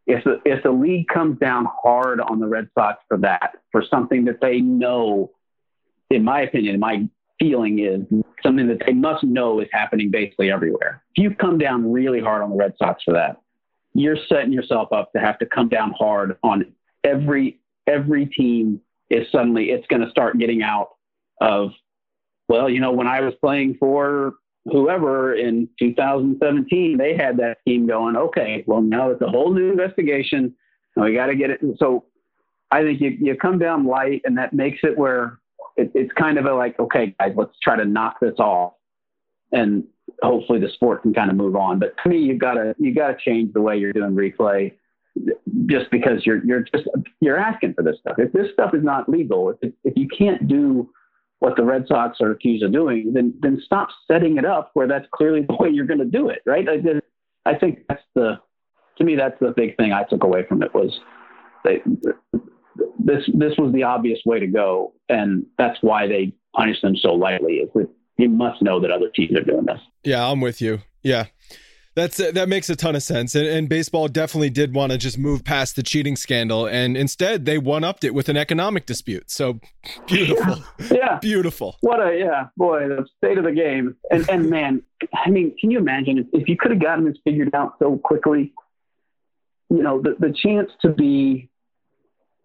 If 0.06 0.24
the 0.24 0.40
if 0.44 0.62
the 0.62 0.70
league 0.70 1.08
comes 1.08 1.38
down 1.38 1.66
hard 1.82 2.20
on 2.20 2.40
the 2.40 2.46
Red 2.46 2.68
Sox 2.74 3.02
for 3.08 3.18
that, 3.18 3.56
for 3.72 3.82
something 3.90 4.24
that 4.26 4.40
they 4.40 4.60
know, 4.60 5.32
in 6.10 6.24
my 6.24 6.42
opinion, 6.42 6.80
my 6.80 7.08
feeling 7.38 7.78
is 7.78 8.02
something 8.42 8.68
that 8.68 8.82
they 8.86 8.92
must 8.92 9.24
know 9.24 9.60
is 9.60 9.68
happening 9.72 10.10
basically 10.10 10.50
everywhere. 10.50 11.02
If 11.14 11.22
you 11.22 11.34
come 11.34 11.58
down 11.58 11.90
really 11.90 12.20
hard 12.20 12.42
on 12.42 12.50
the 12.50 12.56
Red 12.56 12.74
Sox 12.78 13.02
for 13.04 13.14
that, 13.14 13.40
you're 14.00 14.18
setting 14.28 14.52
yourself 14.52 14.92
up 14.92 15.12
to 15.12 15.20
have 15.20 15.38
to 15.38 15.46
come 15.46 15.68
down 15.68 15.92
hard 15.98 16.36
on 16.42 16.64
every 17.04 17.60
every 17.86 18.26
team 18.26 18.80
is 19.10 19.26
suddenly 19.32 19.70
it's 19.70 19.86
going 19.88 20.02
to 20.02 20.10
start 20.10 20.38
getting 20.38 20.62
out 20.62 20.90
of 21.40 21.70
well, 22.48 22.70
you 22.70 22.80
know, 22.80 22.92
when 22.92 23.06
I 23.06 23.20
was 23.20 23.34
playing 23.40 23.76
for 23.78 24.34
whoever 24.64 25.34
in 25.34 25.68
2017, 25.78 26.96
they 26.96 27.16
had 27.16 27.36
that 27.38 27.58
team 27.66 27.86
going, 27.86 28.16
okay, 28.16 28.64
well, 28.66 28.80
now 28.80 29.10
it's 29.10 29.20
a 29.22 29.28
whole 29.28 29.52
new 29.52 29.70
investigation. 29.70 30.54
And 30.96 31.04
we 31.04 31.14
got 31.14 31.26
to 31.26 31.36
get 31.36 31.50
it. 31.50 31.60
So 31.78 32.06
I 32.70 32.82
think 32.82 33.00
you, 33.00 33.10
you 33.20 33.36
come 33.36 33.58
down 33.58 33.86
light, 33.86 34.22
and 34.24 34.36
that 34.38 34.52
makes 34.52 34.78
it 34.82 34.96
where 34.96 35.38
it, 35.76 35.92
it's 35.94 36.12
kind 36.14 36.38
of 36.38 36.46
a 36.46 36.54
like, 36.54 36.78
okay, 36.80 37.14
guys, 37.20 37.32
let's 37.36 37.58
try 37.62 37.76
to 37.76 37.84
knock 37.84 38.16
this 38.20 38.38
off. 38.38 38.72
And 39.52 39.84
hopefully 40.22 40.60
the 40.60 40.68
sport 40.74 41.02
can 41.02 41.14
kind 41.14 41.30
of 41.30 41.36
move 41.36 41.56
on. 41.56 41.78
But 41.78 41.94
to 42.02 42.08
me, 42.08 42.18
you 42.18 42.38
gotta 42.38 42.74
you 42.78 42.94
gotta 42.94 43.16
change 43.24 43.52
the 43.52 43.60
way 43.60 43.76
you're 43.76 43.92
doing 43.92 44.12
replay, 44.12 44.72
just 45.66 45.90
because 45.90 46.24
you're 46.26 46.44
you're 46.44 46.64
just 46.74 46.88
you're 47.20 47.38
asking 47.38 47.74
for 47.74 47.82
this 47.82 47.96
stuff. 48.00 48.16
If 48.18 48.32
this 48.32 48.52
stuff 48.52 48.74
is 48.74 48.84
not 48.84 49.08
legal, 49.08 49.50
if 49.50 49.72
if 49.84 49.94
you 49.96 50.08
can't 50.08 50.46
do 50.48 50.90
what 51.40 51.56
the 51.56 51.62
Red 51.62 51.86
Sox 51.86 52.20
are 52.20 52.32
accused 52.32 52.64
of 52.64 52.72
doing, 52.72 53.12
then 53.12 53.34
then 53.40 53.60
stop 53.64 53.88
setting 54.06 54.38
it 54.38 54.44
up 54.44 54.70
where 54.74 54.86
that's 54.86 55.06
clearly 55.12 55.42
the 55.48 55.56
way 55.56 55.70
you're 55.70 55.86
going 55.86 56.00
to 56.00 56.04
do 56.04 56.28
it, 56.28 56.42
right? 56.46 56.66
I, 56.68 57.50
I 57.50 57.58
think 57.58 57.80
that's 57.88 58.02
the 58.14 58.40
to 58.98 59.04
me 59.04 59.16
that's 59.16 59.38
the 59.40 59.52
big 59.56 59.76
thing 59.76 59.92
I 59.92 60.04
took 60.04 60.24
away 60.24 60.44
from 60.48 60.62
it 60.62 60.74
was 60.74 60.98
they, 61.64 61.82
this 62.98 63.28
this 63.34 63.56
was 63.56 63.72
the 63.72 63.84
obvious 63.84 64.20
way 64.24 64.40
to 64.40 64.46
go, 64.46 64.92
and 65.08 65.46
that's 65.56 65.78
why 65.80 66.06
they 66.06 66.32
punish 66.54 66.80
them 66.80 66.96
so 66.96 67.14
lightly. 67.14 67.54
Is 67.54 67.70
that 67.74 67.88
you 68.18 68.28
must 68.28 68.60
know 68.60 68.80
that 68.80 68.90
other 68.90 69.08
teams 69.14 69.36
are 69.36 69.44
doing 69.44 69.64
this. 69.64 69.80
Yeah, 70.04 70.28
I'm 70.28 70.40
with 70.40 70.60
you. 70.60 70.80
Yeah. 71.02 71.26
That's 71.94 72.18
that 72.18 72.48
makes 72.48 72.70
a 72.70 72.76
ton 72.76 72.94
of 72.94 73.02
sense, 73.02 73.34
and, 73.34 73.44
and 73.44 73.68
baseball 73.68 74.06
definitely 74.06 74.50
did 74.50 74.72
want 74.72 74.92
to 74.92 74.98
just 74.98 75.18
move 75.18 75.42
past 75.42 75.74
the 75.74 75.82
cheating 75.82 76.14
scandal, 76.14 76.64
and 76.64 76.96
instead 76.96 77.44
they 77.44 77.58
one 77.58 77.82
upped 77.82 78.04
it 78.04 78.14
with 78.14 78.28
an 78.28 78.36
economic 78.36 78.86
dispute. 78.86 79.32
So 79.32 79.58
beautiful, 80.06 80.62
yeah, 80.78 80.86
yeah. 80.92 81.18
beautiful. 81.18 81.76
What 81.80 81.98
a 81.98 82.16
yeah, 82.16 82.50
boy, 82.56 82.86
the 82.86 83.04
state 83.16 83.36
of 83.36 83.42
the 83.42 83.50
game, 83.50 83.96
and 84.12 84.30
and 84.30 84.48
man, 84.48 84.82
I 85.12 85.28
mean, 85.28 85.56
can 85.60 85.72
you 85.72 85.78
imagine 85.78 86.18
if, 86.18 86.26
if 86.42 86.48
you 86.48 86.56
could 86.56 86.70
have 86.70 86.80
gotten 86.80 87.04
this 87.04 87.16
figured 87.24 87.52
out 87.52 87.74
so 87.80 87.96
quickly? 87.96 88.52
You 89.68 89.82
know, 89.82 90.00
the 90.00 90.14
the 90.20 90.32
chance 90.32 90.70
to 90.82 90.90
be 90.90 91.50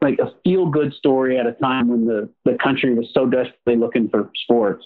like 0.01 0.17
a 0.17 0.31
feel 0.43 0.65
good 0.71 0.93
story 0.93 1.37
at 1.37 1.45
a 1.45 1.51
time 1.51 1.89
when 1.89 2.07
the 2.07 2.27
the 2.43 2.57
country 2.57 2.95
was 2.95 3.07
so 3.13 3.27
desperately 3.27 3.75
looking 3.75 4.09
for 4.09 4.31
sports 4.45 4.83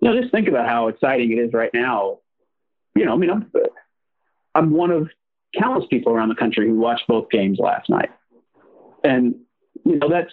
you 0.00 0.08
know, 0.08 0.20
just 0.20 0.32
think 0.32 0.48
about 0.48 0.68
how 0.68 0.88
exciting 0.88 1.32
it 1.32 1.38
is 1.38 1.52
right 1.52 1.72
now. 1.74 2.18
You 2.94 3.04
know, 3.04 3.14
I 3.14 3.16
mean, 3.16 3.30
I'm, 3.30 3.50
I'm 4.54 4.70
one 4.70 4.90
of 4.90 5.08
countless 5.58 5.86
people 5.88 6.12
around 6.12 6.28
the 6.28 6.34
country 6.34 6.68
who 6.68 6.74
watched 6.74 7.06
both 7.06 7.30
games 7.30 7.58
last 7.58 7.88
night. 7.88 8.10
And, 9.04 9.36
you 9.84 9.96
know, 9.96 10.08
that's, 10.08 10.32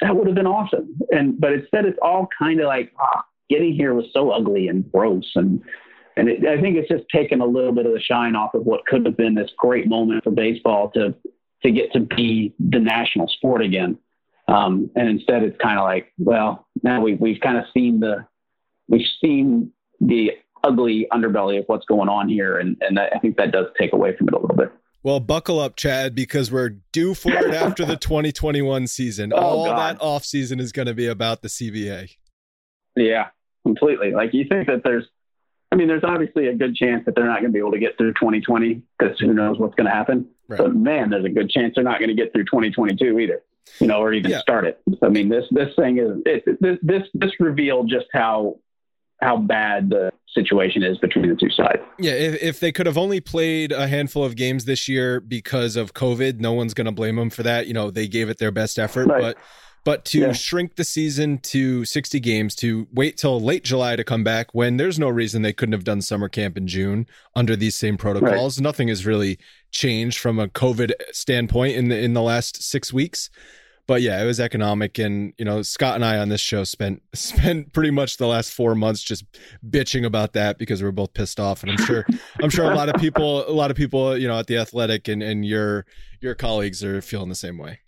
that 0.00 0.14
would 0.14 0.26
have 0.26 0.36
been 0.36 0.46
awesome. 0.46 0.96
And, 1.10 1.40
but 1.40 1.52
instead 1.52 1.84
it's 1.84 1.98
all 2.02 2.28
kind 2.38 2.60
of 2.60 2.66
like, 2.66 2.92
ah, 2.98 3.24
getting 3.48 3.74
here 3.74 3.94
was 3.94 4.06
so 4.12 4.30
ugly 4.30 4.68
and 4.68 4.90
gross. 4.90 5.30
And, 5.34 5.62
and 6.16 6.28
it, 6.28 6.46
I 6.46 6.60
think 6.60 6.76
it's 6.76 6.88
just 6.88 7.04
taken 7.12 7.40
a 7.40 7.46
little 7.46 7.72
bit 7.72 7.86
of 7.86 7.92
the 7.92 8.00
shine 8.00 8.36
off 8.36 8.54
of 8.54 8.64
what 8.64 8.86
could 8.86 9.06
have 9.06 9.16
been 9.16 9.34
this 9.34 9.50
great 9.56 9.88
moment 9.88 10.24
for 10.24 10.30
baseball 10.30 10.90
to, 10.90 11.14
to 11.62 11.70
get 11.70 11.92
to 11.92 12.00
be 12.00 12.54
the 12.58 12.80
national 12.80 13.28
sport 13.28 13.62
again. 13.62 13.98
Um, 14.48 14.90
and 14.94 15.08
instead 15.08 15.42
it's 15.42 15.56
kind 15.60 15.78
of 15.78 15.84
like, 15.84 16.12
well, 16.18 16.66
now 16.82 17.00
we, 17.00 17.14
we've 17.14 17.40
kind 17.40 17.56
of 17.56 17.64
seen 17.72 18.00
the, 18.00 18.26
we've 18.88 19.06
seen 19.20 19.72
the 20.00 20.32
ugly 20.62 21.06
underbelly 21.12 21.58
of 21.58 21.64
what's 21.66 21.84
going 21.86 22.08
on 22.08 22.28
here, 22.28 22.58
and 22.58 22.76
and 22.80 22.98
I 22.98 23.18
think 23.20 23.36
that 23.36 23.52
does 23.52 23.66
take 23.78 23.92
away 23.92 24.16
from 24.16 24.28
it 24.28 24.34
a 24.34 24.38
little 24.38 24.56
bit. 24.56 24.72
Well, 25.04 25.20
buckle 25.20 25.60
up, 25.60 25.76
Chad, 25.76 26.14
because 26.14 26.50
we're 26.50 26.76
due 26.92 27.12
for 27.12 27.30
it 27.30 27.52
after 27.52 27.84
the 27.84 27.96
2021 28.00 28.86
season. 28.86 29.34
Oh, 29.34 29.36
All 29.36 29.66
God. 29.66 29.78
that 29.78 30.02
off 30.02 30.24
season 30.24 30.60
is 30.60 30.72
going 30.72 30.88
to 30.88 30.94
be 30.94 31.06
about 31.06 31.42
the 31.42 31.48
CBA. 31.48 32.16
Yeah, 32.96 33.26
completely. 33.64 34.12
Like 34.12 34.32
you 34.32 34.46
think 34.48 34.66
that 34.68 34.80
there's, 34.82 35.04
I 35.70 35.76
mean, 35.76 35.88
there's 35.88 36.04
obviously 36.04 36.46
a 36.46 36.54
good 36.54 36.74
chance 36.74 37.04
that 37.04 37.14
they're 37.14 37.26
not 37.26 37.40
going 37.40 37.52
to 37.52 37.52
be 37.52 37.58
able 37.58 37.72
to 37.72 37.78
get 37.78 37.98
through 37.98 38.14
2020 38.14 38.80
because 38.98 39.20
who 39.20 39.34
knows 39.34 39.58
what's 39.58 39.74
going 39.74 39.88
to 39.88 39.94
happen. 39.94 40.26
Right. 40.48 40.56
But 40.56 40.74
man, 40.74 41.10
there's 41.10 41.26
a 41.26 41.30
good 41.30 41.50
chance 41.50 41.74
they're 41.74 41.84
not 41.84 41.98
going 41.98 42.08
to 42.08 42.14
get 42.14 42.32
through 42.32 42.44
2022 42.44 43.18
either. 43.18 43.42
You 43.80 43.86
know, 43.86 43.98
or 43.98 44.12
even 44.12 44.30
yeah. 44.30 44.40
start 44.40 44.66
it. 44.66 44.78
I 45.02 45.08
mean, 45.08 45.30
this 45.30 45.44
this 45.50 45.74
thing 45.74 45.96
is 45.96 46.20
it, 46.26 46.60
this 46.60 46.78
this 46.82 47.08
this 47.14 47.30
revealed 47.40 47.88
just 47.88 48.04
how 48.12 48.58
how 49.20 49.36
bad 49.36 49.90
the 49.90 50.12
situation 50.28 50.82
is 50.82 50.98
between 50.98 51.28
the 51.28 51.36
two 51.36 51.50
sides. 51.50 51.80
Yeah, 51.98 52.12
if, 52.12 52.42
if 52.42 52.60
they 52.60 52.72
could 52.72 52.86
have 52.86 52.98
only 52.98 53.20
played 53.20 53.72
a 53.72 53.86
handful 53.86 54.24
of 54.24 54.36
games 54.36 54.64
this 54.64 54.88
year 54.88 55.20
because 55.20 55.76
of 55.76 55.94
COVID, 55.94 56.40
no 56.40 56.52
one's 56.52 56.74
going 56.74 56.86
to 56.86 56.92
blame 56.92 57.16
them 57.16 57.30
for 57.30 57.42
that. 57.44 57.66
You 57.66 57.74
know, 57.74 57.90
they 57.90 58.08
gave 58.08 58.28
it 58.28 58.38
their 58.38 58.50
best 58.50 58.78
effort, 58.78 59.06
right. 59.06 59.20
but 59.20 59.36
but 59.84 60.06
to 60.06 60.20
yeah. 60.20 60.32
shrink 60.32 60.76
the 60.76 60.84
season 60.84 61.38
to 61.38 61.84
60 61.84 62.18
games, 62.20 62.54
to 62.56 62.88
wait 62.92 63.18
till 63.18 63.38
late 63.38 63.64
July 63.64 63.96
to 63.96 64.04
come 64.04 64.24
back 64.24 64.54
when 64.54 64.78
there's 64.78 64.98
no 64.98 65.10
reason 65.10 65.42
they 65.42 65.52
couldn't 65.52 65.74
have 65.74 65.84
done 65.84 66.00
summer 66.00 66.30
camp 66.30 66.56
in 66.56 66.66
June 66.66 67.06
under 67.36 67.54
these 67.54 67.76
same 67.76 67.98
protocols. 67.98 68.58
Right. 68.58 68.64
Nothing 68.64 68.88
has 68.88 69.04
really 69.04 69.38
changed 69.72 70.18
from 70.18 70.38
a 70.38 70.48
COVID 70.48 70.92
standpoint 71.12 71.76
in 71.76 71.88
the 71.88 71.98
in 71.98 72.14
the 72.14 72.22
last 72.22 72.62
six 72.62 72.92
weeks 72.92 73.28
but 73.86 74.02
yeah, 74.02 74.22
it 74.22 74.26
was 74.26 74.40
economic, 74.40 74.98
and 74.98 75.32
you 75.36 75.44
know, 75.44 75.62
Scott 75.62 75.94
and 75.94 76.04
I 76.04 76.18
on 76.18 76.28
this 76.28 76.40
show 76.40 76.64
spent 76.64 77.02
spent 77.14 77.72
pretty 77.72 77.90
much 77.90 78.16
the 78.16 78.26
last 78.26 78.52
four 78.52 78.74
months 78.74 79.02
just 79.02 79.24
bitching 79.68 80.04
about 80.04 80.32
that 80.32 80.58
because 80.58 80.82
we 80.82 80.88
are 80.88 80.92
both 80.92 81.12
pissed 81.14 81.38
off, 81.38 81.62
and 81.62 81.70
I'm 81.70 81.84
sure 81.84 82.06
I'm 82.42 82.50
sure 82.50 82.70
a 82.70 82.74
lot 82.74 82.88
of 82.88 83.00
people, 83.00 83.48
a 83.48 83.52
lot 83.52 83.70
of 83.70 83.76
people, 83.76 84.16
you 84.16 84.28
know, 84.28 84.38
at 84.38 84.46
the 84.46 84.56
Athletic 84.56 85.08
and 85.08 85.22
and 85.22 85.44
your 85.44 85.86
your 86.20 86.34
colleagues 86.34 86.82
are 86.82 87.02
feeling 87.02 87.28
the 87.28 87.34
same 87.34 87.58
way. 87.58 87.80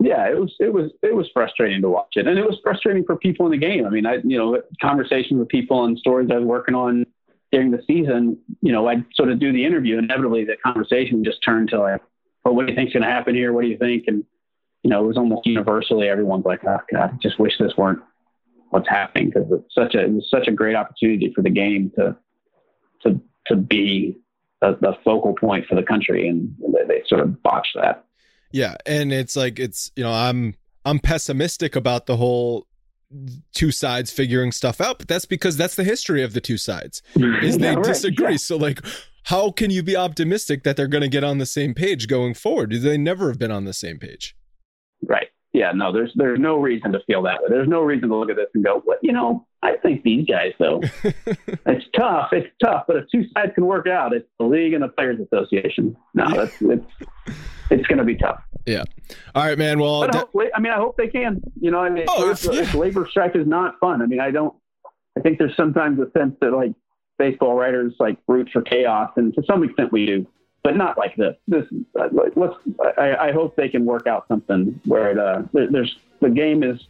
Yeah, 0.00 0.28
it 0.28 0.38
was 0.38 0.54
it 0.60 0.72
was 0.72 0.90
it 1.02 1.14
was 1.14 1.28
frustrating 1.32 1.80
to 1.82 1.88
watch 1.88 2.12
it, 2.14 2.26
and 2.26 2.38
it 2.38 2.44
was 2.44 2.58
frustrating 2.62 3.04
for 3.04 3.16
people 3.16 3.46
in 3.46 3.52
the 3.52 3.58
game. 3.58 3.86
I 3.86 3.90
mean, 3.90 4.06
I 4.06 4.16
you 4.24 4.38
know, 4.38 4.60
conversations 4.80 5.38
with 5.38 5.48
people 5.48 5.84
and 5.84 5.98
stories 5.98 6.28
I 6.32 6.38
was 6.38 6.44
working 6.44 6.74
on 6.74 7.06
during 7.50 7.70
the 7.70 7.82
season. 7.86 8.38
You 8.60 8.72
know, 8.72 8.86
I'd 8.86 9.04
sort 9.14 9.30
of 9.30 9.40
do 9.40 9.52
the 9.52 9.64
interview. 9.64 9.98
Inevitably, 9.98 10.44
the 10.44 10.56
conversation 10.64 11.24
just 11.24 11.38
turned 11.44 11.70
to 11.70 11.80
like, 11.80 12.02
"Well, 12.44 12.54
what 12.54 12.66
do 12.66 12.72
you 12.72 12.76
think's 12.76 12.92
going 12.92 13.04
to 13.04 13.08
happen 13.08 13.34
here? 13.34 13.52
What 13.52 13.62
do 13.62 13.68
you 13.68 13.78
think?" 13.78 14.04
and 14.06 14.24
you 14.84 14.90
know, 14.90 15.02
it 15.02 15.06
was 15.06 15.16
almost 15.16 15.46
universally 15.46 16.08
everyone's 16.08 16.44
like, 16.44 16.60
oh 16.64 16.78
God, 16.92 17.10
I 17.14 17.16
just 17.20 17.40
wish 17.40 17.54
this 17.58 17.72
weren't 17.76 18.00
what's 18.68 18.88
happening 18.88 19.30
because 19.30 19.50
it's 19.50 19.74
such 19.74 19.94
a 19.94 20.04
it 20.04 20.12
was 20.12 20.28
such 20.30 20.46
a 20.46 20.52
great 20.52 20.76
opportunity 20.76 21.32
for 21.34 21.42
the 21.42 21.50
game 21.50 21.90
to 21.96 22.14
to 23.02 23.20
to 23.46 23.56
be 23.56 24.18
the, 24.60 24.76
the 24.80 24.92
focal 25.02 25.34
point 25.34 25.66
for 25.66 25.74
the 25.74 25.82
country, 25.82 26.28
and 26.28 26.54
they, 26.72 26.86
they 26.86 27.02
sort 27.06 27.22
of 27.22 27.42
botched 27.42 27.76
that. 27.80 28.04
Yeah, 28.52 28.76
and 28.84 29.12
it's 29.12 29.36
like 29.36 29.58
it's 29.58 29.90
you 29.96 30.04
know 30.04 30.12
I'm 30.12 30.54
I'm 30.84 30.98
pessimistic 30.98 31.76
about 31.76 32.04
the 32.04 32.18
whole 32.18 32.66
two 33.54 33.70
sides 33.70 34.10
figuring 34.10 34.52
stuff 34.52 34.82
out, 34.82 34.98
but 34.98 35.08
that's 35.08 35.24
because 35.24 35.56
that's 35.56 35.76
the 35.76 35.84
history 35.84 36.22
of 36.22 36.34
the 36.34 36.40
two 36.40 36.58
sides 36.58 37.00
is 37.14 37.56
they 37.56 37.74
right. 37.74 37.84
disagree. 37.84 38.32
Yeah. 38.32 38.36
So 38.36 38.56
like 38.58 38.80
how 39.24 39.50
can 39.50 39.70
you 39.70 39.82
be 39.82 39.96
optimistic 39.96 40.62
that 40.64 40.76
they're 40.76 40.88
going 40.88 41.02
to 41.02 41.08
get 41.08 41.24
on 41.24 41.38
the 41.38 41.46
same 41.46 41.72
page 41.72 42.06
going 42.08 42.34
forward? 42.34 42.70
Do 42.70 42.78
they 42.78 42.98
never 42.98 43.28
have 43.28 43.38
been 43.38 43.50
on 43.50 43.64
the 43.64 43.72
same 43.72 43.98
page. 43.98 44.36
Right. 45.02 45.28
Yeah. 45.52 45.72
No, 45.72 45.92
there's 45.92 46.12
there's 46.16 46.40
no 46.40 46.56
reason 46.56 46.92
to 46.92 47.00
feel 47.06 47.22
that 47.22 47.42
way. 47.42 47.48
There's 47.48 47.68
no 47.68 47.80
reason 47.80 48.08
to 48.08 48.16
look 48.16 48.30
at 48.30 48.36
this 48.36 48.48
and 48.54 48.64
go, 48.64 48.82
well, 48.84 48.98
you 49.02 49.12
know, 49.12 49.46
I 49.62 49.76
think 49.76 50.02
these 50.02 50.26
guys 50.26 50.52
though. 50.58 50.80
it's 51.04 51.86
tough. 51.96 52.32
It's 52.32 52.48
tough, 52.62 52.84
but 52.86 52.96
if 52.96 53.04
two 53.10 53.24
sides 53.34 53.52
can 53.54 53.64
work 53.64 53.86
out, 53.86 54.12
it's 54.12 54.28
the 54.38 54.46
league 54.46 54.74
and 54.74 54.82
the 54.82 54.88
players 54.88 55.18
association. 55.20 55.96
No, 56.12 56.28
that's 56.28 56.60
it's 56.60 56.86
it's 57.70 57.86
going 57.86 57.98
to 57.98 58.04
be 58.04 58.16
tough. 58.16 58.42
Yeah. 58.66 58.84
All 59.34 59.44
right, 59.44 59.58
man. 59.58 59.78
Well, 59.78 60.00
but 60.00 60.14
hopefully, 60.14 60.46
I 60.54 60.60
mean, 60.60 60.72
I 60.72 60.76
hope 60.76 60.96
they 60.96 61.08
can. 61.08 61.40
You 61.60 61.70
know, 61.70 61.78
I 61.78 61.90
mean, 61.90 62.06
oh, 62.08 62.30
if, 62.30 62.44
yeah. 62.44 62.78
labor 62.78 63.06
strike 63.08 63.36
is 63.36 63.46
not 63.46 63.78
fun. 63.80 64.02
I 64.02 64.06
mean, 64.06 64.20
I 64.20 64.30
don't. 64.30 64.54
I 65.16 65.20
think 65.20 65.38
there's 65.38 65.56
sometimes 65.56 65.98
a 66.00 66.10
sense 66.18 66.36
that 66.40 66.52
like 66.52 66.72
baseball 67.18 67.54
writers 67.54 67.94
like 67.98 68.18
root 68.26 68.48
for 68.52 68.62
chaos, 68.62 69.10
and 69.16 69.34
to 69.34 69.42
some 69.48 69.62
extent 69.62 69.92
we 69.92 70.06
do 70.06 70.26
but 70.64 70.76
not 70.76 70.98
like 70.98 71.14
this. 71.14 71.36
This 71.46 71.66
uh, 72.00 72.08
let's. 72.34 72.54
I, 72.98 73.28
I, 73.28 73.32
hope 73.32 73.54
they 73.54 73.68
can 73.68 73.84
work 73.84 74.06
out 74.06 74.26
something 74.26 74.80
where 74.86 75.10
it, 75.10 75.18
uh, 75.18 75.42
there's 75.52 75.96
the 76.20 76.30
game 76.30 76.62
is 76.62 76.80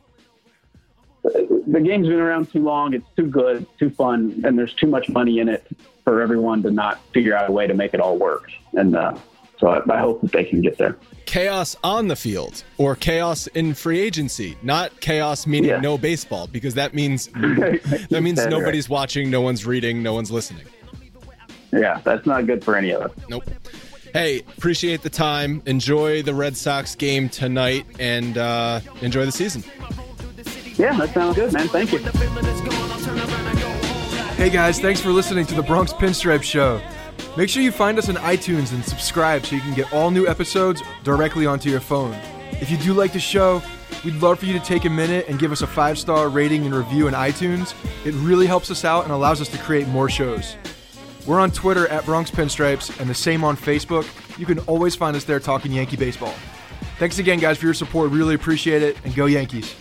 the 1.24 1.80
game's 1.84 2.06
been 2.06 2.20
around 2.20 2.52
too 2.52 2.62
long. 2.62 2.94
It's 2.94 3.06
too 3.16 3.26
good, 3.26 3.66
too 3.78 3.90
fun, 3.90 4.42
and 4.44 4.58
there's 4.58 4.74
too 4.74 4.86
much 4.86 5.08
money 5.08 5.40
in 5.40 5.48
it 5.48 5.66
for 6.04 6.20
everyone 6.22 6.62
to 6.62 6.70
not 6.70 7.00
figure 7.12 7.36
out 7.36 7.48
a 7.48 7.52
way 7.52 7.66
to 7.66 7.74
make 7.74 7.94
it 7.94 8.00
all 8.00 8.16
work. 8.16 8.50
And 8.74 8.94
uh, 8.94 9.16
So 9.58 9.68
I, 9.68 9.80
I 9.92 9.98
hope 9.98 10.20
that 10.20 10.32
they 10.32 10.44
can 10.44 10.60
get 10.60 10.76
there. 10.76 10.96
Chaos 11.24 11.76
on 11.82 12.08
the 12.08 12.16
field 12.16 12.62
or 12.76 12.94
chaos 12.94 13.46
in 13.48 13.72
free 13.74 14.00
agency, 14.00 14.56
not 14.62 15.00
chaos 15.00 15.46
meaning 15.46 15.70
Yeah. 15.70 15.80
no 15.80 15.96
baseball, 15.96 16.46
because 16.46 16.74
that 16.74 16.92
means 16.94 17.28
that 18.10 18.20
means 18.22 18.44
nobody's 18.46 18.88
watching, 18.88 19.30
no 19.30 19.40
one's 19.40 19.64
reading, 19.64 20.02
no 20.02 20.12
one's 20.12 20.30
listening. 20.30 20.66
Yeah, 21.74 22.00
that's 22.04 22.24
not 22.26 22.46
good 22.46 22.64
for 22.64 22.76
any 22.76 22.90
of 22.90 23.02
us. 23.02 23.10
Nope. 23.28 23.44
Hey, 24.12 24.42
appreciate 24.56 25.02
the 25.02 25.10
time. 25.10 25.60
Enjoy 25.66 26.22
the 26.22 26.34
Red 26.34 26.56
Sox 26.56 26.94
game 26.94 27.28
tonight 27.28 27.84
and 27.98 28.38
uh, 28.38 28.80
enjoy 29.02 29.26
the 29.26 29.32
season. 29.32 29.64
Yeah, 30.76 30.96
that 30.96 31.12
sounds 31.12 31.34
good, 31.34 31.52
man. 31.52 31.66
Thank 31.68 31.92
you. 31.92 31.98
Hey 34.36 34.50
guys, 34.50 34.78
thanks 34.78 35.00
for 35.00 35.10
listening 35.10 35.46
to 35.46 35.54
the 35.54 35.62
Bronx 35.62 35.92
Pinstripe 35.92 36.42
Show. 36.42 36.80
Make 37.36 37.48
sure 37.48 37.62
you 37.62 37.72
find 37.72 37.98
us 37.98 38.08
on 38.08 38.16
iTunes 38.16 38.72
and 38.72 38.84
subscribe 38.84 39.44
so 39.44 39.56
you 39.56 39.60
can 39.60 39.74
get 39.74 39.92
all 39.92 40.12
new 40.12 40.28
episodes 40.28 40.82
directly 41.02 41.46
onto 41.46 41.70
your 41.70 41.80
phone. 41.80 42.16
If 42.60 42.70
you 42.70 42.76
do 42.76 42.92
like 42.92 43.12
the 43.12 43.20
show, 43.20 43.62
we'd 44.04 44.14
love 44.14 44.38
for 44.38 44.46
you 44.46 44.52
to 44.52 44.60
take 44.60 44.84
a 44.84 44.90
minute 44.90 45.26
and 45.28 45.40
give 45.40 45.50
us 45.50 45.62
a 45.62 45.66
five 45.66 45.98
star 45.98 46.28
rating 46.28 46.64
and 46.64 46.74
review 46.74 47.08
in 47.08 47.14
iTunes. 47.14 47.74
It 48.06 48.14
really 48.14 48.46
helps 48.46 48.70
us 48.70 48.84
out 48.84 49.04
and 49.04 49.12
allows 49.12 49.40
us 49.40 49.48
to 49.48 49.58
create 49.58 49.88
more 49.88 50.08
shows. 50.08 50.56
We're 51.26 51.40
on 51.40 51.50
Twitter 51.50 51.88
at 51.88 52.04
Bronx 52.04 52.30
Pinstripes 52.30 53.00
and 53.00 53.08
the 53.08 53.14
same 53.14 53.44
on 53.44 53.56
Facebook. 53.56 54.06
You 54.38 54.44
can 54.44 54.58
always 54.60 54.94
find 54.94 55.16
us 55.16 55.24
there 55.24 55.40
talking 55.40 55.72
Yankee 55.72 55.96
baseball. 55.96 56.34
Thanks 56.98 57.18
again, 57.18 57.38
guys, 57.38 57.58
for 57.58 57.64
your 57.64 57.74
support. 57.74 58.10
Really 58.10 58.34
appreciate 58.34 58.82
it, 58.82 58.96
and 59.04 59.14
go 59.14 59.26
Yankees. 59.26 59.74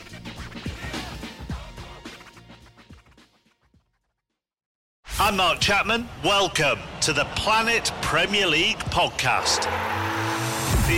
I'm 5.20 5.38
Mark 5.38 5.60
Chapman. 5.60 6.08
Welcome 6.24 6.80
to 7.02 7.14
the 7.14 7.26
Planet 7.36 7.91
Premier 8.02 8.48
League 8.48 8.80
podcast. 8.80 9.68